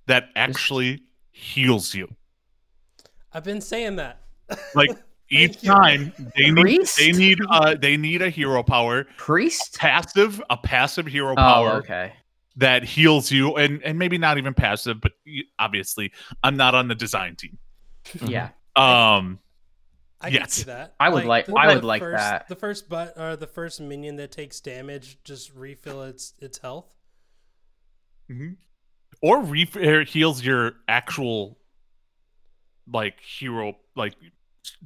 that 0.06 0.30
actually 0.34 1.02
heals 1.30 1.94
you. 1.94 2.08
I've 3.32 3.44
been 3.44 3.60
saying 3.60 3.96
that. 3.96 4.22
Like 4.74 4.90
each 5.30 5.62
you. 5.62 5.70
time 5.70 6.12
they 6.36 6.50
need 6.50 6.86
they 6.98 7.12
need 7.12 7.38
uh 7.50 7.74
they 7.74 7.98
need 7.98 8.22
a 8.22 8.30
hero 8.30 8.62
power 8.62 9.04
Priest? 9.18 9.76
passive 9.78 10.42
a 10.48 10.56
passive 10.56 11.04
hero 11.06 11.32
Oh, 11.32 11.36
power 11.36 11.72
okay. 11.80 12.14
That 12.58 12.84
heals 12.84 13.30
you 13.30 13.54
and 13.56 13.82
and 13.82 13.98
maybe 13.98 14.18
not 14.18 14.36
even 14.38 14.52
passive 14.52 15.00
but 15.00 15.12
obviously 15.58 16.12
I'm 16.42 16.56
not 16.56 16.74
on 16.74 16.88
the 16.88 16.94
design 16.94 17.34
team. 17.36 17.56
Yeah. 18.24 18.50
Um 18.76 19.38
I 20.20 20.28
Yes. 20.28 20.40
can 20.40 20.48
see 20.50 20.62
that. 20.64 20.94
I 20.98 21.08
would 21.10 21.24
like- 21.26 21.48
I 21.48 21.72
would 21.74 21.84
like 21.84 22.02
first, 22.02 22.16
that. 22.18 22.48
The 22.48 22.56
first 22.56 22.88
but 22.88 23.14
or 23.16 23.36
the 23.36 23.46
first 23.46 23.80
minion 23.80 24.16
that 24.16 24.32
takes 24.32 24.60
damage 24.60 25.18
just 25.24 25.54
refill 25.54 26.02
its 26.02 26.34
its 26.40 26.58
health. 26.58 26.86
mhm. 28.30 28.56
or 29.22 29.42
re- 29.42 29.70
or 29.76 30.02
heals 30.04 30.44
your 30.44 30.72
actual 30.88 31.58
like 32.92 33.20
hero 33.20 33.76
like 33.96 34.14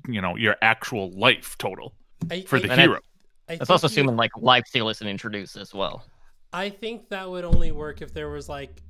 you 0.08 0.20
know 0.20 0.36
your 0.36 0.56
actual 0.62 1.10
life 1.12 1.56
total 1.58 1.94
I, 2.30 2.42
for 2.42 2.56
I- 2.56 2.60
the 2.60 2.70
And 2.72 2.80
I- 2.80 2.84
hero. 2.84 3.00
I 3.48 3.56
That's 3.56 3.70
also 3.70 3.86
you- 3.86 3.92
assuming 3.92 4.16
like 4.16 4.30
life 4.36 4.64
steal 4.66 4.88
isn't 4.90 5.06
introduced 5.06 5.56
as 5.56 5.72
well. 5.74 6.04
I 6.52 6.70
think 6.70 7.08
that 7.10 7.28
would 7.30 7.44
only 7.44 7.72
work 7.72 8.02
if 8.02 8.12
there 8.12 8.30
was 8.30 8.48
like 8.48 8.82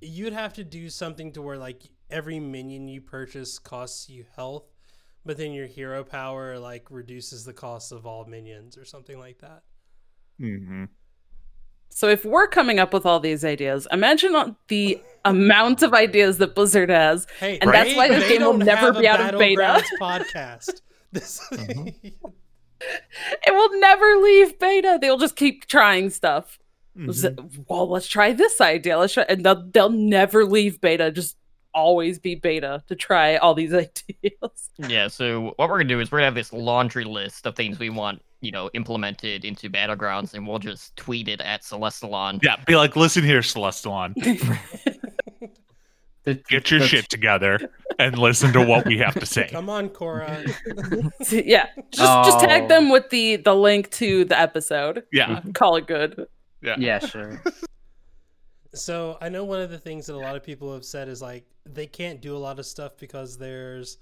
you'd 0.00 0.32
have 0.32 0.54
to 0.54 0.64
do 0.64 0.88
something 0.90 1.32
to 1.32 1.42
where 1.42 1.58
like 1.58 1.82
every 2.10 2.40
minion 2.40 2.88
you 2.88 3.00
purchase 3.00 3.58
costs 3.58 4.08
you 4.08 4.24
health, 4.34 4.64
but 5.24 5.36
then 5.36 5.52
your 5.52 5.66
hero 5.66 6.02
power 6.02 6.58
like 6.58 6.90
reduces 6.90 7.44
the 7.44 7.52
cost 7.52 7.92
of 7.92 8.06
all 8.06 8.24
minions 8.24 8.76
or 8.78 8.84
something 8.84 9.18
like 9.18 9.38
that. 9.40 9.62
Mhm. 10.40 10.88
So 11.92 12.08
if 12.08 12.24
we're 12.24 12.46
coming 12.46 12.78
up 12.78 12.94
with 12.94 13.04
all 13.04 13.20
these 13.20 13.44
ideas, 13.44 13.86
imagine 13.92 14.34
on- 14.34 14.56
the 14.68 15.02
amount 15.24 15.82
of 15.82 15.92
ideas 15.92 16.38
that 16.38 16.54
Blizzard 16.54 16.88
has. 16.88 17.26
Hey, 17.38 17.58
And 17.58 17.70
that's 17.72 17.94
why 17.94 18.08
this 18.08 18.22
they 18.24 18.38
game 18.38 18.46
will 18.46 18.56
never 18.56 18.92
be 18.92 19.06
out 19.06 19.34
of 19.34 19.38
beta. 19.38 19.84
Podcast. 20.00 20.80
This 21.12 21.40
It 21.52 22.14
will 23.52 23.80
never 23.80 24.16
leave 24.16 24.58
beta. 24.58 24.98
They'll 25.00 25.18
just 25.18 25.36
keep 25.36 25.66
trying 25.66 26.10
stuff. 26.10 26.58
Mhm. 26.98 27.64
Well, 27.68 27.88
let's 27.88 28.08
try 28.08 28.32
this 28.32 28.60
idea. 28.60 28.98
Let's 28.98 29.14
try, 29.14 29.24
and 29.28 29.44
they'll, 29.44 29.62
they'll 29.70 29.88
never 29.90 30.44
leave 30.44 30.80
beta. 30.80 31.10
Just 31.10 31.36
always 31.72 32.18
be 32.18 32.34
beta 32.34 32.82
to 32.88 32.96
try 32.96 33.36
all 33.36 33.54
these 33.54 33.72
ideas. 33.74 34.70
Yeah, 34.78 35.06
so 35.08 35.54
what 35.56 35.68
we're 35.68 35.78
gonna 35.78 35.84
do 35.84 36.00
is 36.00 36.10
we're 36.10 36.18
gonna 36.18 36.26
have 36.26 36.34
this 36.34 36.52
laundry 36.52 37.04
list 37.04 37.46
of 37.46 37.54
things 37.54 37.78
we 37.78 37.90
want, 37.90 38.20
you 38.40 38.50
know, 38.50 38.70
implemented 38.74 39.44
into 39.44 39.70
battlegrounds, 39.70 40.34
and 40.34 40.46
we'll 40.48 40.58
just 40.58 40.96
tweet 40.96 41.28
it 41.28 41.40
at 41.40 41.62
Celestalon. 41.62 42.42
Yeah, 42.42 42.56
be 42.66 42.74
like, 42.74 42.96
listen 42.96 43.22
here, 43.22 43.40
Celestalon, 43.40 44.14
get 46.48 46.70
your 46.70 46.80
shit 46.80 47.08
together 47.08 47.58
and 47.98 48.18
listen 48.18 48.52
to 48.52 48.62
what 48.64 48.86
we 48.86 48.98
have 48.98 49.14
to 49.14 49.26
say. 49.26 49.48
Come 49.50 49.70
on, 49.70 49.88
Cora. 49.90 50.44
yeah, 51.30 51.66
just 51.92 52.24
just 52.24 52.40
tag 52.40 52.64
Oh. 52.64 52.68
them 52.68 52.88
with 52.90 53.08
the 53.10 53.36
the 53.36 53.54
link 53.54 53.90
to 53.92 54.24
the 54.24 54.38
episode. 54.38 55.04
Yeah, 55.12 55.40
Call 55.54 55.76
it 55.76 55.86
good. 55.86 56.26
Yeah, 56.62 56.76
Yeah, 56.78 56.98
sure. 56.98 57.42
So 58.72 59.18
I 59.20 59.28
know 59.28 59.44
one 59.44 59.60
of 59.60 59.70
the 59.70 59.78
things 59.78 60.06
that 60.06 60.14
a 60.14 60.18
lot 60.18 60.36
of 60.36 60.44
people 60.44 60.72
have 60.72 60.84
said 60.84 61.08
is 61.08 61.20
like 61.20 61.44
they 61.64 61.86
can't 61.86 62.20
do 62.20 62.36
a 62.36 62.38
lot 62.38 62.58
of 62.58 62.66
stuff 62.66 62.92
because 62.98 63.36
there's 63.36 63.98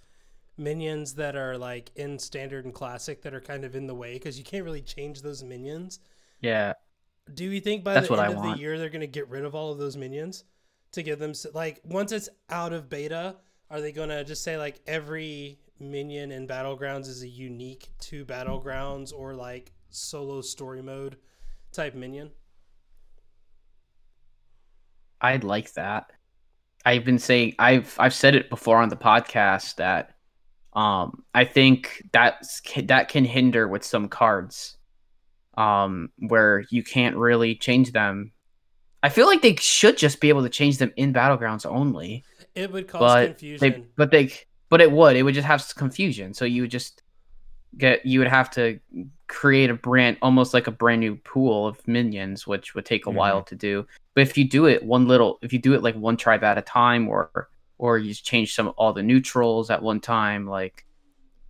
minions 0.59 1.15
that 1.15 1.37
are 1.37 1.57
like 1.57 1.91
in 1.97 2.19
standard 2.19 2.65
and 2.65 2.75
classic 2.75 3.23
that 3.23 3.33
are 3.33 3.41
kind 3.41 3.65
of 3.65 3.75
in 3.75 3.87
the 3.87 3.95
way 3.95 4.15
because 4.15 4.37
you 4.37 4.45
can't 4.45 4.65
really 4.65 4.83
change 4.83 5.23
those 5.23 5.43
minions. 5.43 6.01
Yeah. 6.41 6.75
Do 7.33 7.45
you 7.45 7.61
think 7.61 7.85
by 7.85 7.95
That's 7.95 8.09
the 8.09 8.17
end 8.17 8.35
of 8.35 8.43
the 8.43 8.59
year 8.59 8.79
they're 8.79 8.91
going 8.91 9.01
to 9.01 9.07
get 9.07 9.29
rid 9.29 9.45
of 9.45 9.55
all 9.55 9.73
of 9.73 9.79
those 9.79 9.97
minions 9.97 10.45
to 10.93 11.03
give 11.03 11.19
them 11.19 11.33
like 11.55 11.81
once 11.85 12.13
it's 12.13 12.29
out 12.51 12.73
of 12.73 12.91
beta, 12.91 13.37
are 13.71 13.81
they 13.81 13.93
going 13.93 14.09
to 14.11 14.25
just 14.25 14.43
say 14.43 14.59
like 14.59 14.81
every 14.87 15.59
minion 15.79 16.33
in 16.33 16.47
battlegrounds 16.47 17.07
is 17.07 17.23
a 17.23 17.29
unique 17.29 17.89
to 18.01 18.25
battlegrounds 18.25 19.13
or 19.15 19.35
like 19.35 19.73
solo 19.89 20.41
story 20.43 20.83
mode 20.83 21.17
type 21.73 21.95
minion? 21.95 22.31
I'd 25.21 25.45
like 25.45 25.73
that. 25.75 26.11
I've 26.85 27.05
been 27.05 27.19
saying 27.19 27.55
I've 27.59 27.95
I've 27.99 28.15
said 28.15 28.35
it 28.35 28.51
before 28.51 28.79
on 28.79 28.89
the 28.89 28.97
podcast 28.97 29.77
that 29.77 30.15
um 30.73 31.25
I 31.35 31.45
think 31.45 32.03
that's 32.13 32.61
that 32.85 33.09
can 33.09 33.25
hinder 33.25 33.67
with 33.67 33.85
some 33.85 34.09
cards 34.09 34.77
um 35.57 36.11
where 36.19 36.65
you 36.71 36.83
can't 36.83 37.17
really 37.17 37.55
change 37.55 37.93
them. 37.93 38.33
I 39.03 39.09
feel 39.11 39.27
like 39.27 39.43
they 39.43 39.57
should 39.57 39.97
just 39.97 40.21
be 40.21 40.29
able 40.29 40.43
to 40.43 40.49
change 40.49 40.79
them 40.79 40.93
in 40.97 41.13
battlegrounds 41.13 41.67
only. 41.67 42.25
It 42.55 42.73
would 42.73 42.89
cause 42.89 43.01
but 43.01 43.27
confusion. 43.27 43.59
they 43.61 43.85
but 43.97 44.11
they 44.11 44.33
but 44.69 44.81
it 44.81 44.91
would 44.91 45.17
it 45.17 45.23
would 45.23 45.35
just 45.35 45.47
have 45.47 45.65
confusion. 45.77 46.35
So 46.35 46.45
you 46.45 46.63
would 46.63 46.71
just 46.71 47.03
get 47.77 48.07
you 48.07 48.19
would 48.21 48.29
have 48.29 48.51
to 48.53 48.81
create 49.29 49.71
a 49.71 49.75
brand 49.75 50.17
almost 50.23 50.55
like 50.55 50.67
a 50.67 50.71
brand 50.71 51.01
new 51.01 51.17
pool 51.17 51.67
of 51.67 51.87
minions, 51.87 52.47
which 52.47 52.75
would 52.75 52.85
take 52.85 53.07
a 53.07 53.11
mm-hmm. 53.11 53.19
while 53.19 53.43
to 53.43 53.55
do. 53.55 53.87
But 54.15 54.23
if 54.23 54.37
you 54.37 54.49
do 54.49 54.67
it 54.67 54.83
one 54.83 55.07
little, 55.07 55.39
if 55.43 55.53
you 55.53 55.59
do 55.59 55.75
it 55.75 55.83
like 55.83 55.95
one 55.95 56.17
tribe 56.17 56.43
at 56.43 56.59
a 56.59 56.63
time, 56.63 57.09
or 57.09 57.49
or 57.77 57.99
you 57.99 58.09
just 58.09 58.25
change 58.25 58.55
some 58.55 58.73
all 58.77 58.93
the 58.93 59.03
neutrals 59.03 59.71
at 59.71 59.83
one 59.83 60.01
time, 60.01 60.47
like 60.47 60.87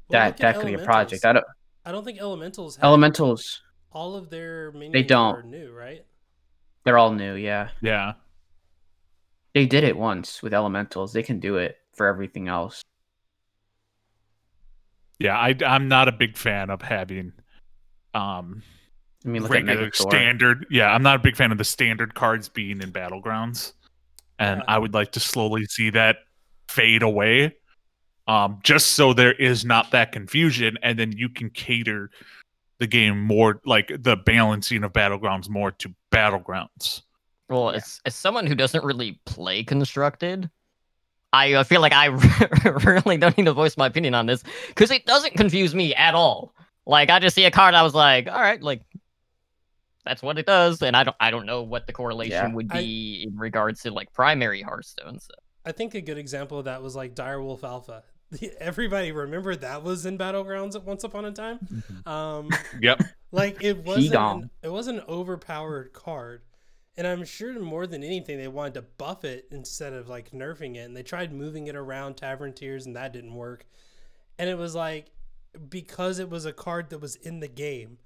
Well, 0.08 0.20
that 0.20 0.36
that 0.38 0.56
could 0.56 0.66
be 0.66 0.74
a 0.74 0.84
project. 0.84 1.24
I 1.24 1.32
don't 1.32 1.44
I 1.84 1.92
don't 1.92 2.04
think 2.04 2.18
elementals 2.18 2.76
have 2.76 2.84
elementals. 2.84 3.62
all 3.92 4.16
of 4.16 4.28
their 4.28 4.72
minions 4.72 5.06
don't. 5.06 5.36
are 5.36 5.42
new, 5.42 5.72
right? 5.72 6.04
They're 6.84 6.98
all 6.98 7.12
new. 7.12 7.34
Yeah, 7.34 7.70
yeah. 7.80 8.14
they 9.54 9.66
did 9.66 9.84
it 9.84 9.96
once 9.96 10.42
with 10.42 10.52
elementals. 10.52 11.12
They 11.12 11.22
can 11.22 11.38
do 11.40 11.56
it 11.56 11.76
for 11.94 12.06
everything 12.06 12.48
else. 12.48 12.82
Yeah, 15.18 15.36
I, 15.36 15.56
I'm 15.66 15.88
not 15.88 16.06
a 16.06 16.12
big 16.12 16.36
fan 16.36 16.70
of 16.70 16.80
having 16.80 17.32
um 18.14 18.62
I 19.24 19.28
mean, 19.28 19.42
regular 19.44 19.90
standard. 19.92 20.66
Yeah, 20.70 20.92
I'm 20.92 21.02
not 21.02 21.16
a 21.16 21.18
big 21.18 21.36
fan 21.36 21.50
of 21.52 21.58
the 21.58 21.64
standard 21.64 22.14
cards 22.14 22.48
being 22.48 22.80
in 22.80 22.92
battlegrounds, 22.92 23.72
and 24.38 24.58
Yeah. 24.60 24.64
I 24.74 24.78
would 24.78 24.94
like 24.94 25.12
to 25.12 25.20
slowly 25.20 25.66
see 25.66 25.90
that 25.90 26.18
fade 26.68 27.02
away, 27.02 27.56
um, 28.28 28.60
just 28.62 28.90
so 28.90 29.12
there 29.12 29.32
is 29.32 29.64
not 29.64 29.90
that 29.90 30.12
confusion, 30.12 30.78
and 30.82 30.98
then 30.98 31.12
you 31.12 31.28
can 31.28 31.50
cater 31.50 32.10
the 32.78 32.86
game 32.86 33.20
more, 33.20 33.60
like 33.66 33.90
the 33.98 34.16
balancing 34.16 34.84
of 34.84 34.92
battlegrounds 34.92 35.48
more 35.48 35.72
to 35.72 35.92
battlegrounds. 36.12 37.02
Well, 37.48 37.70
Yeah. 37.72 37.78
as 37.78 38.00
as 38.04 38.14
someone 38.14 38.46
who 38.46 38.54
doesn't 38.54 38.84
really 38.84 39.20
play 39.26 39.64
constructed, 39.64 40.48
I 41.32 41.54
uh, 41.54 41.64
feel 41.64 41.80
like 41.80 41.92
I 41.92 42.06
really 42.84 43.16
don't 43.16 43.36
need 43.36 43.46
to 43.46 43.52
voice 43.52 43.76
my 43.76 43.86
opinion 43.86 44.14
on 44.14 44.26
this 44.26 44.44
because 44.68 44.92
it 44.92 45.06
doesn't 45.06 45.34
confuse 45.34 45.74
me 45.74 45.92
at 45.96 46.14
all. 46.14 46.54
Like 46.88 47.10
I 47.10 47.20
just 47.20 47.36
see 47.36 47.44
a 47.44 47.50
card, 47.50 47.74
I 47.74 47.82
was 47.82 47.94
like, 47.94 48.26
all 48.28 48.40
right, 48.40 48.60
like 48.60 48.82
that's 50.04 50.22
what 50.22 50.38
it 50.38 50.46
does, 50.46 50.82
and 50.82 50.96
I 50.96 51.04
don't 51.04 51.16
I 51.20 51.30
don't 51.30 51.44
know 51.46 51.62
what 51.62 51.86
the 51.86 51.92
correlation 51.92 52.32
Yeah. 52.32 52.54
would 52.54 52.68
I- 52.72 52.80
be 52.80 53.26
in 53.28 53.36
regards 53.38 53.82
to 53.82 53.90
like 53.92 54.12
primary 54.12 54.62
Hearthstone. 54.62 55.20
So. 55.20 55.34
I 55.66 55.72
think 55.72 55.94
a 55.94 56.00
good 56.00 56.16
example 56.18 56.58
of 56.58 56.64
that 56.64 56.82
was 56.82 56.96
like 56.96 57.14
Direwolf 57.14 57.62
Alpha. 57.62 58.02
Everybody 58.60 59.12
remember 59.12 59.54
that 59.56 59.82
was 59.82 60.06
in 60.06 60.16
battlegrounds 60.16 60.74
at 60.76 60.84
once 60.84 61.04
upon 61.04 61.26
a 61.26 61.32
time. 61.32 61.58
Mm-hmm. 61.58 62.08
Um, 62.08 62.48
Yep. 62.80 63.02
like 63.32 63.62
it 63.62 63.84
wasn't 63.84 64.14
an, 64.14 64.50
it 64.62 64.72
wasn't 64.72 64.98
an 65.00 65.04
overpowered 65.08 65.92
card, 65.92 66.40
and 66.96 67.06
I'm 67.06 67.24
sure 67.26 67.58
more 67.60 67.86
than 67.86 68.02
anything 68.02 68.38
they 68.38 68.48
wanted 68.48 68.74
to 68.74 68.82
buff 68.82 69.24
it 69.24 69.46
instead 69.50 69.92
of 69.92 70.08
like 70.08 70.30
nerfing 70.30 70.76
it. 70.76 70.80
And 70.86 70.96
they 70.96 71.02
tried 71.02 71.34
moving 71.34 71.66
it 71.66 71.76
around 71.76 72.16
Tavern 72.16 72.54
Tiers, 72.54 72.86
and 72.86 72.96
that 72.96 73.12
didn't 73.12 73.34
work. 73.34 73.66
And 74.38 74.48
it 74.48 74.56
was 74.56 74.74
like 74.74 75.10
because 75.68 76.18
it 76.18 76.30
was 76.30 76.44
a 76.44 76.52
card 76.52 76.90
that 76.90 77.00
was 77.00 77.16
in 77.16 77.40
the 77.40 77.48
game, 77.48 77.98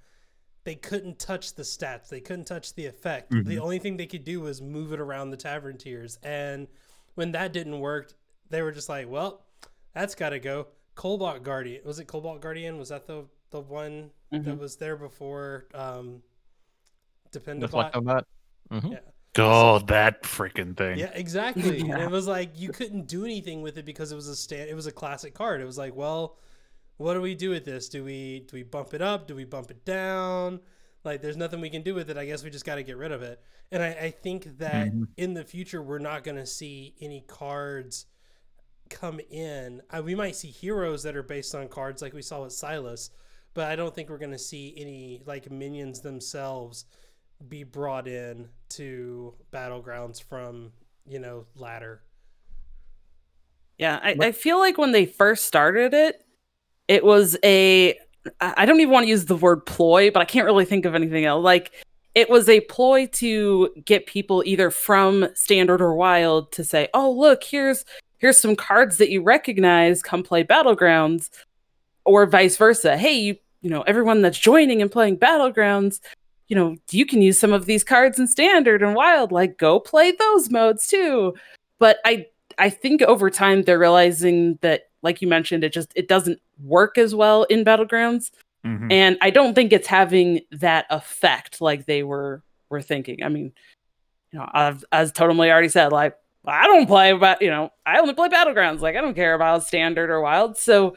they 0.64 0.74
couldn't 0.74 1.18
touch 1.18 1.54
the 1.54 1.62
stats. 1.62 2.08
They 2.08 2.20
couldn't 2.20 2.44
touch 2.46 2.74
the 2.74 2.86
effect. 2.86 3.30
The 3.30 3.58
only 3.58 3.78
thing 3.78 3.96
they 3.96 4.06
could 4.06 4.24
do 4.24 4.40
was 4.40 4.62
move 4.62 4.92
it 4.92 5.00
around 5.00 5.30
the 5.30 5.36
Tavern 5.36 5.76
Tiers. 5.76 6.18
And 6.22 6.68
when 7.14 7.32
that 7.32 7.52
didn't 7.52 7.80
work, 7.80 8.12
they 8.48 8.62
were 8.62 8.72
just 8.72 8.88
like, 8.88 9.08
"Well, 9.08 9.44
that's 9.92 10.14
got 10.14 10.30
to 10.30 10.38
go." 10.38 10.68
Cobalt 10.94 11.42
Guardian 11.42 11.82
was 11.84 11.98
it 11.98 12.06
Cobalt 12.06 12.40
Guardian? 12.40 12.78
Was 12.78 12.90
that 12.90 13.06
the 13.06 13.24
the 13.50 13.60
one 13.60 14.10
that 14.30 14.44
Mhm. 14.44 14.58
was 14.58 14.76
there 14.76 14.96
before 14.96 15.66
um 15.74 16.22
The 17.32 17.40
Deflect-o-Bot? 17.40 18.26
Flectobot. 18.70 18.80
Mhm. 18.82 18.92
Yeah. 18.92 18.98
Oh, 19.38 19.78
that 19.86 20.22
freaking 20.22 20.76
thing. 20.76 20.98
Yeah, 20.98 21.10
exactly. 21.14 21.80
And 21.80 21.88
Yeah. 21.88 22.04
it 22.04 22.10
was 22.10 22.26
like 22.26 22.50
you 22.60 22.68
couldn't 22.70 23.06
do 23.08 23.24
anything 23.24 23.62
with 23.62 23.78
it 23.78 23.84
because 23.86 24.12
it 24.12 24.16
was 24.16 24.28
a 24.28 24.36
stand 24.36 24.68
it 24.68 24.74
was 24.74 24.86
a 24.86 24.92
classic 24.92 25.32
card. 25.34 25.60
It 25.60 25.64
was 25.64 25.78
like, 25.78 25.94
well, 25.96 26.36
what 27.02 27.14
do 27.14 27.20
we 27.20 27.34
do 27.34 27.50
with 27.50 27.64
this? 27.64 27.88
Do 27.88 28.04
we 28.04 28.40
do 28.48 28.56
we 28.56 28.62
bump 28.62 28.94
it 28.94 29.02
up? 29.02 29.26
Do 29.26 29.34
we 29.34 29.44
bump 29.44 29.70
it 29.70 29.84
down? 29.84 30.60
Like 31.04 31.20
there's 31.20 31.36
nothing 31.36 31.60
we 31.60 31.70
can 31.70 31.82
do 31.82 31.94
with 31.94 32.10
it. 32.10 32.16
I 32.16 32.24
guess 32.26 32.44
we 32.44 32.50
just 32.50 32.64
gotta 32.64 32.82
get 32.82 32.96
rid 32.96 33.12
of 33.12 33.22
it. 33.22 33.42
And 33.70 33.82
I, 33.82 33.88
I 33.88 34.10
think 34.10 34.58
that 34.58 34.88
Mhm. 34.92 35.08
in 35.16 35.34
the 35.34 35.44
future 35.44 35.82
we're 35.82 35.98
not 35.98 36.24
gonna 36.24 36.46
see 36.46 36.94
any 37.00 37.22
cards 37.26 38.06
come 38.88 39.20
in. 39.30 39.82
Uh, 39.90 40.02
we 40.04 40.14
might 40.14 40.36
see 40.36 40.48
heroes 40.50 41.02
that 41.02 41.16
are 41.16 41.22
based 41.22 41.54
on 41.54 41.68
cards 41.68 42.02
like 42.02 42.12
we 42.12 42.22
saw 42.22 42.42
with 42.42 42.52
Silas, 42.52 43.10
but 43.54 43.64
I 43.70 43.74
don't 43.76 43.94
think 43.94 44.08
we're 44.10 44.18
gonna 44.18 44.38
see 44.38 44.74
any 44.76 45.22
like 45.26 45.50
minions 45.50 46.00
themselves 46.00 46.84
be 47.48 47.64
brought 47.64 48.06
in 48.06 48.48
to 48.68 49.34
battlegrounds 49.52 50.22
from 50.22 50.72
you 51.06 51.18
know 51.18 51.46
ladder. 51.56 52.02
Yeah, 53.78 53.98
I, 54.02 54.16
I 54.20 54.32
feel 54.32 54.58
like 54.58 54.78
when 54.78 54.92
they 54.92 55.06
first 55.06 55.44
started 55.46 55.92
it, 55.94 56.24
it 56.88 57.04
was 57.04 57.36
a 57.44 57.98
I 58.40 58.66
don't 58.66 58.80
even 58.80 58.92
want 58.92 59.04
to 59.04 59.10
use 59.10 59.24
the 59.24 59.36
word 59.36 59.66
ploy, 59.66 60.10
but 60.10 60.20
I 60.20 60.24
can't 60.24 60.46
really 60.46 60.64
think 60.64 60.84
of 60.84 60.94
anything 60.94 61.24
else. 61.24 61.42
Like 61.42 61.72
it 62.14 62.30
was 62.30 62.48
a 62.48 62.60
ploy 62.62 63.06
to 63.06 63.70
get 63.84 64.06
people 64.06 64.42
either 64.46 64.70
from 64.70 65.28
standard 65.34 65.80
or 65.80 65.94
wild 65.94 66.52
to 66.52 66.64
say, 66.64 66.88
"Oh, 66.94 67.10
look, 67.10 67.42
here's 67.42 67.84
here's 68.18 68.38
some 68.38 68.54
cards 68.56 68.98
that 68.98 69.10
you 69.10 69.22
recognize, 69.22 70.02
come 70.02 70.22
play 70.22 70.44
battlegrounds." 70.44 71.30
Or 72.04 72.26
vice 72.26 72.56
versa. 72.56 72.96
Hey, 72.96 73.12
you 73.14 73.36
you 73.62 73.70
know, 73.70 73.82
everyone 73.82 74.22
that's 74.22 74.38
joining 74.38 74.82
and 74.82 74.90
playing 74.90 75.18
battlegrounds, 75.18 76.00
you 76.48 76.56
know, 76.56 76.76
you 76.90 77.06
can 77.06 77.22
use 77.22 77.38
some 77.38 77.52
of 77.52 77.66
these 77.66 77.84
cards 77.84 78.18
in 78.18 78.26
standard 78.26 78.82
and 78.82 78.94
wild, 78.94 79.32
like 79.32 79.56
go 79.56 79.80
play 79.80 80.10
those 80.12 80.50
modes 80.50 80.86
too. 80.86 81.34
But 81.78 81.98
I 82.04 82.26
I 82.58 82.70
think 82.70 83.02
over 83.02 83.30
time 83.30 83.62
they're 83.62 83.78
realizing 83.78 84.58
that 84.62 84.90
like 85.02 85.20
you 85.22 85.28
mentioned 85.28 85.64
it 85.64 85.72
just 85.72 85.92
it 85.96 86.08
doesn't 86.08 86.40
work 86.62 86.96
as 86.98 87.14
well 87.14 87.44
in 87.44 87.64
battlegrounds 87.64 88.30
Mhm. 88.64 88.92
and 88.92 89.18
I 89.20 89.30
don't 89.30 89.54
think 89.54 89.72
it's 89.72 89.88
having 89.88 90.40
that 90.52 90.86
effect 90.90 91.60
like 91.60 91.86
they 91.86 92.04
were 92.04 92.42
were 92.70 92.80
thinking. 92.80 93.22
I 93.24 93.28
mean, 93.28 93.52
you 94.32 94.38
know, 94.38 94.48
I've 94.52 94.84
as 94.92 95.10
totally 95.10 95.50
already 95.50 95.68
said, 95.68 95.90
like 95.90 96.14
I 96.46 96.66
don't 96.68 96.86
play 96.86 97.10
about 97.10 97.42
you 97.42 97.50
know 97.50 97.70
I 97.84 97.98
only 97.98 98.14
play 98.14 98.28
battlegrounds. 98.28 98.80
Like 98.80 98.94
I 98.96 99.00
don't 99.00 99.14
care 99.14 99.34
about 99.34 99.64
standard 99.64 100.10
or 100.10 100.20
wild. 100.20 100.56
So 100.56 100.96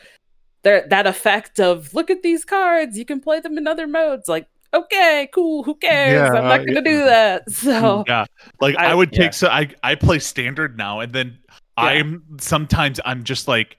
there 0.62 0.86
that 0.92 1.08
effect 1.08 1.60
of 1.60 1.92
look 1.96 2.12
at 2.12 2.22
these 2.22 2.46
cards, 2.46 3.00
you 3.00 3.06
can 3.06 3.20
play 3.20 3.40
them 3.40 3.58
in 3.58 3.68
other 3.68 3.88
modes. 3.88 4.28
Like 4.30 4.46
okay, 4.72 5.28
cool, 5.34 5.64
who 5.64 5.74
cares? 5.74 6.14
Yeah, 6.14 6.38
I'm 6.40 6.44
not 6.44 6.66
gonna 6.68 6.82
do 6.84 7.00
that. 7.06 7.44
So 7.52 8.04
yeah 8.08 8.26
like 8.62 8.76
i, 8.78 8.92
I- 8.92 8.94
would 8.94 9.10
yeah. 9.12 9.24
take 9.24 9.34
so 9.34 9.48
i 9.48 9.68
i 9.84 9.96
play 9.96 10.20
standard 10.20 10.78
now 10.78 11.00
and 11.00 11.12
then 11.14 11.40
i'm 11.78 12.24
sometimes 12.40 13.00
i'm 13.06 13.24
just 13.24 13.48
like 13.48 13.78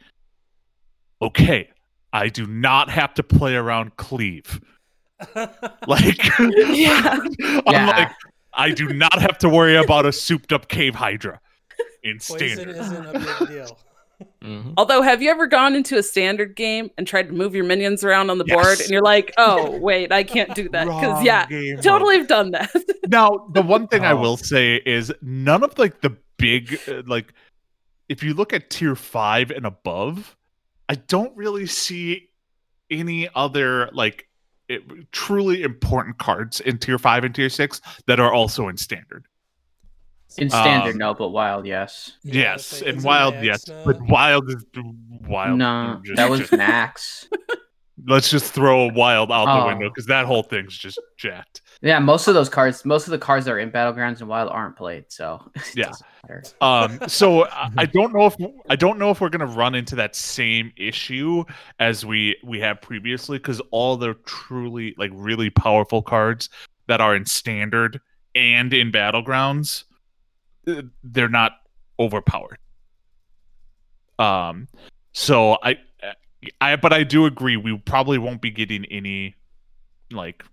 okay 1.23 1.69
i 2.13 2.29
do 2.29 2.47
not 2.47 2.91
have 2.91 3.15
to 3.15 3.23
play 3.23 3.55
around 3.55 3.97
cleave 3.97 4.61
like 5.87 6.23
Yeah. 6.39 7.19
i'm 7.21 7.33
Yeah. 7.67 7.87
like 7.87 8.13
i 8.55 8.71
do 8.71 8.89
not 8.89 9.21
have 9.21 9.39
to 9.39 9.49
worry 9.49 9.77
about 9.77 10.07
a 10.07 10.13
souped 10.13 10.53
up 10.53 10.69
cave 10.69 10.95
hydra 10.95 11.41
in 12.03 12.19
Poison 12.19 12.49
standard 12.49 12.77
isn't 12.77 13.07
a 13.07 13.13
big 13.13 13.49
deal. 13.49 13.79
Mhm. 14.43 14.73
Although, 14.79 15.03
have 15.03 15.21
you 15.21 15.29
ever 15.31 15.47
gone 15.47 15.75
into 15.75 15.99
a 15.99 16.03
standard 16.03 16.57
game 16.57 16.91
and 16.97 17.07
tried 17.07 17.27
to 17.29 17.35
move 17.35 17.55
your 17.55 17.65
minions 17.65 18.03
around 18.03 18.31
on 18.31 18.39
the 18.39 18.45
board, 18.45 18.81
and 18.81 18.89
you're 18.89 19.03
like, 19.03 19.35
"Oh, 19.39 19.77
wait, 19.79 20.11
I 20.11 20.23
can't 20.23 20.55
do 20.55 20.71
that," 20.71 20.87
because 20.87 21.23
yeah, 21.23 21.45
game 21.47 21.79
totally 21.83 22.17
have 22.17 22.29
done 22.29 22.53
that. 22.53 22.71
now 23.09 23.47
the 23.53 23.61
one 23.61 23.89
thing 23.89 24.05
i 24.07 24.13
Oh. 24.13 24.17
will 24.17 24.37
say 24.39 24.77
is 24.87 25.13
none 25.21 25.63
of 25.65 25.77
like 25.79 26.01
the 26.01 26.17
big 26.39 26.79
uh, 26.89 27.03
like 27.07 27.35
if 28.09 28.23
you 28.23 28.33
look 28.35 28.53
at 28.55 28.71
tier 28.71 28.95
5 28.95 29.51
and 29.51 29.67
above 29.67 30.36
i 30.89 30.95
don't 30.95 31.37
really 31.37 31.67
see 31.67 32.29
any 32.91 33.29
other 33.35 33.89
like 33.93 34.29
it, 34.69 34.83
truly 35.13 35.63
important 35.63 36.19
cards 36.19 36.61
in 36.61 36.79
tier 36.79 36.99
5 36.99 37.25
and 37.25 37.35
tier 37.35 37.49
6 37.49 37.81
that 38.07 38.19
are 38.21 38.33
also 38.33 38.69
in 38.69 38.77
standard 38.77 39.27
In 40.39 40.51
standard, 40.51 40.93
Um, 40.93 40.99
no, 40.99 41.15
but 41.15 41.29
wild, 41.29 41.67
yes. 41.67 42.13
Yeah, 42.25 42.35
yes 42.35 42.73
it's 42.73 42.83
like- 42.83 42.95
and 42.95 43.05
wild 43.05 43.35
yes 43.43 43.69
now. 43.69 43.83
but 43.85 44.01
wild 44.03 44.49
is 44.51 44.65
wild 45.29 45.59
no, 45.59 46.01
just- 46.05 46.17
that 46.17 46.29
was 46.31 46.41
just- 46.41 46.53
max. 46.53 47.29
let's 48.09 48.29
just 48.29 48.53
throw 48.53 48.89
a 48.89 48.93
wild 48.93 49.31
out 49.33 49.47
the 49.47 49.65
Oh. 49.65 49.67
window 49.69 49.89
because 49.89 50.07
that 50.07 50.27
whole 50.27 50.43
thing's 50.43 50.77
just 50.77 51.01
jacked 51.17 51.63
Yeah, 51.83 51.99
most 51.99 52.27
of 52.27 52.35
those 52.35 52.49
cards, 52.49 52.85
most 52.85 53.07
of 53.07 53.11
the 53.11 53.19
cards 53.19 53.45
that 53.45 53.53
are 53.53 53.59
in 53.59 53.71
battlegrounds 53.71 54.21
and 54.21 54.29
wild 54.29 54.51
aren't 54.51 54.77
played, 54.77 55.05
so 55.09 55.41
it 55.55 55.77
Yeah. 55.77 55.93
Um, 56.61 56.99
so 57.07 57.45
I, 57.45 57.71
I 57.79 57.87
don't 57.87 58.13
know 58.13 58.27
if 58.27 58.37
I 58.69 58.77
don't 58.77 58.99
know 58.99 59.11
if 59.11 59.21
we're 59.21 59.29
gonna 59.29 59.47
run 59.47 59.75
into 59.75 59.95
that 59.97 60.17
same 60.17 60.73
issue 60.77 61.45
as 61.79 62.05
we 62.05 62.37
we 62.43 62.61
have 62.61 62.81
previously 62.81 63.39
because 63.39 63.61
all 63.71 63.97
the 63.97 64.15
truly 64.25 64.95
like 64.99 65.11
really 65.15 65.51
powerful 65.51 66.03
cards 66.03 66.49
that 66.87 67.01
are 67.01 67.15
in 67.15 67.27
standard 67.27 68.01
and 68.35 68.73
in 68.73 68.91
battlegrounds, 68.91 69.85
uh, 70.67 70.83
they're 71.03 71.29
not 71.29 71.53
overpowered. 71.99 72.59
Um, 74.19 74.69
so 75.13 75.59
I, 75.63 75.79
I 76.61 76.77
but 76.77 76.93
I 76.93 77.03
do 77.03 77.27
agree 77.27 77.57
we 77.57 77.77
probably 77.79 78.19
won't 78.19 78.41
be 78.41 78.51
getting 78.51 78.85
any 78.87 79.35
like 80.11 80.45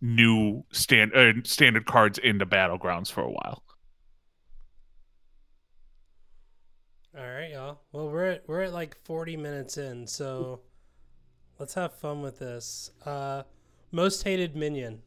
new 0.00 0.64
stand 0.72 1.14
uh, 1.14 1.32
standard 1.44 1.86
cards 1.86 2.18
into 2.18 2.46
battlegrounds 2.46 3.10
for 3.10 3.22
a 3.22 3.30
while. 3.30 3.62
All 7.16 7.26
right, 7.26 7.50
y'all. 7.50 7.80
Well, 7.92 8.08
we're 8.08 8.26
at 8.26 8.48
we're 8.48 8.62
at 8.62 8.72
like 8.72 8.96
40 9.04 9.36
minutes 9.36 9.76
in, 9.76 10.06
so 10.06 10.60
let's 11.58 11.74
have 11.74 11.92
fun 11.94 12.22
with 12.22 12.38
this. 12.38 12.90
Uh 13.04 13.42
most 13.92 14.22
hated 14.22 14.54
minion. 14.56 15.02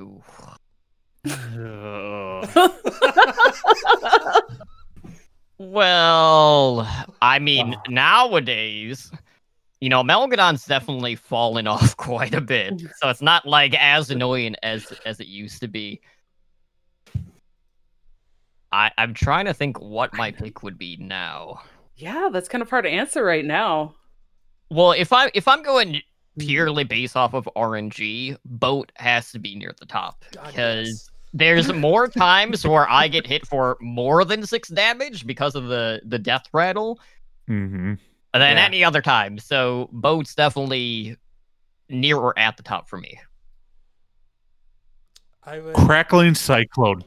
Ooh. 0.00 0.22
Well, 5.58 6.88
I 7.20 7.40
mean, 7.40 7.74
nowadays, 7.88 9.10
you 9.80 9.88
know, 9.88 10.02
Amalgadon's 10.02 10.64
definitely 10.64 11.14
fallen 11.14 11.66
off 11.68 11.96
quite 11.96 12.34
a 12.34 12.40
bit. 12.40 12.80
So 13.00 13.08
it's 13.08 13.22
not 13.22 13.46
like 13.46 13.74
as 13.74 14.10
annoying 14.10 14.56
as 14.62 14.92
as 15.04 15.20
it 15.20 15.26
used 15.26 15.60
to 15.60 15.68
be. 15.68 16.00
I 18.72 18.90
I'm 18.98 19.14
trying 19.14 19.46
to 19.46 19.54
think 19.54 19.80
what 19.80 20.12
my 20.14 20.30
pick 20.30 20.62
would 20.62 20.78
be 20.78 20.96
now. 20.96 21.60
yeah, 21.96 22.28
that's 22.32 22.48
kind 22.48 22.62
of 22.62 22.70
hard 22.70 22.84
to 22.84 22.90
answer 22.90 23.24
right 23.24 23.44
now. 23.44 23.94
Well, 24.70 24.92
if 24.92 25.12
I 25.12 25.30
if 25.34 25.48
I'm 25.48 25.62
going 25.62 26.02
purely 26.38 26.84
based 26.84 27.16
off 27.16 27.34
of 27.34 27.48
RNG, 27.56 28.36
boat 28.44 28.92
has 28.96 29.32
to 29.32 29.38
be 29.38 29.56
near 29.56 29.74
the 29.78 29.86
top 29.86 30.24
because 30.30 30.88
yes. 30.88 31.10
there's 31.32 31.72
more 31.72 32.08
times 32.08 32.66
where 32.66 32.88
I 32.88 33.08
get 33.08 33.26
hit 33.26 33.46
for 33.46 33.76
more 33.80 34.24
than 34.24 34.44
six 34.46 34.68
damage 34.68 35.26
because 35.26 35.54
of 35.54 35.68
the 35.68 36.00
the 36.04 36.18
death 36.18 36.44
rattle 36.52 37.00
hmm 37.46 37.94
than 38.32 38.56
Yeah. 38.56 38.64
any 38.64 38.84
other 38.84 39.02
time. 39.02 39.38
So 39.38 39.88
boat's 39.92 40.34
definitely 40.34 41.16
near 41.88 42.16
or 42.16 42.38
at 42.38 42.56
the 42.56 42.62
top 42.62 42.88
for 42.88 42.98
me. 42.98 43.18
I 45.44 45.58
would 45.60 45.74
Crackling 45.74 46.34
Cyclone. 46.34 47.04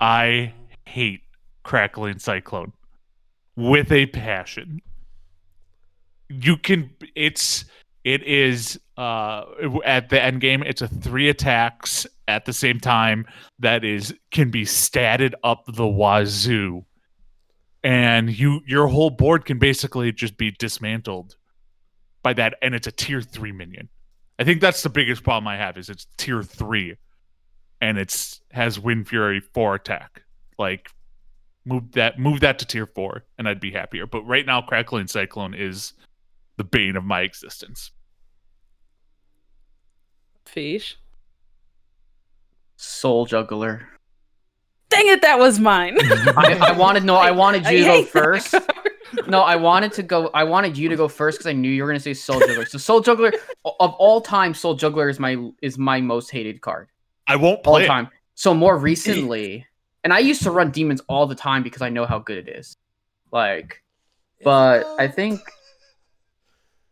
I 0.00 0.52
hate 0.86 1.20
Crackling 1.62 2.18
Cyclone 2.18 2.72
with 3.56 3.92
a 3.92 4.06
passion. 4.06 4.80
You 6.28 6.56
can 6.56 6.90
it's 7.14 7.64
it 8.04 8.22
is 8.22 8.80
uh 8.96 9.44
at 9.84 10.08
the 10.08 10.22
end 10.22 10.40
game 10.40 10.62
it's 10.62 10.80
a 10.80 10.88
three 10.88 11.28
attacks 11.28 12.06
at 12.28 12.44
the 12.44 12.52
same 12.52 12.80
time 12.80 13.26
that 13.58 13.84
is 13.84 14.14
can 14.30 14.50
be 14.50 14.64
statted 14.64 15.34
up 15.44 15.64
the 15.66 15.86
wazoo 15.86 16.84
and 17.82 18.36
you 18.36 18.60
your 18.66 18.88
whole 18.88 19.10
board 19.10 19.44
can 19.44 19.58
basically 19.58 20.12
just 20.12 20.36
be 20.36 20.50
dismantled 20.50 21.36
by 22.22 22.32
that 22.32 22.54
and 22.60 22.74
it's 22.74 22.86
a 22.86 22.92
tier 22.92 23.22
3 23.22 23.52
minion 23.52 23.88
I 24.40 24.44
think 24.44 24.62
that's 24.62 24.82
the 24.82 24.88
biggest 24.88 25.22
problem 25.22 25.46
I 25.46 25.58
have 25.58 25.76
is 25.76 25.90
it's 25.90 26.06
tier 26.16 26.42
three, 26.42 26.96
and 27.82 27.98
it's 27.98 28.40
has 28.52 28.80
Wind 28.80 29.06
Fury 29.06 29.38
four 29.38 29.74
attack. 29.74 30.22
Like, 30.58 30.88
move 31.66 31.92
that 31.92 32.18
move 32.18 32.40
that 32.40 32.58
to 32.60 32.64
tier 32.64 32.86
four, 32.86 33.24
and 33.36 33.46
I'd 33.46 33.60
be 33.60 33.70
happier. 33.70 34.06
But 34.06 34.22
right 34.22 34.46
now, 34.46 34.62
Crackling 34.62 35.08
Cyclone 35.08 35.52
is 35.52 35.92
the 36.56 36.64
bane 36.64 36.96
of 36.96 37.04
my 37.04 37.20
existence. 37.20 37.90
Fish. 40.46 40.96
Soul 42.76 43.26
Juggler. 43.26 43.90
Dang 44.90 45.06
it, 45.06 45.22
that 45.22 45.38
was 45.38 45.58
mine. 45.58 45.96
I, 46.36 46.58
I 46.60 46.72
wanted 46.72 47.04
no, 47.04 47.14
I 47.16 47.30
wanted 47.30 47.66
I 47.66 47.70
you 47.70 47.78
to 47.78 47.84
go 47.84 48.04
first. 48.04 48.54
No, 49.26 49.42
I 49.42 49.56
wanted 49.56 49.92
to 49.94 50.02
go. 50.02 50.30
I 50.34 50.44
wanted 50.44 50.76
you 50.76 50.88
to 50.88 50.96
go 50.96 51.08
first 51.08 51.38
because 51.38 51.46
I 51.48 51.52
knew 51.52 51.70
you 51.70 51.82
were 51.82 51.88
gonna 51.88 52.00
say 52.00 52.14
Soul 52.14 52.40
Juggler. 52.40 52.66
So 52.66 52.78
Soul 52.78 53.00
Juggler 53.00 53.32
of 53.64 53.94
all 53.94 54.20
time, 54.20 54.54
Soul 54.54 54.74
Juggler 54.74 55.08
is 55.08 55.18
my 55.18 55.50
is 55.62 55.78
my 55.78 56.00
most 56.00 56.30
hated 56.30 56.60
card 56.60 56.88
I 57.26 57.36
won't 57.36 57.58
all 57.66 57.74
play 57.74 57.84
it. 57.84 57.86
time. 57.86 58.08
So 58.34 58.54
more 58.54 58.76
recently, 58.76 59.66
and 60.04 60.12
I 60.12 60.20
used 60.20 60.42
to 60.44 60.50
run 60.50 60.70
demons 60.70 61.00
all 61.08 61.26
the 61.26 61.34
time 61.34 61.62
because 61.62 61.82
I 61.82 61.88
know 61.88 62.06
how 62.06 62.18
good 62.18 62.48
it 62.48 62.48
is. 62.48 62.76
Like, 63.32 63.82
but 64.42 64.86
I 64.98 65.08
think 65.08 65.40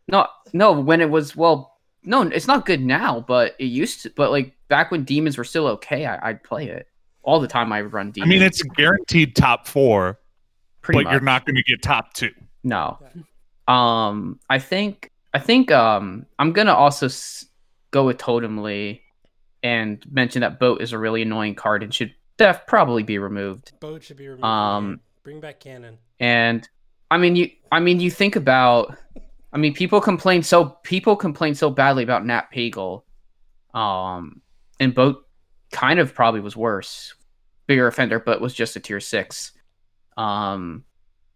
no, 0.07 0.27
no. 0.53 0.73
When 0.73 1.01
it 1.01 1.09
was 1.09 1.35
well, 1.35 1.77
no, 2.03 2.21
it's 2.23 2.47
not 2.47 2.65
good 2.65 2.81
now. 2.81 3.23
But 3.27 3.55
it 3.59 3.65
used 3.65 4.03
to. 4.03 4.09
But 4.09 4.31
like 4.31 4.55
back 4.67 4.91
when 4.91 5.03
demons 5.03 5.37
were 5.37 5.43
still 5.43 5.67
okay, 5.67 6.05
I, 6.05 6.29
I'd 6.29 6.43
play 6.43 6.67
it 6.67 6.87
all 7.23 7.39
the 7.39 7.47
time. 7.47 7.71
I 7.71 7.81
run 7.81 8.11
deep. 8.11 8.23
I 8.23 8.27
mean, 8.27 8.41
it's 8.41 8.61
guaranteed 8.61 9.35
top 9.35 9.67
four. 9.67 10.19
pretty 10.81 10.99
but 10.99 11.03
much. 11.05 11.11
you're 11.11 11.21
not 11.21 11.45
going 11.45 11.55
to 11.55 11.63
get 11.63 11.81
top 11.81 12.13
two. 12.13 12.31
No. 12.63 12.97
Um, 13.67 14.39
I 14.49 14.59
think 14.59 15.11
I 15.33 15.39
think 15.39 15.71
um 15.71 16.25
I'm 16.39 16.53
gonna 16.53 16.73
also 16.73 17.05
s- 17.05 17.45
go 17.91 18.05
with 18.05 18.17
Totemly 18.17 19.01
and 19.61 20.03
mention 20.11 20.41
that 20.41 20.59
Boat 20.59 20.81
is 20.81 20.91
a 20.93 20.97
really 20.97 21.21
annoying 21.21 21.55
card 21.55 21.83
and 21.83 21.93
should 21.93 22.13
def 22.37 22.65
probably 22.65 23.03
be 23.03 23.19
removed. 23.19 23.73
Boat 23.79 24.03
should 24.03 24.17
be 24.17 24.27
removed. 24.27 24.43
Um, 24.43 24.99
Bring 25.23 25.39
back 25.39 25.59
cannon. 25.59 25.99
And 26.19 26.67
I 27.11 27.17
mean 27.17 27.35
you 27.35 27.51
I 27.71 27.79
mean 27.79 27.99
you 27.99 28.09
think 28.09 28.35
about 28.35 28.97
I 29.53 29.57
mean 29.57 29.73
people 29.73 30.01
complain 30.01 30.41
so 30.41 30.77
people 30.83 31.15
complain 31.15 31.53
so 31.53 31.69
badly 31.69 32.03
about 32.03 32.25
Nat 32.25 32.47
Pagel. 32.53 33.03
Um 33.73 34.41
and 34.79 34.95
Boat 34.95 35.25
kind 35.71 35.99
of 35.99 36.13
probably 36.13 36.41
was 36.41 36.55
worse. 36.55 37.13
Bigger 37.67 37.87
offender, 37.87 38.19
but 38.19 38.41
was 38.41 38.53
just 38.53 38.75
a 38.75 38.79
tier 38.79 38.99
six. 38.99 39.51
Um 40.17 40.83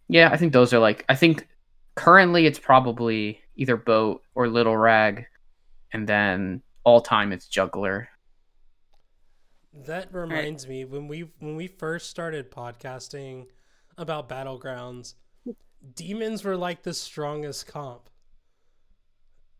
yeah, 0.07 0.29
I 0.31 0.37
think 0.37 0.53
those 0.53 0.73
are 0.73 0.79
like 0.79 1.05
I 1.09 1.15
think 1.15 1.47
currently 1.95 2.45
it's 2.45 2.59
probably 2.59 3.41
either 3.55 3.77
Boat 3.77 4.23
or 4.35 4.47
Little 4.47 4.77
Rag, 4.77 5.25
and 5.91 6.07
then 6.07 6.61
all 6.83 7.01
time 7.01 7.31
it's 7.31 7.47
Juggler. 7.47 8.09
That 9.85 10.13
reminds 10.13 10.67
me 10.67 10.85
when 10.85 11.07
we 11.07 11.31
when 11.39 11.55
we 11.55 11.67
first 11.67 12.09
started 12.09 12.51
podcasting 12.51 13.47
about 13.97 14.29
battlegrounds, 14.29 15.15
demons 15.95 16.43
were 16.43 16.57
like 16.57 16.83
the 16.83 16.93
strongest 16.93 17.67
comp. 17.67 18.09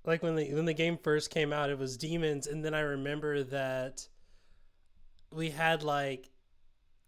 Like 0.06 0.22
when 0.22 0.36
the 0.36 0.54
when 0.54 0.66
the 0.66 0.74
game 0.74 0.98
first 1.02 1.30
came 1.32 1.54
out, 1.54 1.70
it 1.70 1.80
was 1.80 1.98
demons, 1.98 2.46
and 2.48 2.64
then 2.64 2.74
I 2.74 2.82
remember 2.82 3.44
that 3.46 4.08
we 5.34 5.50
had 5.50 5.84
like 5.84 6.30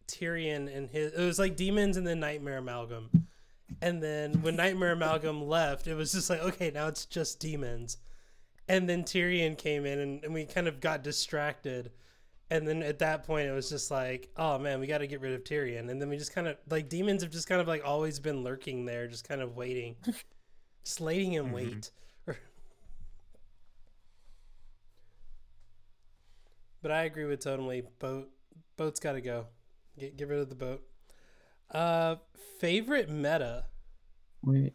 Tyrion 0.07 0.73
and 0.75 0.89
his. 0.89 1.13
It 1.13 1.23
was 1.25 1.39
like 1.39 1.55
demons 1.55 1.97
and 1.97 2.05
then 2.05 2.19
Nightmare 2.19 2.57
Amalgam, 2.59 3.09
and 3.81 4.01
then 4.01 4.41
when 4.41 4.55
Nightmare 4.55 4.91
Amalgam 4.91 5.43
left, 5.47 5.87
it 5.87 5.95
was 5.95 6.11
just 6.11 6.29
like 6.29 6.41
okay, 6.41 6.71
now 6.71 6.87
it's 6.87 7.05
just 7.05 7.39
demons, 7.39 7.97
and 8.67 8.87
then 8.87 9.03
Tyrion 9.03 9.57
came 9.57 9.85
in, 9.85 9.99
and, 9.99 10.23
and 10.23 10.33
we 10.33 10.45
kind 10.45 10.67
of 10.67 10.79
got 10.79 11.03
distracted. 11.03 11.91
And 12.51 12.67
then 12.67 12.83
at 12.83 12.99
that 12.99 13.23
point, 13.25 13.47
it 13.47 13.53
was 13.53 13.69
just 13.69 13.89
like, 13.89 14.29
oh 14.37 14.59
man, 14.59 14.79
we 14.79 14.85
got 14.85 14.99
to 14.99 15.07
get 15.07 15.19
rid 15.19 15.33
of 15.33 15.43
Tyrion. 15.43 15.89
And 15.89 15.99
then 15.99 16.09
we 16.09 16.15
just 16.17 16.31
kind 16.31 16.47
of 16.47 16.57
like 16.69 16.89
demons 16.89 17.23
have 17.23 17.31
just 17.31 17.49
kind 17.49 17.59
of 17.59 17.67
like 17.67 17.81
always 17.83 18.19
been 18.19 18.43
lurking 18.43 18.85
there, 18.85 19.07
just 19.07 19.27
kind 19.27 19.41
of 19.41 19.55
waiting, 19.55 19.95
just 20.83 21.01
letting 21.01 21.33
him 21.33 21.47
Mhm. 21.47 21.53
wait. 21.53 21.91
But 26.85 26.91
I 26.91 27.05
agree 27.05 27.25
with 27.25 27.39
totally. 27.39 27.81
Boat, 27.97 28.29
boat's 28.77 28.99
got 28.99 29.13
to 29.13 29.21
go. 29.21 29.47
Get 29.97 30.17
get 30.17 30.27
rid 30.27 30.37
of 30.37 30.49
the 30.49 30.55
boat. 30.55 30.83
Uh, 31.71 32.17
favorite 32.59 33.09
meta. 33.09 33.63
Wait. 34.43 34.73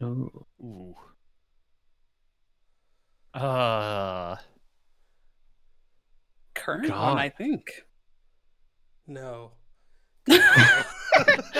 Oh. 0.00 0.46
Ooh. 0.60 0.96
Uh, 3.32 4.34
Current 6.56 6.88
God. 6.88 7.10
one, 7.10 7.18
I 7.18 7.28
think. 7.28 7.84
No. 9.06 9.52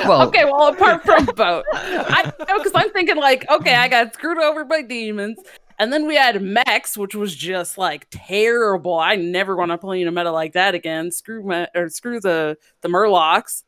Well, 0.04 0.26
okay, 0.28 0.44
well, 0.44 0.68
apart 0.68 1.04
from 1.04 1.26
boat, 1.26 1.64
I 1.72 2.32
know 2.48 2.58
because 2.58 2.72
I'm 2.74 2.90
thinking 2.90 3.16
like, 3.16 3.48
okay, 3.50 3.74
I 3.74 3.88
got 3.88 4.14
screwed 4.14 4.38
over 4.38 4.64
by 4.64 4.82
demons, 4.82 5.38
and 5.82 5.92
then 5.92 6.06
we 6.06 6.14
had 6.14 6.40
Max, 6.40 6.96
which 6.96 7.16
was 7.16 7.34
just 7.34 7.76
like 7.76 8.06
terrible. 8.08 8.96
I 8.96 9.16
never 9.16 9.56
want 9.56 9.72
to 9.72 9.78
play 9.78 10.00
in 10.00 10.06
a 10.06 10.12
meta 10.12 10.30
like 10.30 10.52
that 10.52 10.76
again. 10.76 11.10
Screw 11.10 11.42
or 11.74 11.88
screw 11.88 12.20
the 12.20 12.56
the 12.82 12.88
Murlocs. 12.88 13.64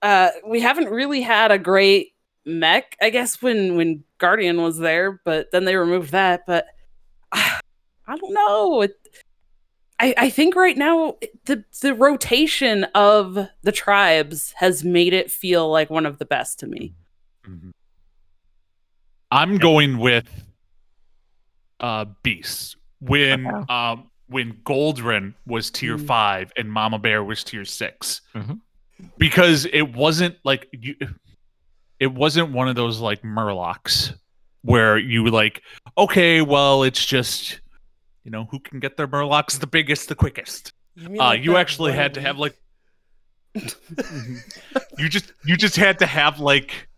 Uh, 0.00 0.30
we 0.46 0.62
haven't 0.62 0.88
really 0.88 1.20
had 1.20 1.50
a 1.50 1.58
great 1.58 2.14
mech, 2.46 2.96
I 3.02 3.10
guess, 3.10 3.42
when 3.42 3.76
when 3.76 4.04
Guardian 4.16 4.62
was 4.62 4.78
there, 4.78 5.20
but 5.22 5.50
then 5.52 5.66
they 5.66 5.76
removed 5.76 6.12
that. 6.12 6.46
But 6.46 6.64
I 7.32 7.60
don't 8.06 8.32
know. 8.32 8.80
It, 8.80 8.96
I, 10.00 10.14
I 10.16 10.30
think 10.30 10.56
right 10.56 10.78
now 10.78 11.16
the 11.44 11.62
the 11.82 11.92
rotation 11.92 12.84
of 12.94 13.48
the 13.62 13.72
tribes 13.72 14.54
has 14.56 14.82
made 14.82 15.12
it 15.12 15.30
feel 15.30 15.70
like 15.70 15.90
one 15.90 16.06
of 16.06 16.16
the 16.16 16.24
best 16.24 16.58
to 16.60 16.66
me. 16.66 16.94
mhm. 17.46 17.72
I'm 19.30 19.58
going 19.58 19.98
with 19.98 20.47
uh 21.80 22.06
Beast. 22.22 22.76
When 23.00 23.46
Okay. 23.46 23.64
um 23.72 24.10
when 24.28 24.52
Goldrinn 24.64 25.34
was 25.46 25.70
tier 25.70 25.96
Mm. 25.96 26.06
five 26.06 26.52
and 26.56 26.70
Mama 26.70 26.98
Bear 26.98 27.24
was 27.24 27.42
tier 27.42 27.64
6 27.64 28.20
Mhm. 28.34 28.60
because 29.16 29.64
it 29.66 29.94
wasn't 29.94 30.36
like 30.44 30.68
you, 30.72 30.96
it 31.98 32.12
wasn't 32.12 32.50
one 32.52 32.68
of 32.68 32.76
those 32.76 33.00
like 33.00 33.22
Murlocs 33.22 34.12
where 34.62 34.98
you 34.98 35.24
like 35.28 35.62
okay, 35.96 36.42
well 36.42 36.82
it's 36.82 37.04
just 37.06 37.60
you 38.24 38.30
know 38.30 38.44
who 38.50 38.58
can 38.60 38.80
get 38.80 38.96
their 38.98 39.08
Murlocs 39.08 39.58
the 39.60 39.66
biggest, 39.66 40.08
the 40.08 40.14
quickest. 40.14 40.72
You 40.96 41.08
mean 41.08 41.20
Uh, 41.20 41.26
like 41.26 41.44
you 41.44 41.56
actually 41.56 41.92
had 41.92 42.12
to 42.14 42.20
have, 42.20 42.38
like 42.38 42.54
You 44.98 45.08
just 45.08 45.32
you 45.44 45.56
just 45.56 45.76
had 45.76 45.98
to 46.00 46.06
have 46.06 46.38
like 46.40 46.88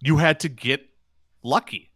you 0.00 0.16
had 0.18 0.40
to 0.40 0.48
get 0.48 0.84
lucky 1.42 1.87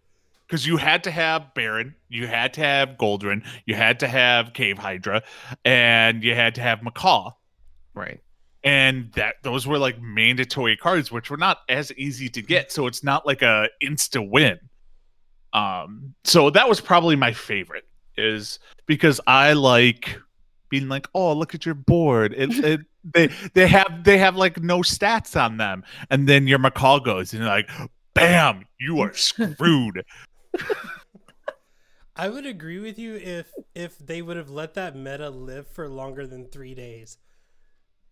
because 0.53 0.67
you 0.67 0.77
had 0.77 1.03
to 1.03 1.11
have 1.11 1.55
Baron, 1.55 1.95
you 2.11 2.27
had 2.27 2.53
to 2.53 2.61
have 2.61 2.91
Goldrinn, 2.99 3.43
you 3.65 3.75
had 3.75 3.99
to 4.01 4.07
have 4.07 4.53
Cave 4.53 4.77
Hydra, 4.77 5.23
and 5.65 6.23
you 6.23 6.35
had 6.35 6.55
to 6.57 6.61
have 6.61 6.83
Macaw. 6.83 7.31
right. 7.95 8.21
and 8.63 9.11
that 9.13 9.37
those 9.43 9.67
were 9.67 9.79
like 9.79 9.99
mandatory 10.03 10.77
cards 10.77 11.11
which 11.11 11.31
were 11.31 11.39
not 11.39 11.61
as 11.71 11.91
easy 11.95 12.29
to 12.29 12.43
get 12.43 12.71
so 12.71 12.87
it's 12.87 13.03
not 13.03 13.27
like 13.27 13.41
a 13.41 13.67
insta 13.83 14.21
win 14.31 14.59
um 15.55 16.15
so 16.23 16.51
that 16.51 16.69
was 16.69 16.81
probably 16.81 17.17
my 17.17 17.33
favorite 17.33 17.87
is 18.17 18.61
because 18.87 19.21
i 19.27 19.53
like 19.53 20.17
being 20.69 20.89
like 20.89 21.09
oh 21.15 21.33
look 21.33 21.55
at 21.57 21.67
your 21.67 21.75
board 21.75 22.35
it, 22.37 22.51
it 22.65 22.81
they 23.03 23.29
they 23.55 23.67
have 23.67 24.05
they 24.05 24.19
have 24.19 24.37
like 24.37 24.63
no 24.63 24.79
stats 24.79 25.35
on 25.35 25.57
them 25.57 25.83
and 26.11 26.29
then 26.29 26.47
your 26.47 26.59
macaw 26.59 27.01
goes 27.01 27.33
and 27.33 27.43
you're 27.43 27.51
like 27.51 27.71
bam 28.15 28.65
you 28.79 29.01
are 29.01 29.13
screwed 29.29 30.05
I 32.15 32.29
would 32.29 32.45
agree 32.47 32.79
with 32.79 32.99
you 32.99 33.17
if 33.17 33.51
if 33.75 33.99
they 33.99 34.21
would 34.21 34.37
have 34.37 34.51
let 34.51 34.75
that 34.75 34.95
meta 34.95 35.31
live 35.31 35.67
for 35.67 35.89
longer 35.89 36.27
than 36.27 36.47
three 36.47 36.75
days. 36.75 37.17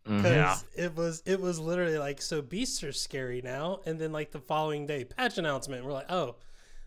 Mm-hmm. 0.07 0.16
Because 0.18 0.64
Yeah. 0.76 0.84
it 0.84 0.97
was 0.97 1.22
it 1.26 1.38
was 1.41 1.59
literally 1.59 1.99
like 1.99 2.22
so 2.22 2.41
beasts 2.41 2.82
are 2.82 2.93
scary 2.93 3.43
now. 3.43 3.80
And 3.84 3.99
then 3.99 4.11
like 4.12 4.30
the 4.30 4.41
following 4.41 4.86
day 4.86 5.05
patch 5.05 5.36
announcement. 5.38 5.84
We're 5.84 5.93
like 5.93 6.11
oh 6.11 6.36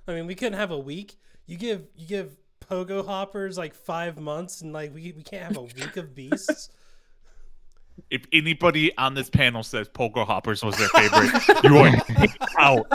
i 0.07 0.13
mean 0.13 0.25
we 0.27 0.35
couldn't 0.35 0.57
have 0.57 0.71
a 0.71 0.79
week. 0.79 1.15
You 1.45 1.57
give 1.57 1.85
you 1.95 2.07
give 2.07 2.35
pogo 2.67 3.05
hoppers 3.05 3.57
like 3.57 3.75
five 3.75 4.17
months 4.17 4.61
and 4.61 4.73
like 4.73 4.93
we, 4.93 5.11
we 5.11 5.21
can't 5.21 5.43
have 5.43 5.57
a 5.57 5.61
week 5.61 5.97
of 5.97 6.15
beasts? 6.15 6.69
If 8.09 8.25
anybody 8.33 8.95
on 8.97 9.13
this 9.13 9.29
panel 9.29 9.61
says 9.61 9.87
pogo 9.87 10.25
hoppers 10.25 10.63
was 10.63 10.75
their 10.77 10.87
favorite 10.89 11.63
you 11.63 11.77
are 11.77 11.91
out. 12.57 12.87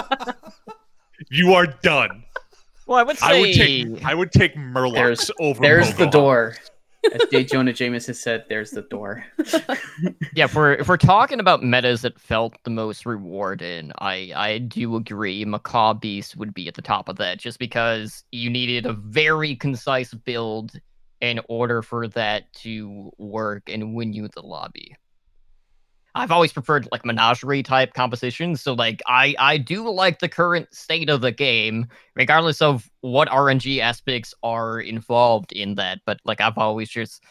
You 1.31 1.55
are 1.55 1.67
done 1.67 2.25
Well, 2.89 2.99
I 2.99 3.03
would 3.03 3.19
say 3.19 3.27
I 3.27 3.41
would 3.41 3.53
take 3.55 4.05
I 4.05 4.15
would 4.15 4.33
take 4.33 4.57
Murlocs 4.57 4.95
There's- 4.95 5.31
over. 5.39 5.61
There's 5.61 5.91
Pogo 5.91 5.97
the 5.99 6.07
door. 6.07 6.55
As 7.13 7.21
J. 7.31 7.45
Jonah 7.45 7.73
Jameson 7.73 8.13
said, 8.13 8.45
there's 8.49 8.73
the 8.73 8.83
door. 8.83 9.25
yeah, 10.35 10.45
if 10.45 10.55
we're 10.55 10.73
if 10.75 10.89
we're 10.89 10.97
talking 10.97 11.39
about 11.39 11.63
metas 11.63 12.03
that 12.03 12.19
felt 12.19 12.55
the 12.65 12.71
most 12.71 13.07
rewarding, 13.07 13.93
I 14.01 14.33
I 14.35 14.59
do 14.59 14.97
agree. 14.97 15.45
Macaw 15.45 15.95
Beast 15.95 16.37
would 16.37 16.53
be 16.53 16.67
at 16.67 16.75
the 16.75 16.83
top 16.83 17.09
of 17.09 17.17
that, 17.17 17.39
just 17.39 17.61
because 17.61 18.25
you 18.33 18.51
needed 18.51 18.85
a 18.85 18.95
very 18.95 19.55
concise 19.55 20.13
build 20.13 20.73
in 21.21 21.41
order 21.49 21.83
for 21.83 22.09
that 22.09 22.53
to 22.55 23.13
work 23.17 23.69
and 23.69 23.95
win 23.95 24.13
you 24.13 24.29
the 24.29 24.43
lobby. 24.43 24.97
I've 26.19 26.33
always 26.33 26.53
preferred 26.53 26.89
like 26.91 27.05
menagerie 27.05 27.63
type 27.63 27.95
compositions, 27.95 28.61
so 28.61 28.75
like 28.75 29.01
I 29.07 29.37
I 29.39 29.57
do 29.57 29.89
like 29.89 30.19
the 30.19 30.29
current 30.29 30.75
state 30.75 31.09
of 31.09 31.21
the 31.21 31.31
game, 31.31 31.87
regardless 32.17 32.61
of 32.61 32.91
what 33.03 33.29
RNG 33.29 33.79
aspects 33.79 34.35
are 34.43 34.81
involved 34.81 35.53
in 35.53 35.77
that. 35.77 36.01
But 36.05 36.19
like 36.25 36.41
I've 36.41 36.59
always 36.59 36.89
just 36.89 37.23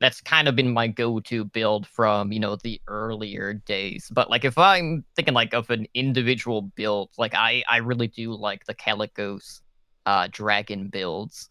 that's 0.00 0.20
kind 0.20 0.48
of 0.48 0.56
been 0.56 0.70
my 0.70 0.86
go-to 0.86 1.46
build 1.46 1.86
from 1.86 2.30
you 2.30 2.38
know 2.38 2.56
the 2.56 2.78
earlier 2.88 3.54
days 3.54 4.10
but 4.12 4.28
like 4.28 4.44
if 4.44 4.58
i'm 4.58 5.04
thinking 5.16 5.32
like 5.32 5.54
of 5.54 5.70
an 5.70 5.86
individual 5.94 6.62
build 6.62 7.08
like 7.16 7.32
i 7.34 7.62
i 7.70 7.76
really 7.76 8.08
do 8.08 8.34
like 8.34 8.64
the 8.66 8.74
Kalecgos 8.74 9.60
uh 10.04 10.28
dragon 10.30 10.88
builds 10.88 11.48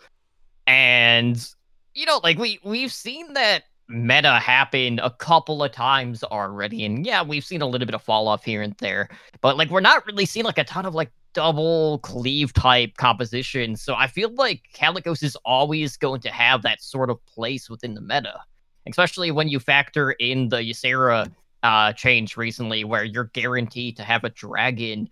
and 0.68 1.50
you 1.96 2.06
know 2.06 2.20
like 2.22 2.38
we 2.38 2.60
we've 2.64 2.92
seen 2.92 3.34
that 3.34 3.64
meta 3.90 4.40
happened 4.40 5.00
a 5.04 5.10
couple 5.10 5.64
of 5.64 5.72
times 5.72 6.24
already 6.24 6.86
and 6.86 7.06
yeah 7.06 7.22
we've 7.22 7.44
seen 7.44 7.62
a 7.62 7.66
little 7.66 7.86
bit 7.86 7.96
of 7.96 8.02
fall 8.02 8.28
off 8.28 8.44
here 8.44 8.62
and 8.62 8.76
there 8.80 9.10
but 9.42 9.58
like 9.58 9.70
we're 9.70 9.82
not 9.82 10.06
really 10.06 10.26
seeing 10.26 10.46
like 10.46 10.58
a 10.58 10.64
ton 10.64 10.86
of 10.86 10.96
like 10.96 11.12
double 11.34 12.00
cleave 12.00 12.54
type 12.54 12.96
composition 12.98 13.76
so 13.76 13.96
i 13.96 14.08
feel 14.08 14.34
like 14.36 14.62
Kalecgos 14.74 15.24
is 15.24 15.36
always 15.46 15.98
going 15.98 16.22
to 16.22 16.30
have 16.30 16.62
that 16.62 16.82
sort 16.82 17.10
of 17.10 17.24
place 17.26 17.70
within 17.70 17.94
the 17.94 18.02
meta 18.02 18.40
especially 18.88 19.32
when 19.32 19.48
you 19.48 19.60
factor 19.60 20.12
in 20.12 20.50
the 20.50 20.58
ysera 20.58 21.30
uh 21.64 21.92
changed 21.94 22.38
recently 22.38 22.84
where 22.84 23.04
you're 23.04 23.32
guaranteed 23.34 23.98
to 23.98 24.04
have 24.04 24.24
a 24.24 24.30
dragon 24.30 25.10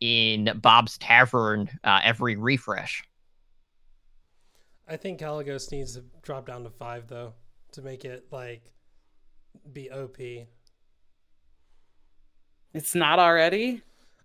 in 0.00 0.58
Bob's 0.60 0.98
Tavern 0.98 1.70
uh, 1.82 2.00
every 2.02 2.36
refresh. 2.36 3.02
I 4.86 4.98
think 4.98 5.20
Kalecgos 5.20 5.72
needs 5.72 5.94
to 5.94 6.04
drop 6.22 6.46
down 6.46 6.62
to 6.64 6.70
five 6.70 7.08
though 7.08 7.32
to 7.74 7.82
make 7.82 8.04
it 8.04 8.26
like 8.30 8.70
be 9.72 9.90
OP. 9.90 10.18
It's 12.72 12.94
not 12.94 13.18
already. 13.18 13.82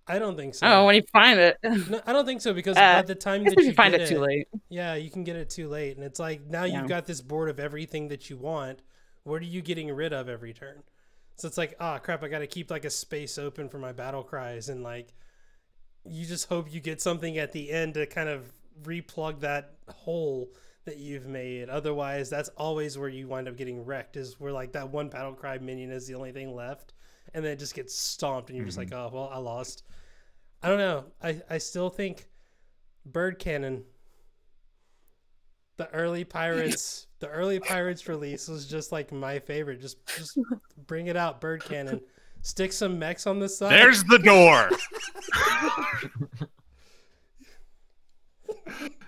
I 0.07 0.17
don't 0.17 0.35
think 0.35 0.55
so. 0.55 0.65
Oh, 0.67 0.85
when 0.87 0.95
you 0.95 1.03
find 1.13 1.39
it, 1.39 1.57
No, 1.63 2.01
I 2.05 2.13
don't 2.13 2.25
think 2.25 2.41
so 2.41 2.51
because 2.53 2.75
Uh, 2.77 2.95
by 2.95 3.01
the 3.03 3.13
time 3.15 3.43
that 3.43 3.57
you 3.59 3.73
find 3.73 3.93
it 3.93 4.07
too 4.07 4.19
late. 4.19 4.47
yeah, 4.69 4.95
you 4.95 5.11
can 5.11 5.23
get 5.23 5.35
it 5.35 5.51
too 5.51 5.67
late, 5.67 5.95
and 5.97 6.03
it's 6.03 6.19
like 6.19 6.47
now 6.47 6.63
Yeah. 6.63 6.79
you've 6.79 6.89
got 6.89 7.05
this 7.05 7.21
board 7.21 7.49
of 7.49 7.59
everything 7.59 8.07
that 8.07 8.29
you 8.29 8.37
want. 8.37 8.81
What 9.23 9.41
are 9.43 9.45
you 9.45 9.61
getting 9.61 9.91
rid 9.93 10.11
of 10.13 10.27
every 10.27 10.53
turn? 10.53 10.81
So 11.35 11.47
it's 11.47 11.57
like, 11.57 11.75
ah, 11.79 11.99
crap! 11.99 12.23
I 12.23 12.27
got 12.27 12.39
to 12.39 12.47
keep 12.47 12.71
like 12.71 12.85
a 12.85 12.89
space 12.89 13.37
open 13.37 13.69
for 13.69 13.77
my 13.77 13.91
battle 13.91 14.23
cries, 14.23 14.67
and 14.67 14.81
like, 14.83 15.13
you 16.05 16.25
just 16.25 16.49
hope 16.49 16.73
you 16.73 16.79
get 16.79 17.01
something 17.01 17.37
at 17.37 17.51
the 17.51 17.69
end 17.71 17.93
to 17.93 18.07
kind 18.07 18.29
of 18.29 18.51
replug 18.81 19.41
that 19.41 19.75
hole 19.89 20.49
that 20.89 20.97
you've 20.97 21.27
made. 21.27 21.69
Otherwise, 21.69 22.29
that's 22.29 22.49
always 22.57 22.97
where 22.97 23.09
you 23.09 23.27
wind 23.27 23.47
up 23.47 23.55
getting 23.55 23.85
wrecked. 23.85 24.17
Is 24.17 24.39
where 24.39 24.51
like 24.51 24.71
that 24.71 24.89
one 24.89 25.07
battle 25.07 25.33
cry 25.33 25.57
minion 25.59 25.91
is 25.91 26.07
the 26.07 26.15
only 26.15 26.31
thing 26.31 26.55
left, 26.55 26.93
and 27.33 27.45
then 27.45 27.51
it 27.51 27.59
just 27.59 27.75
gets 27.75 27.95
stomped, 27.95 28.49
and 28.49 28.57
you're 28.57 28.65
just 28.65 28.77
like, 28.77 28.89
mm-hmm. 28.89 29.15
oh 29.15 29.19
well, 29.21 29.29
I 29.31 29.37
lost. 29.37 29.83
I 30.63 30.67
don't 30.67 30.79
know. 30.79 31.05
I 31.21 31.41
I 31.49 31.57
still 31.59 31.89
think 31.89 32.27
bird 33.05 33.37
cannon. 33.39 33.83
The 35.77 35.89
early 35.91 36.23
pirates, 36.25 37.07
the 37.19 37.29
early 37.29 37.59
pirates 37.59 38.07
release 38.07 38.47
was 38.47 38.67
just 38.67 38.91
like 38.91 39.11
my 39.11 39.37
favorite. 39.39 39.79
Just 39.79 40.05
just 40.17 40.39
bring 40.87 41.07
it 41.07 41.15
out, 41.15 41.39
bird 41.39 41.63
cannon. 41.63 42.01
Stick 42.41 42.73
some 42.73 42.97
mechs 42.97 43.27
on 43.27 43.39
the 43.39 43.49
side. 43.49 43.71
There's 43.71 44.03
the 44.05 44.17
door. 44.19 44.69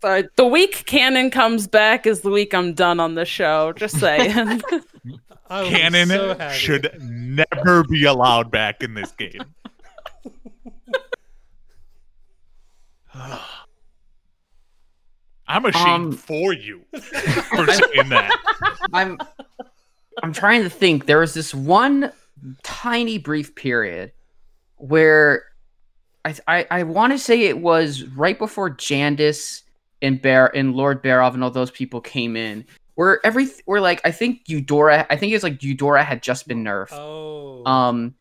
But 0.00 0.34
the 0.36 0.46
week 0.46 0.84
Cannon 0.86 1.30
comes 1.30 1.66
back 1.66 2.06
is 2.06 2.22
the 2.22 2.30
week 2.30 2.54
I'm 2.54 2.72
done 2.72 3.00
on 3.00 3.14
the 3.14 3.24
show. 3.24 3.72
Just 3.74 3.98
saying. 4.00 4.62
I 5.50 5.60
was 5.62 5.68
Cannon 5.68 6.08
so 6.08 6.48
should 6.52 6.96
never 7.02 7.84
be 7.84 8.04
allowed 8.04 8.50
back 8.50 8.82
in 8.82 8.94
this 8.94 9.10
game. 9.12 9.42
I'm 15.48 15.64
ashamed 15.64 15.86
Um, 15.86 16.12
for 16.12 16.52
you 16.52 16.82
for 16.92 17.66
saying 17.66 18.08
that. 18.10 18.38
I'm 18.92 19.18
I'm 20.22 20.32
trying 20.32 20.62
to 20.62 20.70
think. 20.70 21.06
There 21.06 21.18
was 21.18 21.34
this 21.34 21.52
one 21.52 22.12
tiny 22.62 23.18
brief 23.18 23.54
period 23.56 24.12
where 24.76 25.44
I 26.24 26.36
I, 26.46 26.66
I 26.70 26.82
want 26.84 27.12
to 27.12 27.18
say 27.18 27.42
it 27.42 27.58
was 27.58 28.04
right 28.04 28.38
before 28.38 28.70
Jandice 28.70 29.62
and 30.02 30.20
Bear 30.20 30.54
and 30.56 30.74
Lord 30.74 31.02
Barov 31.02 31.34
and 31.34 31.44
all 31.44 31.50
those 31.50 31.70
people 31.70 32.00
came 32.00 32.36
in. 32.36 32.64
Where 32.94 33.24
every 33.24 33.48
where 33.64 33.80
like 33.80 34.00
I 34.04 34.10
think 34.10 34.42
Eudora 34.46 35.06
I 35.08 35.16
think 35.16 35.30
it 35.30 35.36
was 35.36 35.42
like 35.42 35.62
Eudora 35.62 36.04
had 36.04 36.22
just 36.22 36.46
been 36.46 36.64
nerfed. 36.64 36.92
Oh. 36.92 37.64
Um 37.64 38.14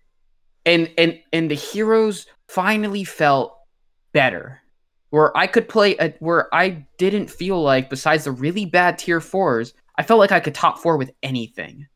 and 0.66 0.92
and 0.98 1.20
and 1.34 1.52
the 1.52 1.56
heroes 1.56 2.28
finally 2.48 3.04
felt 3.04 3.58
better. 4.14 4.62
Where 5.10 5.36
I 5.36 5.48
could 5.48 5.68
play 5.68 5.96
a, 5.98 6.14
where 6.20 6.54
I 6.54 6.86
didn't 6.98 7.30
feel 7.30 7.62
like 7.62 7.90
besides 7.90 8.26
the 8.26 8.32
really 8.32 8.66
bad 8.66 9.00
tier 9.00 9.20
4s, 9.20 9.74
I 9.98 10.04
felt 10.04 10.20
like 10.20 10.32
I 10.32 10.40
could 10.40 10.54
top 10.54 10.78
4 10.78 10.98
with 10.98 11.12
anything. 11.24 11.88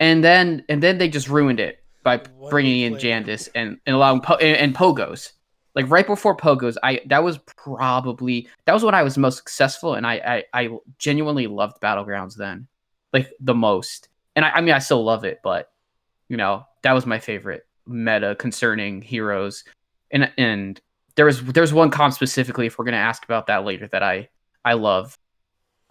And 0.00 0.24
then 0.24 0.64
and 0.68 0.82
then 0.82 0.98
they 0.98 1.08
just 1.08 1.28
ruined 1.28 1.60
it 1.60 1.84
by 2.02 2.22
What 2.36 2.50
bringing 2.50 2.80
in? 2.80 2.94
Jandice 2.94 3.48
and, 3.54 3.78
and 3.84 3.94
allowing 3.94 4.20
po- 4.20 4.36
and, 4.36 4.56
and 4.56 4.74
Pogos. 4.74 5.32
Like 5.78 5.88
right 5.92 6.08
before 6.08 6.36
Pogos, 6.36 6.76
I 6.82 7.00
that 7.06 7.22
was 7.22 7.38
probably 7.38 8.48
that 8.66 8.72
was 8.72 8.82
when 8.82 8.96
I 8.96 9.04
was 9.04 9.16
most 9.16 9.36
successful 9.36 9.94
and 9.94 10.04
I 10.04 10.42
I, 10.52 10.62
I 10.64 10.78
genuinely 10.98 11.46
loved 11.46 11.80
Battlegrounds 11.80 12.34
then. 12.34 12.66
Like 13.12 13.32
the 13.38 13.54
most. 13.54 14.08
And 14.34 14.44
I, 14.44 14.50
I 14.50 14.60
mean 14.60 14.74
I 14.74 14.80
still 14.80 15.04
love 15.04 15.24
it, 15.24 15.38
but 15.44 15.70
you 16.28 16.36
know, 16.36 16.66
that 16.82 16.94
was 16.94 17.06
my 17.06 17.20
favorite 17.20 17.64
meta 17.86 18.34
concerning 18.34 19.02
heroes. 19.02 19.62
And 20.10 20.32
and 20.36 20.80
there 21.14 21.26
was 21.26 21.44
there's 21.44 21.72
one 21.72 21.92
comp 21.92 22.12
specifically 22.12 22.66
if 22.66 22.76
we're 22.76 22.84
gonna 22.84 22.96
ask 22.96 23.22
about 23.22 23.46
that 23.46 23.64
later 23.64 23.86
that 23.92 24.02
I 24.02 24.30
I 24.64 24.72
love. 24.72 25.16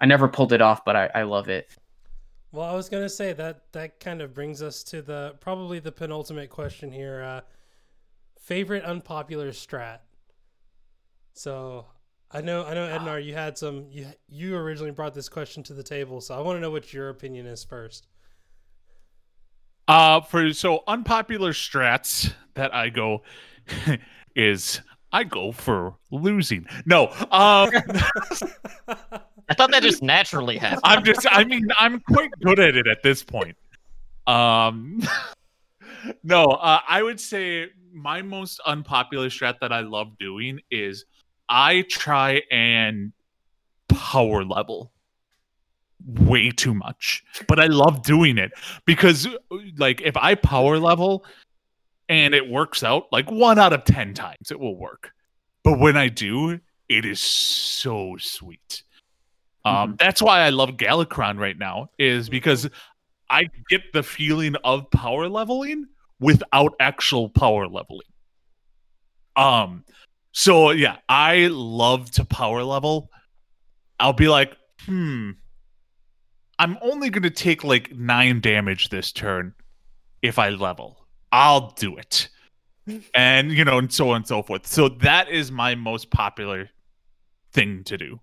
I 0.02 0.06
never 0.06 0.28
pulled 0.28 0.52
it 0.52 0.62
off, 0.62 0.84
but 0.84 0.98
I, 0.98 1.10
I 1.16 1.24
love 1.24 1.48
it. 1.48 1.70
Well, 2.52 2.70
I 2.70 2.74
was 2.74 2.90
gonna 2.90 3.08
say 3.08 3.32
that 3.32 3.72
that 3.72 4.02
kind 4.02 4.22
of 4.22 4.34
brings 4.34 4.62
us 4.62 4.84
to 4.84 5.02
the 5.02 5.36
probably 5.40 5.80
the 5.80 5.94
penultimate 5.94 6.50
question 6.50 6.92
here. 6.92 7.24
Uh, 7.24 7.42
favorite 8.48 8.84
unpopular 8.86 9.52
strat. 9.52 10.00
So 11.34 11.86
I 12.32 12.40
know 12.42 12.66
I 12.66 12.74
know 12.74 12.88
Ednar, 12.88 13.24
you 13.24 13.34
had 13.34 13.58
some 13.58 13.86
you 13.92 14.08
you 14.30 14.56
originally 14.56 14.92
brought 14.92 15.14
this 15.14 15.30
question 15.30 15.62
to 15.64 15.74
the 15.74 15.84
table, 15.84 16.22
so 16.22 16.34
I 16.34 16.40
want 16.40 16.56
to 16.56 16.62
know 16.62 16.72
what 16.72 16.92
your 16.94 17.10
opinion 17.10 17.46
is 17.46 17.64
first. 17.64 18.08
Uh 19.88 20.22
for 20.22 20.54
so 20.54 20.84
unpopular 20.88 21.52
strats 21.52 22.34
that 22.56 22.74
I 22.74 22.90
go 22.90 23.24
is 24.36 24.82
I 25.12 25.26
go 25.26 25.52
for 25.52 25.96
losing. 26.10 26.66
No, 26.86 27.08
um 27.08 27.70
I 29.50 29.54
thought 29.56 29.72
that 29.72 29.82
just 29.82 30.02
naturally 30.02 30.58
happened. 30.58 30.82
I'm 30.86 31.04
just 31.04 31.28
I 31.30 31.44
mean 31.44 31.68
I'm 31.78 32.00
quite 32.00 32.32
good 32.42 32.60
at 32.60 32.78
it 32.78 32.88
at 32.88 33.04
this 33.04 33.24
point. 33.24 33.58
Um 34.26 35.02
No, 36.24 36.46
uh, 36.46 36.80
I 36.88 37.04
would 37.04 37.20
say 37.20 37.68
my 37.98 38.22
most 38.22 38.60
unpopular 38.66 39.30
strat 39.30 39.60
that 39.60 39.74
I 39.74 39.82
love 39.82 40.18
doing 40.18 40.60
is 40.72 41.06
I 41.50 41.84
try 41.90 42.44
and 42.52 43.12
power 43.90 44.44
level 44.44 44.92
way 46.06 46.52
too 46.52 46.74
much. 46.74 47.24
But 47.48 47.60
I 47.60 47.68
love 47.68 48.04
doing 48.04 48.38
it 48.38 48.52
because 48.86 49.28
like 49.78 50.02
if 50.02 50.16
I 50.16 50.36
power 50.36 50.80
level 50.80 51.26
and 52.10 52.34
it 52.34 52.50
works 52.50 52.84
out, 52.84 53.08
like 53.12 53.30
1 53.30 53.60
out 53.60 53.74
of 53.74 53.84
10 53.84 54.14
times 54.14 54.52
it 54.52 54.60
will 54.60 54.78
work. 54.78 55.12
But 55.64 55.80
when 55.80 55.98
I 55.98 56.08
do, 56.08 56.60
it 56.88 57.06
is 57.06 57.20
so 57.20 58.16
sweet. 58.18 58.84
Um, 59.66 59.98
that's 60.00 60.22
why 60.22 60.42
I 60.42 60.50
love 60.50 60.72
Galakrond 60.78 61.40
right 61.40 61.58
now, 61.58 61.90
is 62.00 62.30
because 62.30 62.70
I 63.30 63.50
get 63.70 63.82
the 63.92 64.02
feeling 64.02 64.56
of 64.64 64.90
power 64.92 65.28
leveling 65.28 65.88
without 66.20 66.74
actual 66.80 67.30
power 67.30 67.68
leveling. 67.68 68.08
Um, 69.36 69.84
so 70.32 70.72
yeah, 70.72 70.98
I 71.08 71.48
love 71.52 72.12
to 72.12 72.26
power 72.26 72.64
level. 72.64 73.10
I'll 74.00 74.14
be 74.14 74.28
like, 74.28 74.56
hmm, 74.86 75.32
I'm 76.60 76.78
only 76.82 77.10
gonna 77.10 77.30
take 77.30 77.64
like 77.64 77.96
nine 77.96 78.42
damage 78.42 78.90
this 78.90 79.12
turn 79.12 79.54
if 80.22 80.40
I 80.40 80.50
level. 80.50 81.06
I'll 81.32 81.72
do 81.72 81.98
it. 81.98 82.30
And 83.14 83.52
you 83.52 83.66
know, 83.66 83.78
and 83.78 83.92
so 83.92 84.12
on 84.12 84.18
and 84.18 84.28
so 84.28 84.42
forth. 84.42 84.66
So 84.66 84.90
that 84.90 85.30
is 85.30 85.52
my 85.52 85.76
most 85.76 86.10
popular 86.10 86.70
thing 87.52 87.84
to 87.86 87.98
do. 87.98 88.20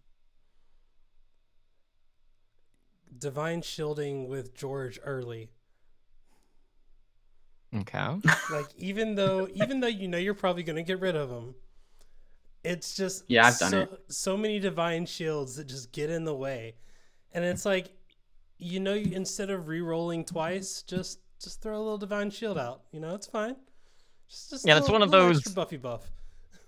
Divine 3.17 3.63
shielding 3.63 4.29
with 4.29 4.55
George 4.55 4.99
early. 5.05 5.51
Okay. 7.77 8.21
Like 8.53 8.67
even 8.79 9.15
though 9.15 9.49
even 9.55 9.81
though 9.81 9.89
you 9.89 10.07
know 10.09 10.19
you're 10.19 10.35
probably 10.35 10.63
gonna 10.63 10.83
get 10.83 11.01
rid 11.01 11.17
of 11.17 11.29
them, 11.29 11.55
it's 12.63 12.95
just 12.97 13.25
Yeah, 13.29 13.47
I've 13.47 13.59
done 13.59 13.71
so, 13.71 13.81
it. 13.81 13.91
So 14.09 14.37
many 14.37 14.61
divine 14.61 15.07
shields 15.07 15.57
that 15.57 15.67
just 15.67 15.93
get 15.93 16.09
in 16.11 16.25
the 16.25 16.35
way, 16.35 16.77
and 17.33 17.45
it's 17.45 17.65
like, 17.65 17.91
you 18.59 18.81
know, 18.81 18.95
instead 18.95 19.51
of 19.51 19.67
re-rolling 19.69 20.25
twice, 20.25 20.83
just 20.83 21.19
just 21.43 21.61
throw 21.63 21.77
a 21.77 21.83
little 21.83 21.99
divine 21.99 22.31
shield 22.31 22.57
out. 22.59 22.83
You 22.93 23.01
know, 23.01 23.15
it's 23.15 23.27
fine. 23.27 23.57
Just, 24.29 24.51
just 24.51 24.67
Yeah, 24.67 24.75
that's 24.75 24.89
one 24.89 25.03
of 25.03 25.11
those- 25.11 25.43
buffy 25.43 25.77
buff. 25.77 26.11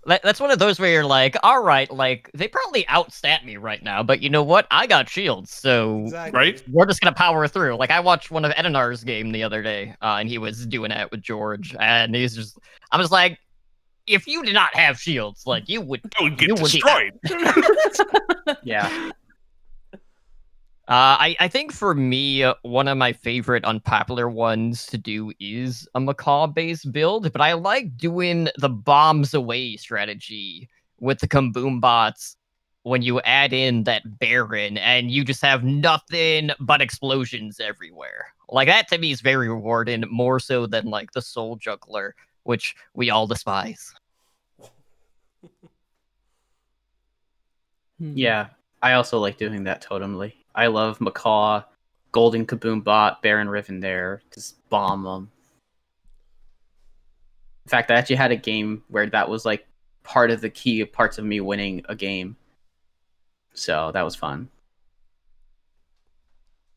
That, 0.06 0.22
that's 0.22 0.38
one 0.40 0.50
of 0.50 0.58
those 0.58 0.78
where 0.78 0.90
you're 0.90 1.04
like, 1.04 1.36
all 1.42 1.62
right, 1.62 1.90
like 1.90 2.30
they 2.32 2.46
probably 2.48 2.84
outstat 2.84 3.44
me 3.44 3.56
right 3.56 3.82
now, 3.82 4.02
but 4.02 4.22
you 4.22 4.30
know 4.30 4.42
what? 4.42 4.66
I 4.70 4.86
got 4.86 5.08
shields, 5.08 5.50
so 5.52 6.02
Exactly. 6.04 6.38
Right? 6.38 6.62
we're 6.70 6.86
just 6.86 7.00
gonna 7.00 7.14
power 7.14 7.48
through. 7.48 7.76
Like 7.76 7.90
I 7.90 8.00
watched 8.00 8.30
one 8.30 8.44
of 8.44 8.52
Ednar's 8.52 9.02
game 9.04 9.32
the 9.32 9.42
other 9.42 9.62
day, 9.62 9.94
uh, 10.02 10.16
and 10.20 10.28
he 10.28 10.38
was 10.38 10.64
doing 10.66 10.90
that 10.90 11.10
with 11.10 11.22
George, 11.22 11.74
and 11.80 12.14
he's 12.14 12.34
just, 12.36 12.58
I 12.92 12.98
was 12.98 13.10
like, 13.10 13.38
if 14.06 14.28
you 14.28 14.44
did 14.44 14.54
not 14.54 14.72
have 14.76 15.00
shields, 15.00 15.46
like 15.46 15.68
you 15.68 15.80
would. 15.80 16.00
I 16.18 16.22
would 16.22 16.38
get 16.38 16.48
You 16.48 16.54
would 16.54 16.70
be- 16.72 16.80
destroyed. 16.80 18.56
Yeah. 18.62 19.10
Uh, 20.88 21.18
I 21.18 21.36
I 21.40 21.48
think 21.48 21.72
for 21.72 21.94
me, 21.94 22.44
uh, 22.44 22.54
one 22.62 22.86
of 22.86 22.96
my 22.96 23.12
favorite 23.12 23.64
unpopular 23.64 24.28
ones 24.30 24.86
to 24.86 24.96
do 24.98 25.32
is 25.40 25.88
a 25.96 26.00
macaw 26.00 26.46
based 26.46 26.92
build, 26.92 27.32
but 27.32 27.40
I 27.40 27.54
like 27.54 27.96
doing 27.96 28.48
the 28.58 28.68
bombs 28.68 29.34
away 29.34 29.76
strategy 29.76 30.68
with 31.00 31.18
the 31.18 31.26
Kaboom 31.26 31.80
bots 31.80 32.36
when 32.84 33.02
you 33.02 33.20
add 33.22 33.52
in 33.52 33.82
that 33.82 34.20
Baron 34.20 34.78
and 34.78 35.10
you 35.10 35.24
just 35.24 35.42
have 35.42 35.64
nothing 35.64 36.50
but 36.60 36.80
explosions 36.80 37.58
everywhere. 37.58 38.26
Like 38.48 38.68
that 38.68 38.86
to 38.90 38.98
me 38.98 39.10
is 39.10 39.20
very 39.20 39.48
rewarding, 39.48 40.04
more 40.08 40.38
so 40.38 40.66
than 40.68 40.86
like 40.86 41.10
the 41.10 41.22
soul 41.22 41.56
juggler, 41.56 42.14
which 42.44 42.76
we 42.94 43.10
all 43.10 43.26
despise. 43.26 43.92
Yeah, 47.98 48.48
I 48.82 48.92
also 48.92 49.18
like 49.18 49.38
doing 49.38 49.64
that 49.64 49.82
totemly. 49.82 50.34
I 50.56 50.68
love 50.68 51.00
Macaw, 51.00 51.62
Golden 52.12 52.46
Kaboom 52.46 52.82
Bot, 52.82 53.22
Baron 53.22 53.48
Rivendare. 53.48 54.20
Just 54.34 54.68
bomb 54.70 55.04
them. 55.04 55.30
In 57.66 57.68
fact, 57.68 57.90
I 57.90 57.94
actually 57.94 58.16
had 58.16 58.32
a 58.32 58.36
game 58.36 58.82
where 58.88 59.06
that 59.10 59.28
was 59.28 59.44
like 59.44 59.66
part 60.02 60.30
of 60.30 60.40
the 60.40 60.48
key 60.48 60.84
parts 60.84 61.18
of 61.18 61.24
me 61.24 61.40
winning 61.40 61.84
a 61.88 61.94
game. 61.94 62.36
So 63.54 63.90
that 63.92 64.02
was 64.02 64.14
fun. 64.14 64.48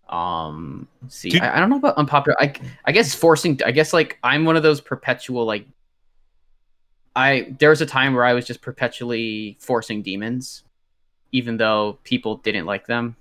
Um, 0.09 0.87
see, 1.07 1.29
Did- 1.29 1.43
I, 1.43 1.57
I 1.57 1.59
don't 1.59 1.69
know 1.69 1.77
about 1.77 1.95
unpopular. 1.95 2.35
I 2.41 2.53
I 2.85 2.91
guess 2.91 3.13
forcing. 3.13 3.59
I 3.65 3.71
guess 3.71 3.93
like 3.93 4.17
I'm 4.23 4.43
one 4.45 4.57
of 4.57 4.63
those 4.63 4.81
perpetual 4.81 5.45
like. 5.45 5.67
I 7.15 7.55
there 7.59 7.69
was 7.69 7.81
a 7.81 7.85
time 7.85 8.13
where 8.13 8.25
I 8.25 8.33
was 8.33 8.45
just 8.45 8.61
perpetually 8.61 9.57
forcing 9.59 10.01
demons, 10.01 10.63
even 11.31 11.57
though 11.57 11.99
people 12.03 12.37
didn't 12.37 12.65
like 12.65 12.87
them. 12.87 13.15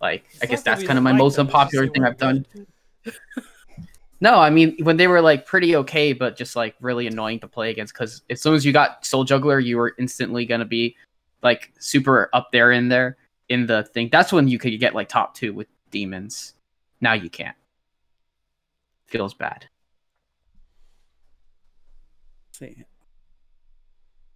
Like 0.00 0.24
I 0.40 0.46
guess 0.46 0.62
that's 0.62 0.82
kind 0.84 0.98
of 0.98 1.04
my 1.04 1.12
most 1.12 1.36
them, 1.36 1.46
it's 1.46 1.52
just 1.52 1.56
unpopular 1.56 1.88
thing 1.88 2.04
I've 2.04 2.18
done. 2.18 2.46
No, 4.22 4.36
I 4.36 4.50
mean 4.50 4.76
when 4.84 4.98
they 4.98 5.08
were 5.08 5.20
like 5.20 5.46
pretty 5.46 5.74
okay, 5.74 6.12
but 6.12 6.36
just 6.36 6.54
like 6.54 6.76
really 6.80 7.08
annoying 7.08 7.40
to 7.40 7.48
play 7.48 7.70
against. 7.70 7.92
Because 7.92 8.22
as 8.30 8.40
soon 8.40 8.54
as 8.54 8.64
you 8.64 8.72
got 8.72 9.04
Soul 9.04 9.24
Juggler, 9.24 9.58
you 9.58 9.76
were 9.76 9.96
instantly 9.98 10.46
gonna 10.46 10.64
be 10.64 10.94
like 11.42 11.72
super 11.80 12.30
up 12.32 12.52
there 12.52 12.70
in 12.70 12.88
there 12.88 13.16
in 13.48 13.66
the 13.66 13.82
thing. 13.82 14.10
That's 14.12 14.32
when 14.32 14.46
you 14.46 14.60
could 14.60 14.78
get 14.78 14.94
like 14.94 15.08
top 15.08 15.34
two 15.34 15.52
with 15.52 15.66
demons. 15.90 16.54
Now 17.00 17.14
you 17.14 17.28
can't. 17.28 17.56
Feels 19.06 19.34
bad. 19.34 19.66
See. 22.52 22.84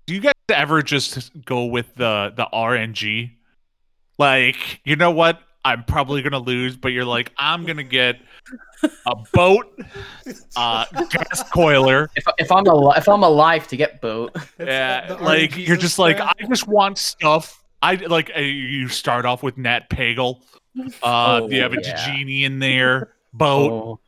Do 0.06 0.14
you 0.14 0.20
guys 0.20 0.32
ever 0.48 0.82
just 0.82 1.30
go 1.44 1.64
with 1.64 1.94
the 1.94 2.32
the 2.34 2.48
RNG? 2.52 3.35
Like, 4.18 4.80
you 4.84 4.96
know 4.96 5.10
what? 5.10 5.40
I'm 5.64 5.82
probably 5.84 6.22
gonna 6.22 6.38
lose, 6.38 6.76
but 6.76 6.92
you're 6.92 7.04
like, 7.04 7.32
I'm 7.38 7.64
gonna 7.64 7.82
get 7.82 8.16
a 8.84 9.16
boat, 9.32 9.80
uh, 10.54 10.84
gas 11.10 11.42
coiler. 11.50 12.08
If, 12.14 12.24
if 12.38 12.52
I'm 12.52 12.66
al- 12.68 12.92
if 12.92 13.08
I'm 13.08 13.24
alive 13.24 13.66
to 13.68 13.76
get 13.76 14.00
boat, 14.00 14.36
Yeah, 14.60 15.06
the 15.08 15.16
like 15.16 15.50
RNG 15.50 15.66
you're 15.66 15.76
just 15.76 15.98
like, 15.98 16.20
I 16.20 16.32
just 16.48 16.68
want 16.68 16.98
stuff. 16.98 17.64
I 17.82 17.96
like 17.96 18.30
uh, 18.36 18.40
you 18.40 18.88
start 18.88 19.26
off 19.26 19.42
with 19.42 19.58
Nat 19.58 19.90
Pagel. 19.90 20.40
Uh, 21.02 21.40
Oh, 21.42 21.48
you 21.50 21.60
have 21.62 21.72
a 21.72 21.82
yeah. 21.82 22.06
genie 22.06 22.44
in 22.44 22.58
there, 22.60 23.14
boat. 23.32 23.72
oh, 23.72 24.00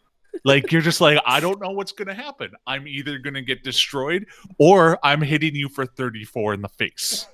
Like 0.45 0.71
you're 0.71 0.81
just 0.83 1.01
like, 1.01 1.19
I 1.27 1.41
don't 1.41 1.61
know 1.61 1.71
what's 1.71 1.91
gonna 1.93 2.15
happen. 2.15 2.53
I'm 2.69 2.87
either 2.87 3.19
gonna 3.19 3.43
get 3.43 3.65
destroyed 3.65 4.27
or 4.59 4.97
I'm 5.03 5.21
hitting 5.23 5.57
you 5.57 5.69
for 5.69 5.87
34 5.87 6.55
in 6.55 6.63
the 6.63 6.69
face. 6.69 7.27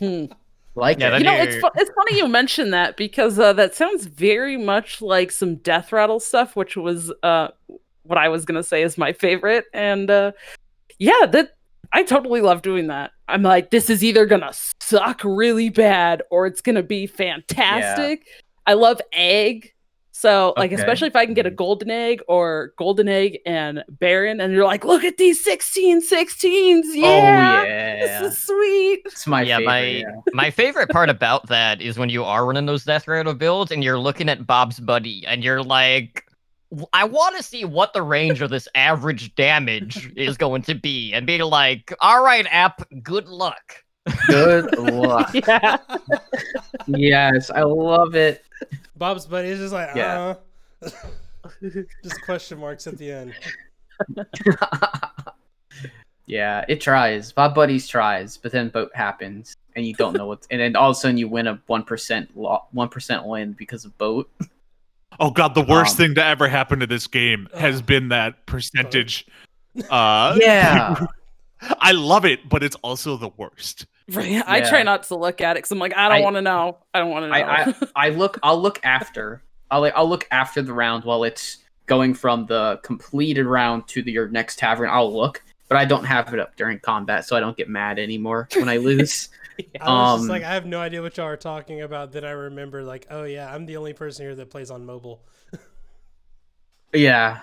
Hmm. 0.00 0.24
Like 0.78 0.98
Yeah, 0.98 1.14
it. 1.14 1.18
You 1.18 1.24
know, 1.24 1.34
it's 1.34 1.56
fu- 1.56 1.80
it's 1.80 1.90
funny 1.90 2.18
you 2.18 2.28
mention 2.28 2.70
that 2.70 2.96
because 2.96 3.38
uh, 3.38 3.52
that 3.54 3.74
sounds 3.74 4.06
very 4.06 4.56
much 4.56 5.02
like 5.02 5.30
some 5.30 5.56
Death 5.56 5.92
Rattle 5.92 6.20
stuff, 6.20 6.56
which 6.56 6.76
was 6.76 7.12
uh, 7.22 7.48
what 8.04 8.18
I 8.18 8.28
was 8.28 8.44
gonna 8.44 8.62
say 8.62 8.82
is 8.82 8.96
my 8.96 9.12
favorite. 9.12 9.66
And 9.74 10.10
uh, 10.10 10.32
yeah, 10.98 11.26
that 11.26 11.56
I 11.92 12.02
totally 12.02 12.40
love 12.40 12.62
doing 12.62 12.86
that. 12.88 13.12
I'm 13.28 13.42
like, 13.42 13.70
this 13.70 13.90
is 13.90 14.02
either 14.02 14.26
gonna 14.26 14.52
suck 14.80 15.22
really 15.24 15.68
bad 15.68 16.22
or 16.30 16.46
it's 16.46 16.60
gonna 16.60 16.82
be 16.82 17.06
fantastic. 17.06 18.26
I 18.66 18.74
love 18.74 19.00
egg. 19.12 19.72
So, 20.18 20.52
like, 20.56 20.72
Okay. 20.72 20.82
especially 20.82 21.06
if 21.06 21.14
I 21.14 21.26
can 21.26 21.34
get 21.34 21.46
a 21.46 21.48
mm-hmm. 21.48 21.54
golden 21.54 21.90
egg 21.92 22.22
or 22.26 22.72
golden 22.76 23.08
egg 23.08 23.38
and 23.46 23.84
Baron, 23.88 24.40
and 24.40 24.52
you're 24.52 24.64
like, 24.64 24.84
look 24.84 25.04
at 25.04 25.16
these 25.16 25.44
16 25.44 26.02
16s. 26.02 26.82
Yeah, 26.92 27.62
oh 27.62 27.68
yeah, 27.68 28.20
this 28.20 28.32
is 28.32 28.42
sweet. 28.42 29.02
it's 29.04 29.28
my 29.28 29.42
yeah, 29.42 29.58
favorite. 29.58 29.66
my 29.66 29.80
yeah. 29.80 30.04
my 30.32 30.50
favorite 30.50 30.90
part 30.90 31.08
about 31.08 31.46
that 31.46 31.80
is 31.80 32.00
when 32.00 32.08
you 32.08 32.24
are 32.24 32.44
running 32.44 32.66
those 32.66 32.84
Death 32.84 33.06
Rattle 33.06 33.32
builds 33.32 33.70
and 33.70 33.84
you're 33.84 33.98
looking 33.98 34.28
at 34.28 34.44
Bob's 34.44 34.80
buddy 34.80 35.24
and 35.24 35.44
you're 35.44 35.62
like, 35.62 36.24
I 36.92 37.04
want 37.04 37.36
to 37.36 37.42
see 37.44 37.64
what 37.64 37.92
the 37.92 38.02
range 38.02 38.42
of 38.42 38.50
this 38.50 38.66
average 38.74 39.36
damage 39.36 40.10
is 40.16 40.36
going 40.36 40.62
to 40.62 40.74
be, 40.74 41.12
and 41.12 41.28
being 41.28 41.42
like, 41.42 41.94
all 42.00 42.24
right, 42.24 42.44
app, 42.50 42.82
good 43.04 43.28
luck. 43.28 43.84
Good 44.26 44.76
luck. 44.78 45.32
Yeah. 45.46 45.76
yes, 46.88 47.50
I 47.50 47.62
love 47.62 48.16
it. 48.16 48.42
Bob's 48.98 49.26
buddy 49.26 49.48
is 49.48 49.58
just 49.60 49.72
like, 49.72 49.94
Yeah. 49.94 50.34
uh 50.82 50.88
just 52.02 52.22
question 52.24 52.58
marks 52.58 52.86
at 52.86 52.98
the 52.98 53.10
end. 53.10 53.34
yeah, 56.26 56.64
it 56.68 56.80
tries. 56.80 57.32
Bob 57.32 57.54
Buddies 57.54 57.88
tries, 57.88 58.36
but 58.36 58.52
then 58.52 58.68
boat 58.68 58.90
happens, 58.94 59.56
and 59.76 59.86
you 59.86 59.94
don't 59.94 60.14
know 60.14 60.26
what's. 60.26 60.46
And 60.50 60.60
then 60.60 60.76
all 60.76 60.90
of 60.90 60.96
a 60.96 61.00
sudden, 61.00 61.16
you 61.16 61.26
win 61.28 61.46
a 61.46 61.60
one 61.66 61.82
percent 61.82 62.30
one 62.34 62.88
percent 62.88 63.24
win 63.24 63.52
because 63.52 63.84
of 63.84 63.96
boat. 63.98 64.30
Oh 65.20 65.30
god, 65.30 65.54
the 65.54 65.62
worst 65.64 65.92
Um, 65.92 65.96
thing 66.06 66.14
to 66.16 66.24
ever 66.24 66.48
happen 66.48 66.78
to 66.80 66.86
this 66.86 67.06
game 67.06 67.48
has 67.56 67.80
been 67.82 68.08
that 68.08 68.46
percentage. 68.46 69.26
Uh, 69.90 70.36
Yeah, 70.40 71.06
I 71.80 71.92
love 71.92 72.24
it, 72.24 72.48
but 72.48 72.62
it's 72.62 72.76
also 72.82 73.16
the 73.16 73.30
worst. 73.36 73.86
Right. 74.10 74.42
I 74.46 74.60
try 74.60 74.82
not 74.82 75.04
to 75.04 75.16
look 75.16 75.40
at 75.40 75.52
it 75.52 75.58
because 75.58 75.70
I'm 75.72 75.78
like, 75.78 75.96
I 75.96 76.08
don't 76.08 76.22
want 76.22 76.36
to 76.36 76.42
know. 76.42 76.78
I 76.94 77.00
don't 77.00 77.10
want 77.10 77.24
to 77.24 77.28
know. 77.28 77.34
I, 77.34 77.64
I 77.64 77.74
I 78.06 78.08
look. 78.10 78.38
I'll 78.42 78.60
look 78.60 78.80
after. 78.84 79.42
I'll 79.70 79.84
I'll 79.94 80.08
look 80.08 80.26
after 80.30 80.62
the 80.62 80.72
round 80.72 81.04
while 81.04 81.24
it's 81.24 81.58
going 81.86 82.14
from 82.14 82.46
the 82.46 82.80
completed 82.82 83.46
round 83.46 83.86
to 83.88 84.02
the, 84.02 84.12
your 84.12 84.28
next 84.28 84.58
tavern. 84.58 84.88
I'll 84.90 85.14
look, 85.14 85.42
but 85.68 85.76
I 85.76 85.84
don't 85.84 86.04
have 86.04 86.32
it 86.32 86.40
up 86.40 86.56
during 86.56 86.78
combat, 86.80 87.24
so 87.26 87.36
I 87.36 87.40
don't 87.40 87.56
get 87.56 87.68
mad 87.68 87.98
anymore 87.98 88.48
when 88.54 88.68
I 88.68 88.76
lose. 88.78 89.28
I 89.80 89.90
was 89.92 90.12
just 90.12 90.22
Um, 90.22 90.28
like, 90.28 90.44
I 90.44 90.54
have 90.54 90.66
no 90.66 90.80
idea 90.80 91.02
what 91.02 91.16
y'all 91.16 91.26
are 91.26 91.36
talking 91.36 91.82
about. 91.82 92.12
Then 92.12 92.24
I 92.24 92.30
remember, 92.30 92.82
like, 92.82 93.06
oh 93.10 93.24
yeah, 93.24 93.52
I'm 93.52 93.66
the 93.66 93.76
only 93.76 93.92
person 93.92 94.24
here 94.24 94.34
that 94.36 94.50
plays 94.50 94.70
on 94.70 94.86
mobile. 94.86 95.22
yeah, 96.94 97.40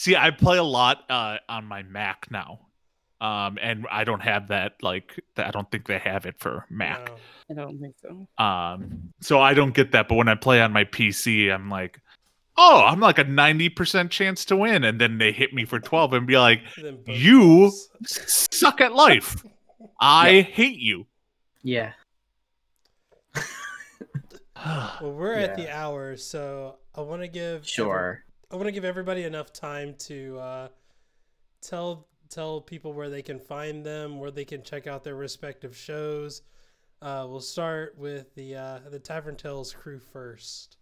See, 0.00 0.16
I 0.16 0.30
play 0.30 0.56
a 0.56 0.62
lot 0.62 1.04
uh, 1.10 1.36
on 1.46 1.66
my 1.66 1.82
Mac 1.82 2.30
now, 2.30 2.60
um, 3.20 3.58
and 3.60 3.86
I 3.90 4.04
don't 4.04 4.22
have 4.22 4.48
that. 4.48 4.74
Like, 4.82 5.18
I 5.36 5.50
don't 5.50 5.70
think 5.70 5.86
they 5.86 5.98
have 5.98 6.26
it 6.26 6.36
for 6.38 6.66
Mac. 6.70 7.06
No. 7.08 7.16
I 7.50 7.54
don't 7.66 7.78
think 7.80 7.94
so. 8.00 8.28
Um, 8.42 9.12
so 9.20 9.40
I 9.40 9.54
don't 9.54 9.74
get 9.74 9.92
that. 9.92 10.08
But 10.08 10.14
when 10.16 10.28
I 10.28 10.34
play 10.36 10.60
on 10.62 10.72
my 10.72 10.84
PC, 10.84 11.52
I'm 11.52 11.68
like, 11.68 12.00
oh, 12.56 12.82
I'm 12.86 13.00
like 13.00 13.18
a 13.18 13.24
ninety 13.24 13.68
percent 13.68 14.10
chance 14.10 14.44
to 14.46 14.56
win, 14.56 14.84
and 14.84 15.00
then 15.00 15.18
they 15.18 15.32
hit 15.32 15.52
me 15.52 15.64
for 15.64 15.80
twelve 15.80 16.12
and 16.12 16.26
be 16.26 16.38
like, 16.38 16.60
Then 16.82 16.98
You- 17.06 17.40
goals. 17.40 17.88
suck 18.06 18.80
at 18.80 18.92
life. 18.94 19.44
I 20.00 20.42
hate 20.42 20.78
you. 20.78 21.06
yeah. 21.62 21.92
Well, 25.00 25.12
we're 25.12 25.34
at 25.34 25.56
the 25.56 25.74
hour, 25.74 26.16
so 26.16 26.76
I 26.94 27.00
want 27.00 27.22
to 27.22 27.28
give 27.28 27.56
every- 27.56 27.66
Sure. 27.66 28.22
I 28.52 28.56
want 28.56 28.66
to 28.66 28.72
give 28.72 28.84
everybody 28.84 29.22
enough 29.24 29.52
time 29.54 29.94
to 30.00 30.38
uh, 30.38 30.68
tell 31.62 32.08
tell 32.30 32.60
people 32.60 32.92
where 32.92 33.10
they 33.10 33.22
can 33.22 33.38
find 33.38 33.84
them, 33.84 34.18
where 34.18 34.30
they 34.30 34.44
can 34.44 34.62
check 34.62 34.86
out 34.86 35.04
their 35.04 35.16
respective 35.16 35.76
shows. 35.76 36.42
Uh, 37.02 37.26
we'll 37.28 37.40
start 37.40 37.96
with 37.98 38.34
the 38.34 38.54
uh, 38.54 38.78
the 38.90 38.98
Tavern 38.98 39.36
Tales 39.36 39.72
crew 39.72 39.98
first. 39.98 40.76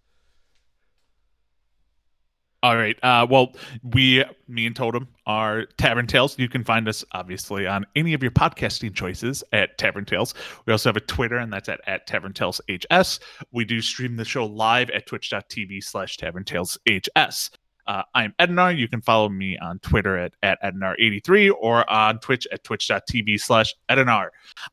All 2.61 2.77
right. 2.77 2.99
Uh, 3.05 3.25
well, 3.31 3.53
we, 3.85 4.25
me 4.49 4.67
and 4.67 4.75
Totem, 4.75 5.07
are 5.27 5.67
Tavern 5.77 6.09
Tales. 6.09 6.37
You 6.41 6.49
can 6.49 6.65
find 6.65 6.89
us 6.89 7.05
obviously 7.13 7.69
on 7.69 7.87
any 7.95 8.15
of 8.15 8.23
your 8.23 8.33
podcasting 8.33 8.95
choices 8.95 9.45
at 9.53 9.79
Tavern 9.79 10.05
Tales. 10.05 10.35
We 10.67 10.73
also 10.73 10.89
have 10.89 10.97
a 10.97 11.01
Twitter, 11.01 11.37
and 11.37 11.53
that's 11.53 11.69
at, 11.69 11.81
at 11.87 12.09
Tavern 12.09 12.33
Tales 12.33 12.61
HS. 12.69 13.21
We 13.53 13.65
do 13.65 13.81
stream 13.81 14.17
the 14.17 14.25
show 14.25 14.45
live 14.45 14.91
at 14.91 15.07
twitch.tv 15.07 15.85
slash 15.85 16.17
Tavern 16.17 16.43
Tales 16.43 16.77
HS. 16.89 17.51
Uh, 17.89 18.03
I'm 18.15 18.35
Ednar. 18.39 18.77
You 18.77 18.87
can 18.87 19.01
follow 19.01 19.31
me 19.31 19.57
on 19.59 19.79
Twitter 19.79 20.19
at, 20.19 20.35
at 20.43 20.63
Ednar83 20.63 21.53
or 21.59 21.91
on 21.91 22.19
Twitch 22.21 22.47
at 22.53 22.63
twitch.tv 22.63 23.41
slash 23.41 23.75
Ednar. 23.89 24.29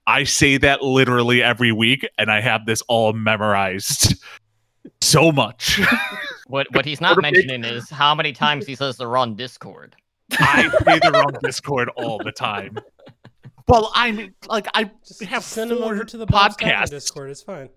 I 0.05 0.25
say 0.25 0.57
that 0.57 0.81
literally 0.81 1.41
every 1.41 1.71
week, 1.71 2.05
and 2.17 2.29
I 2.29 2.41
have 2.41 2.65
this 2.65 2.81
all 2.89 3.13
memorized 3.13 4.21
so 5.01 5.31
much. 5.31 5.79
What 6.47 6.67
what 6.75 6.85
he's 6.85 7.01
not 7.01 7.15
What 7.15 7.25
a 7.25 7.31
big- 7.31 7.47
mentioning 7.47 7.63
is 7.63 7.89
how 7.89 8.13
many 8.13 8.31
times 8.31 8.67
he 8.67 8.75
says 8.75 8.97
they're 8.97 9.17
on 9.17 9.35
Discord. 9.35 9.95
I 10.33 10.69
say 10.69 10.99
the 10.99 11.11
wrong 11.11 11.35
Discord 11.43 11.89
all 11.95 12.19
the 12.23 12.31
time. 12.31 12.77
Well, 13.67 13.91
I'm 13.95 14.35
like 14.47 14.67
I 14.75 14.91
Just, 15.07 15.23
have 15.23 15.41
just 15.41 15.53
send 15.53 15.71
them 15.71 15.79
four 15.79 15.93
over 15.95 16.03
to 16.03 16.17
the 16.17 16.27
podcast 16.27 16.91
Discord. 16.91 17.31
It's 17.31 17.41
fine. 17.41 17.69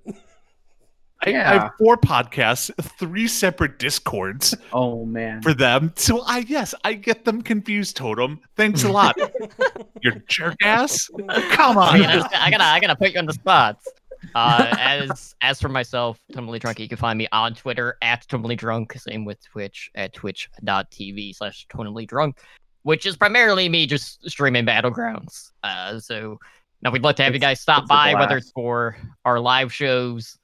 I, 1.27 1.31
I 1.31 1.33
have 1.33 1.73
four 1.79 1.97
podcasts, 1.97 2.71
three 2.99 3.27
separate 3.27 3.79
Discords 3.79 4.55
Oh 4.73 5.05
man. 5.05 5.43
for 5.43 5.53
them. 5.53 5.93
So 5.97 6.23
I 6.27 6.39
yes, 6.49 6.75
I 6.85 6.93
get 6.95 7.25
them 7.25 7.43
confused. 7.43 7.97
Totem, 7.97 8.41
thanks 8.57 8.85
a 8.85 8.89
lot. 8.93 9.17
you 10.03 10.13
jerk 10.29 10.55
ass. 10.63 11.09
Come 11.51 11.77
I 11.79 11.91
on. 11.91 12.01
gotta, 12.01 12.41
I 12.43 12.51
gotta 12.51 12.65
I 12.65 12.81
gotta 12.81 12.97
put 12.97 13.13
you 13.13 13.19
on 13.19 13.27
the 13.27 13.33
spot. 13.33 13.79
Uh, 14.35 14.67
as 14.79 15.35
as 15.43 15.61
for 15.61 15.69
myself, 15.69 16.21
Totally 16.33 16.59
Drunk, 16.59 16.79
you 16.81 16.89
can 16.89 16.99
find 16.99 17.17
me 17.19 17.27
on 17.33 17.55
Twitter 17.55 17.97
at 18.03 18.27
Totally 18.29 18.57
Drunk. 18.57 18.93
Same 18.95 19.25
with 19.25 19.43
Twitch 19.45 19.91
at 19.95 20.13
twitch.tv 20.13 21.35
slash 21.37 21.67
Totally 21.69 22.07
Drunk, 22.07 22.39
which 22.83 23.07
is 23.07 23.17
primarily 23.17 23.69
me 23.69 23.87
just 23.87 24.29
streaming 24.29 24.67
Battlegrounds. 24.67 25.51
Uh, 25.63 25.99
so 26.01 26.39
now 26.83 26.91
we'd 26.91 27.03
love 27.03 27.15
to 27.17 27.25
have 27.25 27.35
you 27.35 27.41
guys 27.41 27.61
stop 27.61 27.87
by, 27.89 28.15
whether 28.15 28.37
it's 28.37 28.51
for 28.53 28.97
our 29.25 29.39
live 29.41 29.73
shows, 29.73 30.37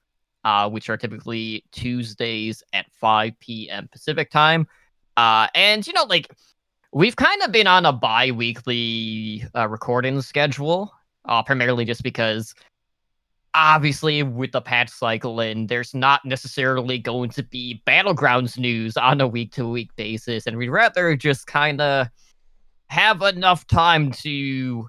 uh, 0.45 0.69
which 0.69 0.89
are 0.89 0.97
typically 0.97 1.65
Tuesdays 1.73 2.63
at 2.73 2.87
5 2.93 3.33
p.m. 3.41 3.89
Pacific 3.91 4.31
time. 4.31 4.67
Uh, 5.17 5.49
and 5.55 5.87
you 5.87 5.93
know, 5.93 6.05
like 6.05 6.33
we've 6.93 7.17
kind 7.17 7.43
of 7.43 7.53
been 7.53 7.67
on 7.67 7.87
a 7.87 7.93
bi-weekly 7.93 9.45
uh, 9.55 9.69
recording 9.69 10.21
schedule, 10.21 10.93
uh, 11.25 11.43
primarily 11.43 11.85
just 11.85 12.03
because 12.03 12.55
obviously 13.55 14.23
with 14.23 14.51
the 14.51 14.61
patch 14.61 14.91
cycle 14.91 15.39
and 15.39 15.69
there's 15.69 15.95
not 15.95 16.25
necessarily 16.25 16.99
going 16.99 17.31
to 17.31 17.43
be 17.43 17.81
battlegrounds 17.87 18.59
news 18.59 18.97
on 18.97 19.21
a 19.21 19.29
week-to-week 19.29 19.95
basis, 19.97 20.47
and 20.47 20.57
we'd 20.57 20.69
rather 20.69 21.17
just 21.17 21.47
kind 21.47 21.81
of 21.81 22.09
have 22.89 23.23
enough 23.23 23.67
time 23.67 24.11
to 24.11 24.89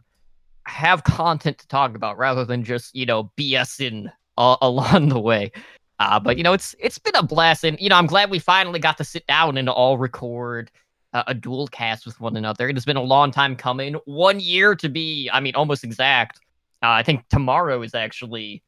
have 0.68 1.04
content 1.04 1.60
to 1.60 1.68
talk 1.68 1.96
about 1.96 2.18
rather 2.18 2.44
than 2.44 2.64
just 2.64 2.96
you 2.96 3.06
know 3.06 3.32
BSing 3.38 4.12
uh, 4.38 4.58
along 4.62 5.10
the 5.10 5.20
way. 5.20 5.52
Uh, 6.00 6.20
but 6.20 6.38
you 6.38 6.44
know, 6.44 6.54
it's 6.54 6.76
it's 6.80 7.00
been 7.00 7.16
a 7.16 7.24
blast, 7.24 7.64
and 7.64 7.80
you 7.80 7.90
know, 7.90 7.96
I'm 7.96 8.08
glad 8.08 8.30
we 8.30 8.40
finally 8.40 8.80
got 8.80 8.98
to 8.98 9.04
sit 9.04 9.26
down 9.28 9.58
and 9.58 9.70
all 9.70 9.98
record 9.98 10.70
uh, 11.14 11.24
a 11.28 11.34
dual 11.34 11.68
cast 11.68 12.06
with 12.06 12.20
one 12.20 12.36
another. 12.36 12.68
It 12.68 12.76
has 12.76 12.84
been 12.84 12.98
a 12.98 13.02
long 13.02 13.32
time 13.32 13.56
coming. 13.56 13.94
One 14.04 14.42
year 14.42 14.76
to 14.76 14.90
be, 14.90 15.30
I 15.32 15.40
mean, 15.40 15.56
almost 15.56 15.86
exact. 15.86 16.40
Uh, 16.84 16.90
I 16.90 17.04
think 17.04 17.28
tomorrow 17.30 17.82
is 17.82 17.96
actually 17.96 18.62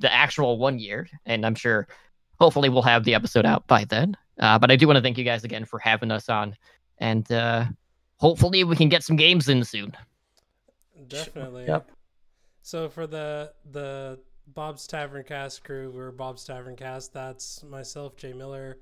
the 0.00 0.12
actual 0.12 0.58
one 0.58 0.80
year, 0.80 1.08
and 1.24 1.46
I'm 1.46 1.54
sure, 1.54 1.86
hopefully, 2.40 2.68
we'll 2.68 2.82
have 2.82 3.04
the 3.04 3.14
episode 3.14 3.46
out 3.46 3.64
by 3.68 3.84
then. 3.84 4.16
Uh, 4.40 4.58
but 4.58 4.72
I 4.72 4.76
do 4.76 4.88
want 4.88 4.96
to 4.96 5.02
thank 5.02 5.18
you 5.18 5.24
guys 5.24 5.44
again 5.44 5.64
for 5.64 5.78
having 5.78 6.10
us 6.10 6.28
on, 6.28 6.56
and 6.98 7.30
uh, 7.30 7.66
hopefully, 8.16 8.64
we 8.64 8.74
can 8.74 8.88
get 8.88 9.04
some 9.04 9.14
games 9.14 9.48
in 9.48 9.62
soon. 9.62 9.96
Definitely. 11.06 11.66
Yep. 11.66 11.88
So 12.62 12.88
for 12.88 13.06
the 13.06 13.52
the 13.70 14.18
Bob's 14.46 14.86
Tavern 14.86 15.24
Cast 15.24 15.64
crew, 15.64 15.90
we're 15.94 16.10
Bob's 16.10 16.44
Tavern 16.44 16.76
Cast. 16.76 17.12
That's 17.12 17.62
myself, 17.62 18.16
Jay 18.16 18.32
Miller, 18.32 18.78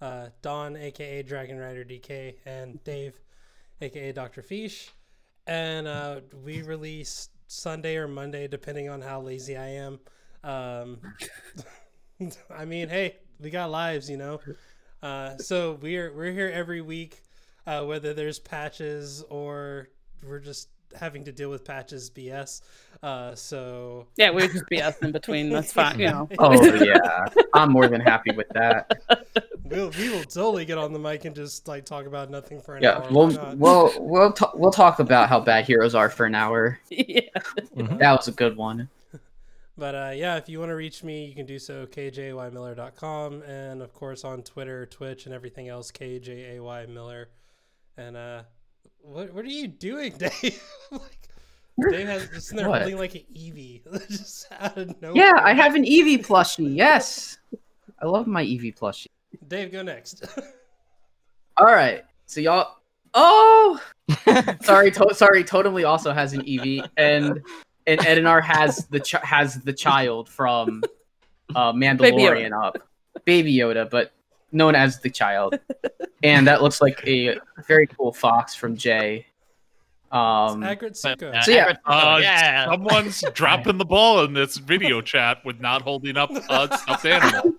uh, 0.00 0.28
Don, 0.40 0.76
aka 0.76 1.22
Dragon 1.22 1.58
Rider 1.58 1.84
DK, 1.84 2.36
and 2.46 2.82
Dave, 2.84 3.20
aka 3.80 4.12
Dr. 4.12 4.42
Fish. 4.42 4.90
And 5.46 5.86
uh, 5.86 6.20
we 6.44 6.62
release 6.62 7.28
Sunday 7.48 7.96
or 7.96 8.06
Monday, 8.08 8.46
depending 8.46 8.88
on 8.88 9.00
how 9.00 9.20
lazy 9.20 9.56
I 9.56 9.68
am. 9.68 9.98
Um, 10.44 10.98
I 12.56 12.64
mean, 12.64 12.88
hey, 12.88 13.16
we 13.40 13.50
got 13.50 13.70
lives, 13.70 14.08
you 14.08 14.16
know. 14.16 14.40
Uh, 15.02 15.36
so 15.38 15.78
we're 15.80 16.14
we're 16.14 16.32
here 16.32 16.50
every 16.52 16.80
week, 16.80 17.22
uh, 17.66 17.84
whether 17.84 18.14
there's 18.14 18.38
patches 18.38 19.24
or 19.28 19.88
we're 20.22 20.38
just 20.38 20.68
having 20.98 21.24
to 21.24 21.32
deal 21.32 21.50
with 21.50 21.64
patches 21.64 22.10
BS. 22.10 22.62
Uh, 23.02 23.34
so 23.34 24.06
Yeah, 24.16 24.30
we 24.30 24.42
would 24.42 24.52
just 24.52 24.64
BS 24.70 25.02
in 25.02 25.12
between. 25.12 25.50
That's 25.50 25.72
fine. 25.72 25.98
You 26.00 26.06
know. 26.08 26.28
Oh 26.38 26.74
yeah, 26.76 27.26
I'm 27.54 27.70
more 27.72 27.88
than 27.88 28.00
happy 28.00 28.32
with 28.32 28.48
that. 28.50 28.90
we'll 29.64 29.90
we 29.90 30.10
will 30.10 30.24
totally 30.24 30.64
get 30.64 30.78
on 30.78 30.92
the 30.92 30.98
mic 30.98 31.24
and 31.24 31.34
just 31.34 31.66
like 31.68 31.84
talk 31.84 32.06
about 32.06 32.30
nothing 32.30 32.60
for 32.60 32.76
an 32.76 32.82
Yeah, 32.82 32.96
hour. 32.96 33.04
Yeah, 33.04 33.10
we'll 33.10 33.56
we'll 33.56 33.92
we'll 34.00 34.32
ta- 34.32 34.52
we'll 34.54 34.72
talk 34.72 34.98
about 34.98 35.28
how 35.28 35.40
bad 35.40 35.64
heroes 35.64 35.94
are 35.94 36.10
for 36.10 36.26
an 36.26 36.34
hour. 36.34 36.78
yeah. 36.90 37.20
That 37.74 38.12
was 38.12 38.28
a 38.28 38.32
good 38.32 38.56
one. 38.56 38.88
But 39.78 39.94
uh, 39.94 40.12
yeah, 40.14 40.36
if 40.36 40.46
you 40.48 40.58
want 40.58 40.68
to 40.70 40.74
reach 40.74 41.02
me, 41.02 41.24
you 41.24 41.34
can 41.34 41.46
do 41.46 41.58
so 41.58 41.86
kjymiller.com 41.86 43.42
and 43.42 43.80
of 43.80 43.94
course 43.94 44.24
on 44.24 44.42
Twitter, 44.42 44.84
Twitch, 44.84 45.24
and 45.24 45.34
everything 45.34 45.68
else 45.68 45.90
kjay 45.90 46.88
miller. 46.88 47.30
And 47.96 48.16
uh, 48.16 48.42
what 49.02 49.32
what 49.32 49.44
are 49.44 49.48
you 49.48 49.68
doing, 49.68 50.12
Dave? 50.18 50.62
like, 50.90 51.18
Dave 51.90 52.06
has 52.06 52.28
just 52.28 52.50
in 52.50 52.56
there 52.58 52.66
holding 52.66 52.96
like 52.98 53.14
an 53.14 53.22
Eevee, 53.34 54.08
just 54.08 54.46
out 54.58 54.76
of 54.76 55.00
nowhere. 55.00 55.16
Yeah, 55.16 55.40
I 55.42 55.54
have 55.54 55.74
an 55.74 55.84
Eevee 55.84 56.24
plushie. 56.26 56.74
Yes, 56.74 57.38
I 58.00 58.06
love 58.06 58.26
my 58.26 58.44
Eevee 58.44 58.76
plushie. 58.76 59.06
Dave, 59.48 59.72
go 59.72 59.82
next. 59.82 60.24
All 61.56 61.66
right, 61.66 62.04
so 62.26 62.40
y'all. 62.40 62.76
Oh, 63.12 63.80
sorry, 64.62 64.90
to- 64.92 65.14
sorry. 65.14 65.42
Totally 65.42 65.84
also 65.84 66.12
has 66.12 66.32
an 66.32 66.42
Eevee, 66.42 66.88
and 66.96 67.40
and 67.86 68.00
Ednar 68.00 68.42
has 68.42 68.86
the 68.86 69.00
ch- 69.00 69.12
has 69.22 69.56
the 69.62 69.72
child 69.72 70.28
from 70.28 70.82
uh, 71.56 71.72
Mandalorian 71.72 72.52
up, 72.52 72.78
Baby 73.24 73.54
Yoda, 73.56 73.88
but 73.90 74.12
known 74.52 74.74
as 74.76 75.00
the 75.00 75.10
child, 75.10 75.58
and 76.22 76.46
that 76.46 76.62
looks 76.62 76.80
like 76.80 77.06
a 77.06 77.38
very 77.66 77.86
cool 77.86 78.12
fox 78.12 78.54
from 78.54 78.76
Jay. 78.76 79.26
Um, 80.12 80.62
Agrit 80.62 81.00
Suko. 81.00 81.32
Uh, 81.34 81.40
So, 81.42 81.50
yeah. 81.52 81.60
Everett- 81.62 81.78
Uh, 81.86 82.18
yeah. 82.20 82.64
Someone's 82.66 83.24
dropping 83.34 83.78
the 83.78 83.84
ball 83.84 84.24
in 84.24 84.32
this 84.32 84.56
video 84.56 85.00
chat 85.00 85.38
with 85.44 85.60
not 85.60 85.82
holding 85.82 86.16
up 86.16 86.30
a 86.30 86.76
stuffed 86.78 87.04
animal. 87.06 87.52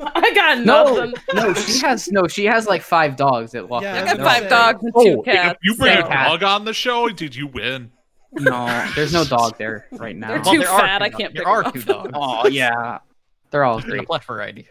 I 0.00 0.32
got 0.34 0.58
no, 0.64 1.04
nothing. 1.06 1.14
no, 1.34 1.54
she 1.54 1.78
has 1.80 2.08
no. 2.10 2.26
She 2.26 2.44
has 2.46 2.66
like 2.66 2.82
five 2.82 3.14
dogs 3.16 3.52
that 3.52 3.68
walk. 3.68 3.82
Yeah, 3.84 4.00
I 4.02 4.04
got 4.04 4.18
was 4.18 4.26
five 4.26 4.42
say- 4.44 4.48
dogs 4.48 4.82
and 4.82 4.92
Oh, 4.96 5.04
two 5.04 5.10
if 5.10 5.18
If 5.18 5.24
cats. 5.34 5.58
you 5.62 5.76
bring 5.76 5.96
so- 6.00 6.06
a 6.06 6.08
dog 6.10 6.42
on 6.42 6.64
the 6.64 6.72
show, 6.74 7.08
did 7.08 7.34
you 7.36 7.46
win? 7.46 7.90
No, 8.32 8.88
there's 8.96 9.12
no 9.12 9.24
dog 9.24 9.58
there 9.58 9.86
right 9.92 10.14
now. 10.16 10.28
They're 10.28 10.40
Well, 10.42 10.52
too 10.54 10.58
there 10.60 10.68
fat, 10.68 10.98
two 10.98 11.04
I 11.04 11.08
can't 11.10 11.34
There 11.34 11.42
pick 11.42 11.46
are 11.48 11.62
them 11.64 11.72
two 11.82 11.92
up. 11.92 12.12
dogs. 12.12 12.16
Oh 12.44 12.48
yeah, 12.48 12.98
they're 13.50 13.64
all 13.64 13.80
There's 13.80 14.00
a 14.00 14.04
great. 14.04 14.24
variety. 14.24 14.68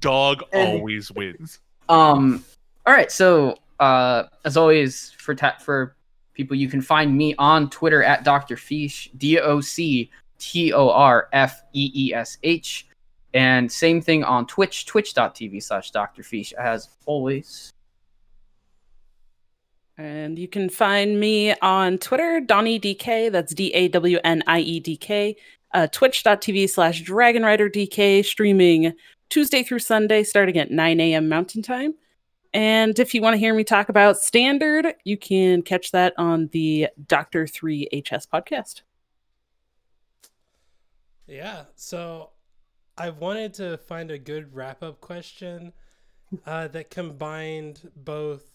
Dog 0.00 0.42
And- 0.52 0.78
always 0.78 1.10
wins. 1.10 1.60
Um, 1.88 2.44
all 2.86 2.94
right. 2.94 3.10
So, 3.10 3.58
uh, 3.80 4.24
as 4.44 4.56
always, 4.56 5.12
for 5.18 5.34
ta- 5.34 5.56
for 5.60 5.96
people, 6.34 6.56
you 6.56 6.68
can 6.68 6.80
find 6.80 7.16
me 7.16 7.34
on 7.38 7.70
Twitter 7.70 8.02
at 8.02 8.24
Dr. 8.24 8.56
Fish, 8.56 9.10
D 9.16 9.38
O 9.38 9.60
C 9.60 10.10
T 10.38 10.72
O 10.72 10.90
R 10.90 11.28
F 11.32 11.62
E 11.72 11.90
E 11.94 12.14
S 12.14 12.38
H, 12.42 12.86
and 13.32 13.70
same 13.70 14.00
thing 14.00 14.24
on 14.24 14.46
Twitch, 14.46 14.86
twitch.tv 14.86 15.62
slash 15.62 15.90
Dr. 15.90 16.22
Fish, 16.22 16.52
as 16.52 16.88
always. 17.06 17.72
And 19.96 20.38
you 20.38 20.48
can 20.48 20.68
find 20.68 21.20
me 21.20 21.54
on 21.60 21.98
Twitter, 21.98 22.40
Dawnie 22.40 22.80
DK. 22.80 23.30
That's 23.30 23.54
D 23.54 23.72
A 23.74 23.88
W 23.88 24.18
N 24.24 24.42
I 24.46 24.60
E 24.60 24.80
D 24.80 24.96
K. 24.96 25.36
Uh, 25.72 25.88
Twitch.tv 25.88 26.70
slash 26.70 27.02
Dragon 27.02 27.42
Rider 27.42 27.68
DK, 27.68 28.24
streaming 28.24 28.92
Tuesday 29.34 29.64
through 29.64 29.80
Sunday, 29.80 30.22
starting 30.22 30.56
at 30.58 30.70
9 30.70 31.00
a.m. 31.00 31.28
Mountain 31.28 31.60
Time. 31.60 31.94
And 32.52 32.96
if 33.00 33.14
you 33.14 33.20
want 33.20 33.34
to 33.34 33.38
hear 33.38 33.52
me 33.52 33.64
talk 33.64 33.88
about 33.88 34.16
Standard, 34.16 34.94
you 35.02 35.16
can 35.16 35.62
catch 35.62 35.90
that 35.90 36.14
on 36.16 36.50
the 36.52 36.86
Doctor 37.08 37.44
3 37.44 37.88
HS 37.92 38.28
podcast. 38.32 38.82
Yeah. 41.26 41.64
So 41.74 42.30
I 42.96 43.10
wanted 43.10 43.54
to 43.54 43.76
find 43.76 44.12
a 44.12 44.18
good 44.18 44.54
wrap 44.54 44.84
up 44.84 45.00
question 45.00 45.72
uh, 46.46 46.68
that 46.68 46.90
combined 46.90 47.90
both 47.96 48.52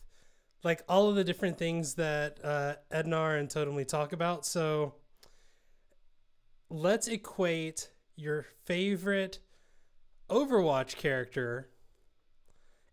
like 0.63 0.81
all 0.87 1.09
of 1.09 1.17
the 1.17 1.25
different 1.25 1.57
things 1.57 1.95
that 1.95 2.39
uh, 2.41 2.75
Ednar 2.89 3.37
and 3.37 3.49
Totemly 3.49 3.85
talk 3.85 4.13
about. 4.13 4.45
So 4.45 4.95
let's 6.69 7.09
equate 7.09 7.89
your 8.15 8.45
favorite 8.63 9.39
Overwatch 10.29 10.95
character 10.95 11.69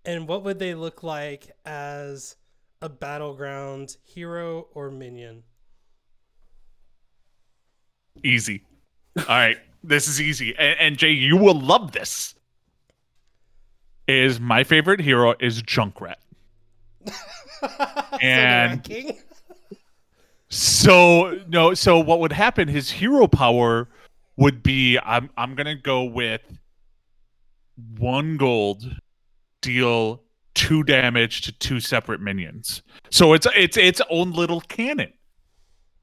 and 0.06 0.28
what 0.28 0.44
would 0.44 0.60
they 0.60 0.74
look 0.74 1.02
like 1.02 1.50
as 1.66 2.36
a 2.80 2.88
battleground 2.88 3.96
hero 4.04 4.68
or 4.72 4.90
minion? 4.90 5.42
Easy. 8.22 8.62
All 9.18 9.24
right, 9.28 9.58
this 9.82 10.06
is 10.08 10.20
easy, 10.20 10.54
and, 10.56 10.78
and 10.78 10.96
Jay, 10.96 11.10
you 11.10 11.36
will 11.36 11.58
love 11.58 11.92
this. 11.92 12.34
Is 14.06 14.38
my 14.38 14.62
favorite 14.62 15.00
hero 15.00 15.34
is 15.40 15.62
Junkrat. 15.62 16.16
And-? 18.22 18.88
So 20.48 21.40
no, 21.48 21.74
so 21.74 21.98
what 21.98 22.20
would 22.20 22.32
happen? 22.32 22.68
His 22.68 22.88
hero 22.88 23.26
power 23.26 23.88
would 24.36 24.62
be 24.62 24.96
I'm 25.04 25.28
I'm 25.36 25.56
gonna 25.56 25.74
go 25.74 26.04
with 26.04 26.40
one 27.98 28.36
gold, 28.36 28.84
deal 29.62 30.22
two 30.54 30.82
damage 30.82 31.42
to 31.42 31.52
two 31.52 31.80
separate 31.80 32.20
minions. 32.20 32.82
So 33.10 33.32
it's 33.34 33.46
it's 33.54 33.76
its 33.76 34.00
own 34.10 34.32
little 34.32 34.60
cannon. 34.62 35.12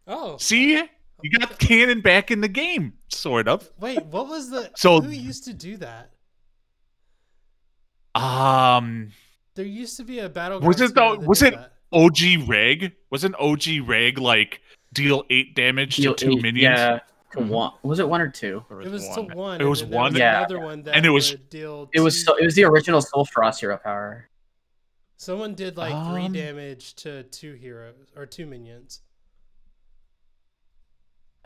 Oh, 0.05 0.37
See, 0.37 0.73
you 0.73 1.39
got 1.39 1.57
cannon 1.59 2.01
back 2.01 2.29
in 2.29 2.41
the 2.41 2.47
game, 2.47 2.93
sort 3.07 3.47
of. 3.47 3.69
Wait, 3.79 4.03
what 4.07 4.27
was 4.27 4.49
the? 4.49 4.69
So- 4.75 5.01
who 5.01 5.11
used 5.11 5.45
to 5.45 5.53
do 5.53 5.77
that? 5.77 6.11
Um, 8.15 9.11
There 9.55 9.65
used 9.65 9.97
to 9.97 10.03
be 10.03 10.19
a 10.19 10.29
battle. 10.29 10.59
Was 10.59 10.81
it 10.81 10.93
ground 10.93 11.23
the- 11.23 11.27
was 11.27 11.41
it- 11.41 11.53
that 11.55 11.73
OG 11.91 12.37
Reg 12.47 12.93
wasn't 13.11 13.35
OG 13.39 13.79
Reg 13.79 14.17
like 14.17 14.61
deal 14.93 15.23
eight 15.29 15.55
damage 15.55 15.95
Deal 15.97 16.13
to 16.15 16.25
two 16.25 16.31
eight- 16.33 16.41
minions? 16.41 16.63
Yeah, 16.77 16.99
to 17.33 17.41
one. 17.43 17.71
Was 17.83 17.99
it 17.99 18.07
one 18.07 18.21
or 18.21 18.29
two? 18.29 18.63
There 18.69 18.81
It 18.81 18.89
was 18.91 19.05
one. 19.09 19.27
to 19.29 19.35
one. 19.35 19.61
It 19.61 19.65
was 19.65 19.81
and 19.81 19.91
then 19.91 19.99
one. 19.99 20.15
Yeah. 20.15 20.37
another 20.39 20.59
one 20.59 20.83
that 20.83 20.95
And 20.95 21.05
it 21.05 21.09
was- 21.09 21.35
deal. 21.49 21.89
It 21.93 21.99
was 21.99 22.23
so, 22.25 22.35
it 22.37 22.45
was 22.45 22.55
the 22.55 22.63
original 22.65 23.01
Soul 23.01 23.25
Frost 23.25 23.59
hero 23.59 23.77
power. 23.77 24.29
Someone 25.17 25.53
did 25.55 25.77
like 25.77 25.91
three 26.11 26.25
Um, 26.25 26.33
damage 26.33 26.95
to 26.95 27.23
two 27.23 27.53
heroes 27.53 28.11
or 28.15 28.25
two 28.25 28.45
minions. 28.45 29.01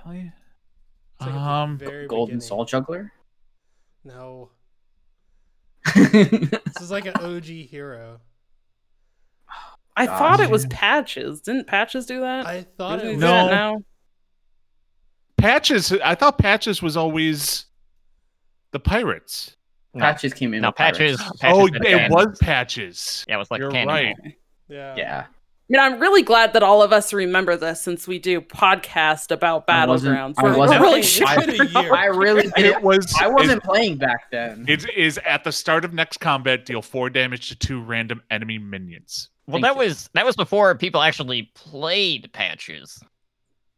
Really? 0.05 0.31
It's 1.13 1.21
like 1.21 1.33
Um, 1.35 1.77
Golden 1.77 2.07
beginning. 2.07 2.41
Soul 2.41 2.65
Juggler. 2.65 3.11
No, 4.03 4.51
this 5.95 6.81
is 6.81 6.91
like 6.91 7.05
an 7.05 7.15
OG 7.17 7.45
hero. 7.65 8.21
I 9.95 10.05
Gosh. 10.05 10.19
thought 10.19 10.39
it 10.39 10.49
was 10.49 10.65
Patches. 10.67 11.41
Didn't 11.41 11.65
Patches 11.67 12.05
do 12.05 12.21
that? 12.21 12.45
I 12.45 12.63
thought 12.77 12.97
Doesn't 12.99 13.07
it 13.07 13.11
was 13.15 13.15
do 13.17 13.27
that 13.27 13.45
No. 13.47 13.51
now? 13.51 13.83
Patches. 15.37 15.91
I 16.03 16.15
thought 16.15 16.37
Patches 16.37 16.81
was 16.81 16.97
always 16.97 17.65
the 18.71 18.79
pirates. 18.79 19.55
No. 19.93 20.01
Patches 20.01 20.33
came 20.33 20.53
in. 20.53 20.61
No, 20.61 20.71
patches. 20.71 21.17
Patches 21.17 21.37
oh, 21.45 21.65
it 21.67 21.81
banned. 21.81 22.13
was 22.13 22.37
Patches. 22.39 23.25
Yeah, 23.27 23.35
it 23.35 23.37
was 23.39 23.49
like 23.49 23.59
You're 23.59 23.71
cannon. 23.71 23.87
right. 23.87 24.15
Yeah. 24.67 24.95
Yeah. 24.95 25.25
I 25.27 25.73
mean, 25.73 25.79
I'm 25.81 25.99
really 25.99 26.21
glad 26.21 26.53
that 26.53 26.63
all 26.63 26.81
of 26.81 26.93
us 26.93 27.11
remember 27.11 27.57
this 27.57 27.81
since 27.81 28.07
we 28.07 28.19
do 28.19 28.39
podcast 28.39 29.31
about 29.31 29.65
I 29.67 29.85
wasn't- 29.85 30.15
Battlegrounds. 30.15 30.33
I 30.37 30.55
wasn't- 30.57 30.79
we're 30.79 30.85
really 30.87 30.99
It's 31.01 31.09
shocked. 31.09 31.47
a 31.47 31.65
year. 31.81 31.93
I 31.95 32.05
really 32.05 32.43
did. 32.55 32.65
It 32.77 32.81
was. 32.81 33.13
I 33.19 33.27
wasn't 33.27 33.63
playing 33.63 33.97
back 33.97 34.31
then. 34.31 34.65
It 34.67 34.89
is 34.95 35.17
at 35.25 35.43
the 35.43 35.51
start 35.51 35.83
of 35.83 35.93
next 35.93 36.19
combat. 36.19 36.65
Deal 36.65 36.81
four 36.81 37.09
damage 37.09 37.49
to 37.49 37.55
two 37.55 37.81
random 37.81 38.21
enemy 38.31 38.57
minions. 38.59 39.29
Well, 39.47 39.55
Thank 39.61 39.63
that 39.75 39.81
you. 39.81 39.87
was 39.89 40.09
that 40.13 40.25
was 40.25 40.35
before 40.35 40.73
people 40.75 41.01
actually 41.01 41.51
played 41.55 42.29
patches. 42.33 42.99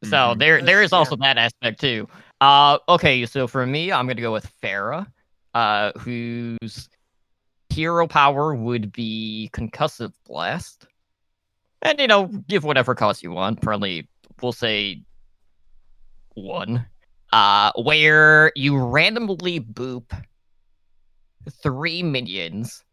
So 0.03 0.33
Mhm. 0.33 0.39
there 0.39 0.61
there 0.61 0.79
That's 0.79 0.87
is 0.87 0.93
also 0.93 1.15
that 1.17 1.37
aspect 1.37 1.81
too. 1.81 2.07
Uh, 2.39 2.79
okay, 2.87 3.25
so 3.25 3.47
for 3.47 3.65
me, 3.65 3.91
I'm 3.91 4.07
gonna 4.07 4.21
go 4.21 4.31
with 4.31 4.49
Pharah, 4.61 5.05
uh, 5.53 5.91
whose 5.97 6.87
hero 7.69 8.07
power 8.07 8.55
would 8.55 8.91
be 8.91 9.49
concussive 9.53 10.13
blast, 10.25 10.87
and 11.81 11.99
you 11.99 12.07
know, 12.07 12.27
give 12.47 12.63
whatever 12.63 12.95
cost 12.95 13.23
you 13.23 13.31
want. 13.31 13.61
Probably 13.61 14.07
we'll 14.41 14.53
say 14.53 15.03
one, 16.35 16.85
uh, 17.33 17.73
where 17.75 18.53
you 18.55 18.77
randomly 18.77 19.59
boop 19.59 20.11
three 21.61 22.03
minions, 22.03 22.85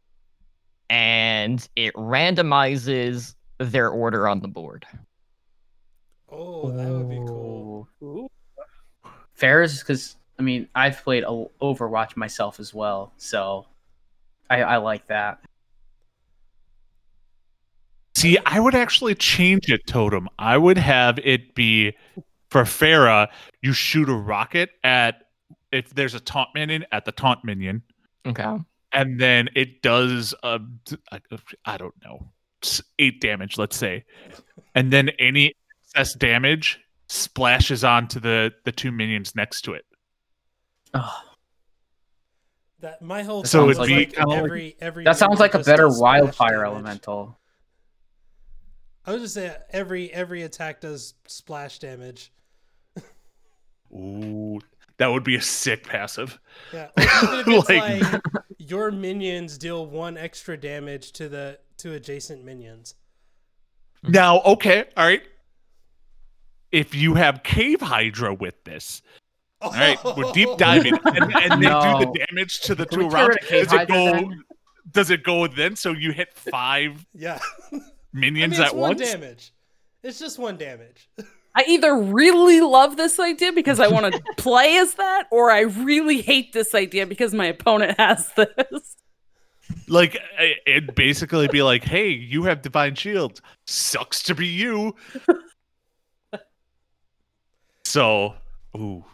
and 0.90 1.68
it 1.76 1.94
randomizes 1.94 3.34
their 3.58 3.88
order 3.88 4.26
on 4.26 4.40
the 4.40 4.48
board. 4.48 4.84
Oh, 6.38 6.70
that 6.70 6.88
would 6.90 7.08
be 7.08 7.16
cool. 7.16 7.88
Ooh. 8.02 8.28
Fair 9.34 9.62
is 9.62 9.80
because 9.80 10.16
I 10.38 10.42
mean 10.42 10.68
I've 10.74 11.02
played 11.02 11.24
a- 11.24 11.46
Overwatch 11.62 12.16
myself 12.16 12.60
as 12.60 12.74
well, 12.74 13.12
so 13.16 13.66
I, 14.50 14.62
I 14.62 14.76
like 14.76 15.06
that. 15.08 15.40
See, 18.16 18.38
I 18.46 18.60
would 18.60 18.74
actually 18.74 19.14
change 19.14 19.70
it, 19.70 19.86
Totem. 19.86 20.28
I 20.38 20.56
would 20.56 20.78
have 20.78 21.18
it 21.18 21.54
be 21.54 21.94
for 22.50 22.62
Pharah, 22.62 23.28
you 23.60 23.72
shoot 23.72 24.08
a 24.08 24.14
rocket 24.14 24.70
at 24.84 25.16
if 25.72 25.90
there's 25.94 26.14
a 26.14 26.20
taunt 26.20 26.50
minion 26.54 26.86
at 26.92 27.04
the 27.04 27.12
taunt 27.12 27.44
minion, 27.44 27.82
Okay. 28.24 28.56
and 28.92 29.20
then 29.20 29.48
it 29.54 29.82
does 29.82 30.34
uh, 30.42 30.58
I 31.12 31.20
I 31.64 31.76
don't 31.76 31.94
know 32.04 32.28
eight 32.98 33.20
damage, 33.20 33.58
let's 33.58 33.76
say, 33.76 34.04
and 34.74 34.92
then 34.92 35.10
any 35.18 35.54
excess 35.96 36.14
damage 36.14 36.80
splashes 37.08 37.84
onto 37.84 38.20
the 38.20 38.52
the 38.64 38.72
two 38.72 38.92
minions 38.92 39.34
next 39.34 39.62
to 39.62 39.72
it. 39.74 39.84
Oh, 40.94 41.20
That 42.80 43.00
my 43.02 43.22
whole 43.22 43.42
That 43.42 43.48
thing 43.48 43.60
sounds 43.60 43.68
was 43.68 43.78
like- 43.78 43.90
like 43.90 44.12
kinda 44.14 44.28
like- 44.28 44.38
every 44.44 44.76
every. 44.80 45.04
that 45.04 45.16
sounds 45.16 45.40
like 45.40 45.54
a 45.54 45.60
better 45.60 45.88
wildfire 45.88 46.56
damage. 46.58 46.66
elemental. 46.72 47.38
I 49.04 49.12
was 49.12 49.22
just 49.22 49.34
say 49.34 49.56
every 49.70 50.12
every 50.12 50.42
attack 50.42 50.80
does 50.80 51.14
splash 51.26 51.78
damage. 51.78 52.32
Ooh, 53.92 54.58
that 54.98 55.06
would 55.06 55.22
be 55.24 55.36
a 55.36 55.40
sick 55.42 55.86
passive. 55.86 56.38
Yeah, 56.72 56.88
or 56.96 57.02
even 57.02 57.40
if 57.40 57.46
it's 57.48 57.68
Like- 57.68 58.12
like, 58.12 58.22
your 58.58 58.90
minions 58.90 59.56
deal 59.58 59.86
one 59.86 60.16
extra 60.18 60.56
damage 60.56 61.12
to 61.12 61.28
the 61.28 61.60
to 61.78 61.92
adjacent 61.92 62.44
minions. 62.44 62.94
Now, 64.02 64.40
okay, 64.42 64.84
all 64.96 65.06
right. 65.06 65.22
If 66.72 66.94
you 66.94 67.14
have 67.14 67.42
Cave 67.42 67.80
Hydra 67.80 68.34
with 68.34 68.62
this, 68.64 69.02
oh. 69.62 69.66
all 69.68 69.72
right, 69.72 69.98
we're 70.16 70.32
deep 70.32 70.56
diving, 70.58 70.94
and, 71.04 71.34
and 71.34 71.62
they 71.62 71.68
do 71.68 72.12
the 72.12 72.26
damage 72.28 72.60
to 72.62 72.74
the 72.74 72.86
Can 72.86 72.98
two 72.98 73.04
we 73.06 73.10
get 73.10 73.14
rounds. 73.14 73.28
rid 73.28 73.42
of 73.42 73.48
Cave 73.48 73.68
Does 73.68 73.72
it 73.80 73.88
go? 73.88 74.12
then? 74.12 74.44
Does 74.92 75.10
it 75.10 75.22
go 75.24 75.46
then? 75.46 75.76
So 75.76 75.92
you 75.92 76.12
hit 76.12 76.32
five 76.34 77.04
Yeah, 77.14 77.38
I 77.72 77.80
minions 78.12 78.52
mean, 78.58 78.62
it's 78.62 78.70
at 78.72 78.76
one 78.76 78.96
once? 78.96 79.00
damage. 79.12 79.52
It's 80.02 80.18
just 80.18 80.38
one 80.38 80.56
damage. 80.56 81.08
I 81.54 81.64
either 81.68 81.96
really 81.96 82.60
love 82.60 82.96
this 82.96 83.18
idea 83.18 83.52
because 83.52 83.80
I 83.80 83.88
want 83.88 84.14
to 84.14 84.22
play 84.36 84.76
as 84.76 84.94
that, 84.94 85.26
or 85.32 85.50
I 85.50 85.60
really 85.62 86.20
hate 86.20 86.52
this 86.52 86.74
idea 86.74 87.06
because 87.06 87.32
my 87.32 87.46
opponent 87.46 87.98
has 87.98 88.30
this. 88.36 88.96
Like 89.88 90.16
it- 90.38 90.58
it'd 90.66 90.94
basically 90.94 91.48
be 91.48 91.62
like, 91.62 91.82
"Hey, 91.82 92.08
you 92.10 92.44
have 92.44 92.62
divine 92.62 92.94
shield. 92.94 93.40
Sucks 93.66 94.22
to 94.24 94.34
be 94.34 94.46
you." 94.46 94.94
So, 97.86 98.34
ooh, 98.76 99.04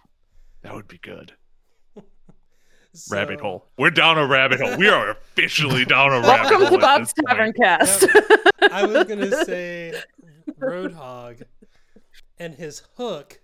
that 0.63 0.75
would 0.75 0.89
be 0.89 0.99
good. 0.99 1.33
Rabbit 3.11 3.41
hole. 3.41 3.67
We're 3.79 3.91
down 3.91 4.19
a 4.19 4.27
rabbit 4.27 4.61
hole. 4.61 4.77
We 4.77 4.89
are 4.89 5.11
officially 5.11 5.85
down 5.87 6.13
a 6.13 6.21
rabbit 6.21 6.49
hole. 6.49 6.61
Welcome 6.61 6.69
to 6.69 6.75
at 6.75 6.81
Bob's 6.81 7.13
Tavern 7.13 7.53
point. 7.53 7.57
Cast. 7.57 8.07
I 8.71 8.87
was 8.87 9.05
gonna 9.05 9.31
say 9.45 9.95
Roadhog 10.59 11.43
and 12.39 12.55
his 12.55 12.83
hook 12.97 13.41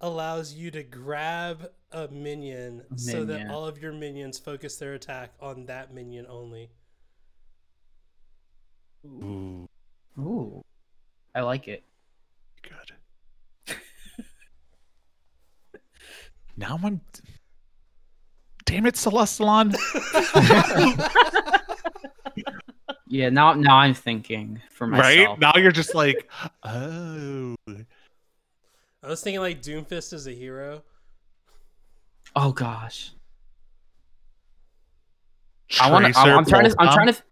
allows 0.00 0.54
you 0.54 0.70
to 0.70 0.82
grab 0.82 1.70
a 1.92 2.08
minion, 2.08 2.82
so 2.96 3.24
that 3.24 3.50
all 3.50 3.66
of 3.66 3.80
your 3.80 3.92
minions 3.92 4.38
focus 4.38 4.76
their 4.76 4.94
attack 4.94 5.32
on 5.40 5.66
that 5.66 5.92
minion 5.94 6.26
only. 6.28 6.70
Ooh, 9.06 9.68
Ooh, 10.18 10.62
I 11.34 11.40
like 11.42 11.68
it. 11.68 11.84
good. 12.62 12.95
Now 16.56 16.78
I'm. 16.82 17.00
Damn 18.64 18.86
it, 18.86 18.94
Celestalon. 18.94 19.76
Yeah, 23.08 23.28
now 23.28 23.54
now 23.54 23.76
I'm 23.76 23.94
thinking 23.94 24.60
for 24.70 24.86
myself. 24.86 25.28
right? 25.28 25.38
Now 25.38 25.52
you're 25.56 25.70
just 25.70 25.94
like, 25.94 26.28
oh. 26.64 27.54
I 27.68 29.08
was 29.08 29.22
thinking 29.22 29.40
like 29.40 29.62
Doomfist 29.62 30.12
is 30.12 30.26
a 30.26 30.32
hero. 30.32 30.82
Oh 32.34 32.50
gosh, 32.50 33.12
I 35.80 35.90
want 35.90 36.04
to. 36.06 36.12
Tracer 36.12 36.30
I'm 36.30 36.44
trying 36.44 36.68
to. 36.68 36.74
I'm 36.80 36.92
trying 36.92 37.06
to 37.12 37.22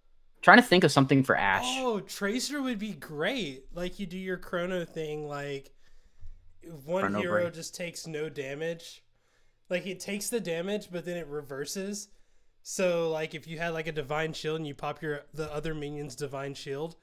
trying 0.42 0.58
to 0.58 0.62
think 0.62 0.84
of 0.84 0.92
something 0.92 1.24
for 1.24 1.36
Ashe. 1.36 1.66
Oh, 1.80 2.00
Tracer 2.00 2.62
would 2.62 2.78
be 2.78 2.92
great. 2.92 3.64
Like 3.74 3.98
you 3.98 4.06
do 4.06 4.16
your 4.18 4.36
chrono 4.36 4.84
thing, 4.84 5.26
like 5.26 5.72
one 6.84 7.02
Chrono 7.02 7.18
hero 7.20 7.42
break. 7.42 7.54
just 7.54 7.74
takes 7.74 8.06
no 8.06 8.28
damage. 8.28 9.02
Like 9.74 9.86
it 9.88 9.98
takes 9.98 10.28
the 10.28 10.38
damage, 10.38 10.86
but 10.92 11.04
then 11.04 11.16
it 11.16 11.26
reverses. 11.26 12.06
So 12.62 13.10
like 13.10 13.34
if 13.34 13.48
you 13.48 13.58
had 13.58 13.70
like 13.70 13.88
a 13.88 13.92
divine 13.92 14.32
shield 14.32 14.58
and 14.58 14.66
you 14.68 14.72
pop 14.72 15.02
your 15.02 15.22
the 15.34 15.52
other 15.52 15.74
minion's 15.74 16.14
divine 16.14 16.54
shield, 16.54 16.94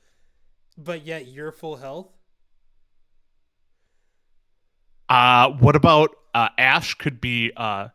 but 0.77 1.05
yet 1.05 1.27
you're 1.27 1.51
full 1.51 1.75
health. 1.75 2.13
Uh, 5.09 5.49
what 5.59 5.75
about 5.75 6.15
uh, 6.33 6.47
Ashe 6.57 6.93
could 6.93 7.19
be 7.19 7.51
uh, 7.57 7.89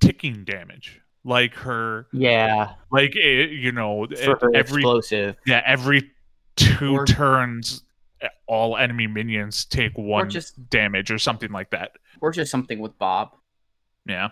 ticking 0.00 0.42
damage, 0.42 1.00
like 1.24 1.54
her, 1.54 2.08
Yeah, 2.12 2.72
like 2.90 3.14
eh, 3.14 3.46
you 3.48 3.70
know, 3.70 4.08
for 4.08 4.38
her 4.40 4.50
every 4.56 4.80
explosive. 4.82 5.36
yeah 5.46 5.62
every 5.64 6.10
two 6.56 6.96
Or- 6.96 7.06
turns, 7.06 7.84
all 8.46 8.76
enemy 8.76 9.06
minions 9.06 9.64
take 9.64 9.96
one 9.96 10.28
just- 10.30 10.68
damage 10.70 11.10
or 11.10 11.18
something 11.18 11.50
like 11.52 11.70
that. 11.70 11.92
Or 12.20 12.30
just 12.30 12.50
something 12.50 12.78
with 12.80 12.98
Bob. 12.98 13.34
Yeah, 14.06 14.30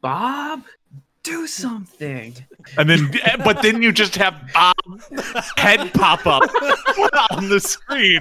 Bob, 0.00 0.64
do 1.22 1.46
something. 1.46 2.34
and 2.78 2.88
then 2.90 3.10
eh, 3.22 3.36
but 3.44 3.62
then 3.62 3.82
you 3.82 3.92
just 3.92 4.16
have 4.16 4.34
Bob's 4.52 5.08
head 5.56 5.92
pop 5.94 6.26
up 6.26 6.42
on 7.30 7.48
the 7.48 7.60
screen, 7.60 8.20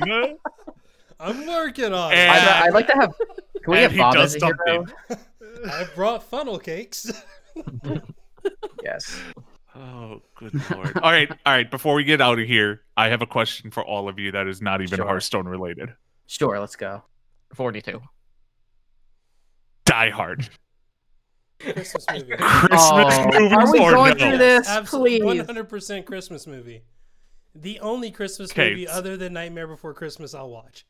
I'm 1.20 1.46
working 1.48 1.94
on 1.94 2.12
And- 2.14 2.20
it. 2.38 2.52
I'd, 2.52 2.68
I'd 2.68 2.74
like 2.74 2.88
to 2.88 2.94
have. 2.94 3.14
Can 3.64 3.72
we 3.72 3.78
and 3.78 3.84
have 3.84 3.92
he 3.92 3.98
Bob 4.00 4.14
does 4.16 4.36
as 4.36 4.42
a 4.44 4.46
hero? 4.66 4.86
I 5.72 5.86
brought 5.96 6.24
funnel 6.24 6.58
cakes. 6.58 7.12
Yes. 8.84 9.16
Oh, 9.76 10.22
good 10.36 10.54
lord! 10.72 10.98
all 10.98 11.12
right, 11.12 11.30
all 11.46 11.54
right. 11.54 11.70
Before 11.72 11.96
we 11.96 12.04
get 12.04 12.20
out 12.22 12.40
of 12.40 12.48
here, 12.48 12.82
I 12.98 13.08
have 13.10 13.22
a 13.22 13.26
question 13.26 13.72
for 13.72 13.84
all 13.86 14.10
of 14.10 14.20
you 14.20 14.32
that 14.34 14.48
is 14.48 14.62
not 14.62 14.82
even 14.82 14.98
Sure. 14.98 15.06
Hearthstone 15.08 15.48
related. 15.48 15.94
Sure. 16.28 16.60
Let's 16.60 16.76
go. 16.76 17.04
42. 17.56 18.02
Die 19.86 20.10
Hard. 20.10 20.50
Christmas 21.60 22.06
movie. 22.12 22.26
Christmas 22.38 22.80
Oh, 22.82 23.30
movies 23.40 23.54
are 23.54 23.72
we 23.72 23.80
going 23.80 24.18
no? 24.18 24.30
through 24.30 24.38
this? 24.38 24.68
Absolutely, 24.68 25.20
Please. 25.20 25.26
one 25.38 25.46
hundred 25.46 25.70
percent 25.70 26.06
Christmas 26.06 26.48
movie. 26.48 26.84
The 27.54 27.80
only 27.82 28.12
Christmas 28.12 28.52
Okay, 28.52 28.72
movie 28.72 28.88
other 28.88 29.16
than 29.18 29.34
Nightmare 29.34 29.68
Before 29.68 29.94
Christmas 29.94 30.34
I'll 30.34 30.50
watch. 30.50 30.86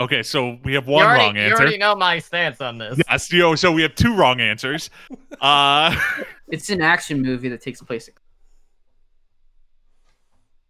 Okay, 0.00 0.22
so 0.22 0.58
we 0.64 0.72
have 0.74 0.86
one 0.88 1.04
already, 1.04 1.24
wrong 1.24 1.36
answer. 1.36 1.48
you 1.54 1.60
already 1.60 1.78
know 1.78 1.94
my 1.94 2.18
stance 2.18 2.60
on 2.60 2.78
this. 2.78 2.98
Yes, 3.10 3.30
you 3.32 3.40
know, 3.40 3.54
so 3.54 3.70
we 3.72 3.82
have 3.82 3.94
two 3.94 4.14
wrong 4.14 4.40
answers. 4.40 4.90
Uh, 5.40 5.94
It's 6.48 6.70
an 6.70 6.80
action 6.80 7.20
movie 7.20 7.48
that 7.48 7.60
takes 7.60 7.82
place. 7.82 8.08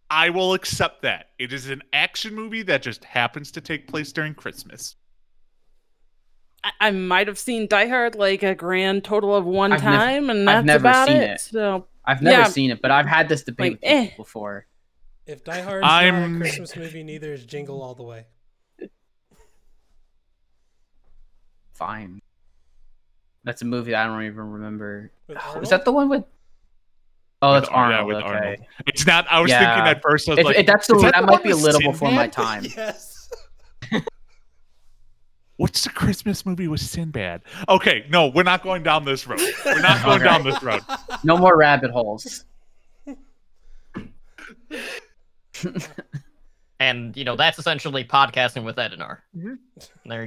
I 0.09 0.29
will 0.29 0.53
accept 0.53 1.01
that. 1.03 1.29
It 1.39 1.53
is 1.53 1.69
an 1.69 1.81
action 1.93 2.33
movie 2.35 2.63
that 2.63 2.81
just 2.81 3.03
happens 3.03 3.51
to 3.51 3.61
take 3.61 3.87
place 3.87 4.11
during 4.11 4.33
Christmas. 4.35 4.95
I, 6.63 6.71
I 6.81 6.91
might 6.91 7.27
have 7.27 7.37
seen 7.37 7.67
Die 7.67 7.87
Hard 7.87 8.15
like 8.15 8.43
a 8.43 8.55
grand 8.55 9.03
total 9.03 9.35
of 9.35 9.45
one 9.45 9.71
I've 9.73 9.83
nev- 9.83 9.93
time, 9.93 10.29
and 10.29 10.49
I've 10.49 10.65
that's 10.65 10.65
never 10.65 10.81
about 10.87 11.07
seen 11.07 11.17
it. 11.17 11.29
it. 11.31 11.39
So 11.41 11.87
I've 12.05 12.21
never 12.21 12.41
Yeah. 12.41 12.47
seen 12.47 12.71
it, 12.71 12.81
but 12.81 12.91
I've 12.91 13.05
had 13.07 13.29
this 13.29 13.43
debate 13.43 13.73
Like, 13.73 13.81
with 13.81 13.91
eh. 13.91 14.15
before. 14.17 14.65
If 15.25 15.43
Die 15.43 15.61
Hard's 15.61 15.81
not 15.83 15.91
I'm- 15.91 16.35
a 16.35 16.39
Christmas 16.39 16.75
movie, 16.75 17.03
neither 17.03 17.31
is 17.33 17.45
Jingle 17.45 17.81
All 17.81 17.95
the 17.95 18.03
Way. 18.03 18.25
Fine. 21.73 22.21
That's 23.43 23.61
a 23.61 23.65
movie 23.65 23.91
that 23.91 24.03
I 24.03 24.07
don't 24.07 24.23
even 24.23 24.51
remember. 24.51 25.11
With 25.27 25.37
Is 25.61 25.69
that 25.69 25.83
the 25.85 25.91
one 25.91 26.07
with? 26.09 26.23
Oh, 27.41 27.53
With 27.53 27.63
that's 27.63 27.73
Ar- 27.73 27.89
yeah, 27.89 27.95
Arnold. 27.97 28.07
with 28.15 28.23
okay. 28.23 28.33
Arnold. 28.37 28.59
It's 28.87 29.05
not. 29.05 29.27
I 29.29 29.41
was 29.41 29.49
Yeah. 29.51 29.75
thinking 29.75 29.91
at 29.91 30.01
first. 30.01 30.29
I 30.29 30.31
was 30.31 30.39
If, 30.39 30.45
like, 30.45 30.55
if 30.57 30.65
that's 30.65 30.87
the, 30.87 30.95
is 30.95 31.01
that, 31.01 31.15
the 31.19 31.21
might 31.25 31.43
be 31.43 31.51
a 31.51 31.55
with 31.55 31.63
little 31.65 31.91
before 31.91 32.11
my 32.11 32.27
time. 32.27 32.63
yes. 32.77 33.29
What's 35.57 35.83
the 35.83 35.89
Christmas 35.91 36.45
movie 36.45 36.67
with 36.67 36.79
Sinbad? 36.81 37.41
Okay, 37.69 38.05
no, 38.09 38.27
we're 38.27 38.43
not 38.43 38.63
going 38.63 38.81
down 38.81 39.05
this 39.05 39.27
road. 39.27 39.39
We're 39.65 39.81
not 39.81 40.01
going 40.05 40.15
Okay. 40.21 40.23
down 40.23 40.43
this 40.43 40.61
road. 40.63 40.81
No 41.23 41.37
more 41.37 41.55
rabbit 41.57 41.91
holes. 41.91 42.45
And 46.79 47.15
you 47.15 47.23
know 47.23 47.37
that's 47.37 47.57
essentially 47.59 48.03
podcasting 48.03 48.65
with 48.65 48.75
Ednar. 48.75 49.19
Mm-hmm. 49.37 49.53
There 50.05 50.17
you 50.17 50.21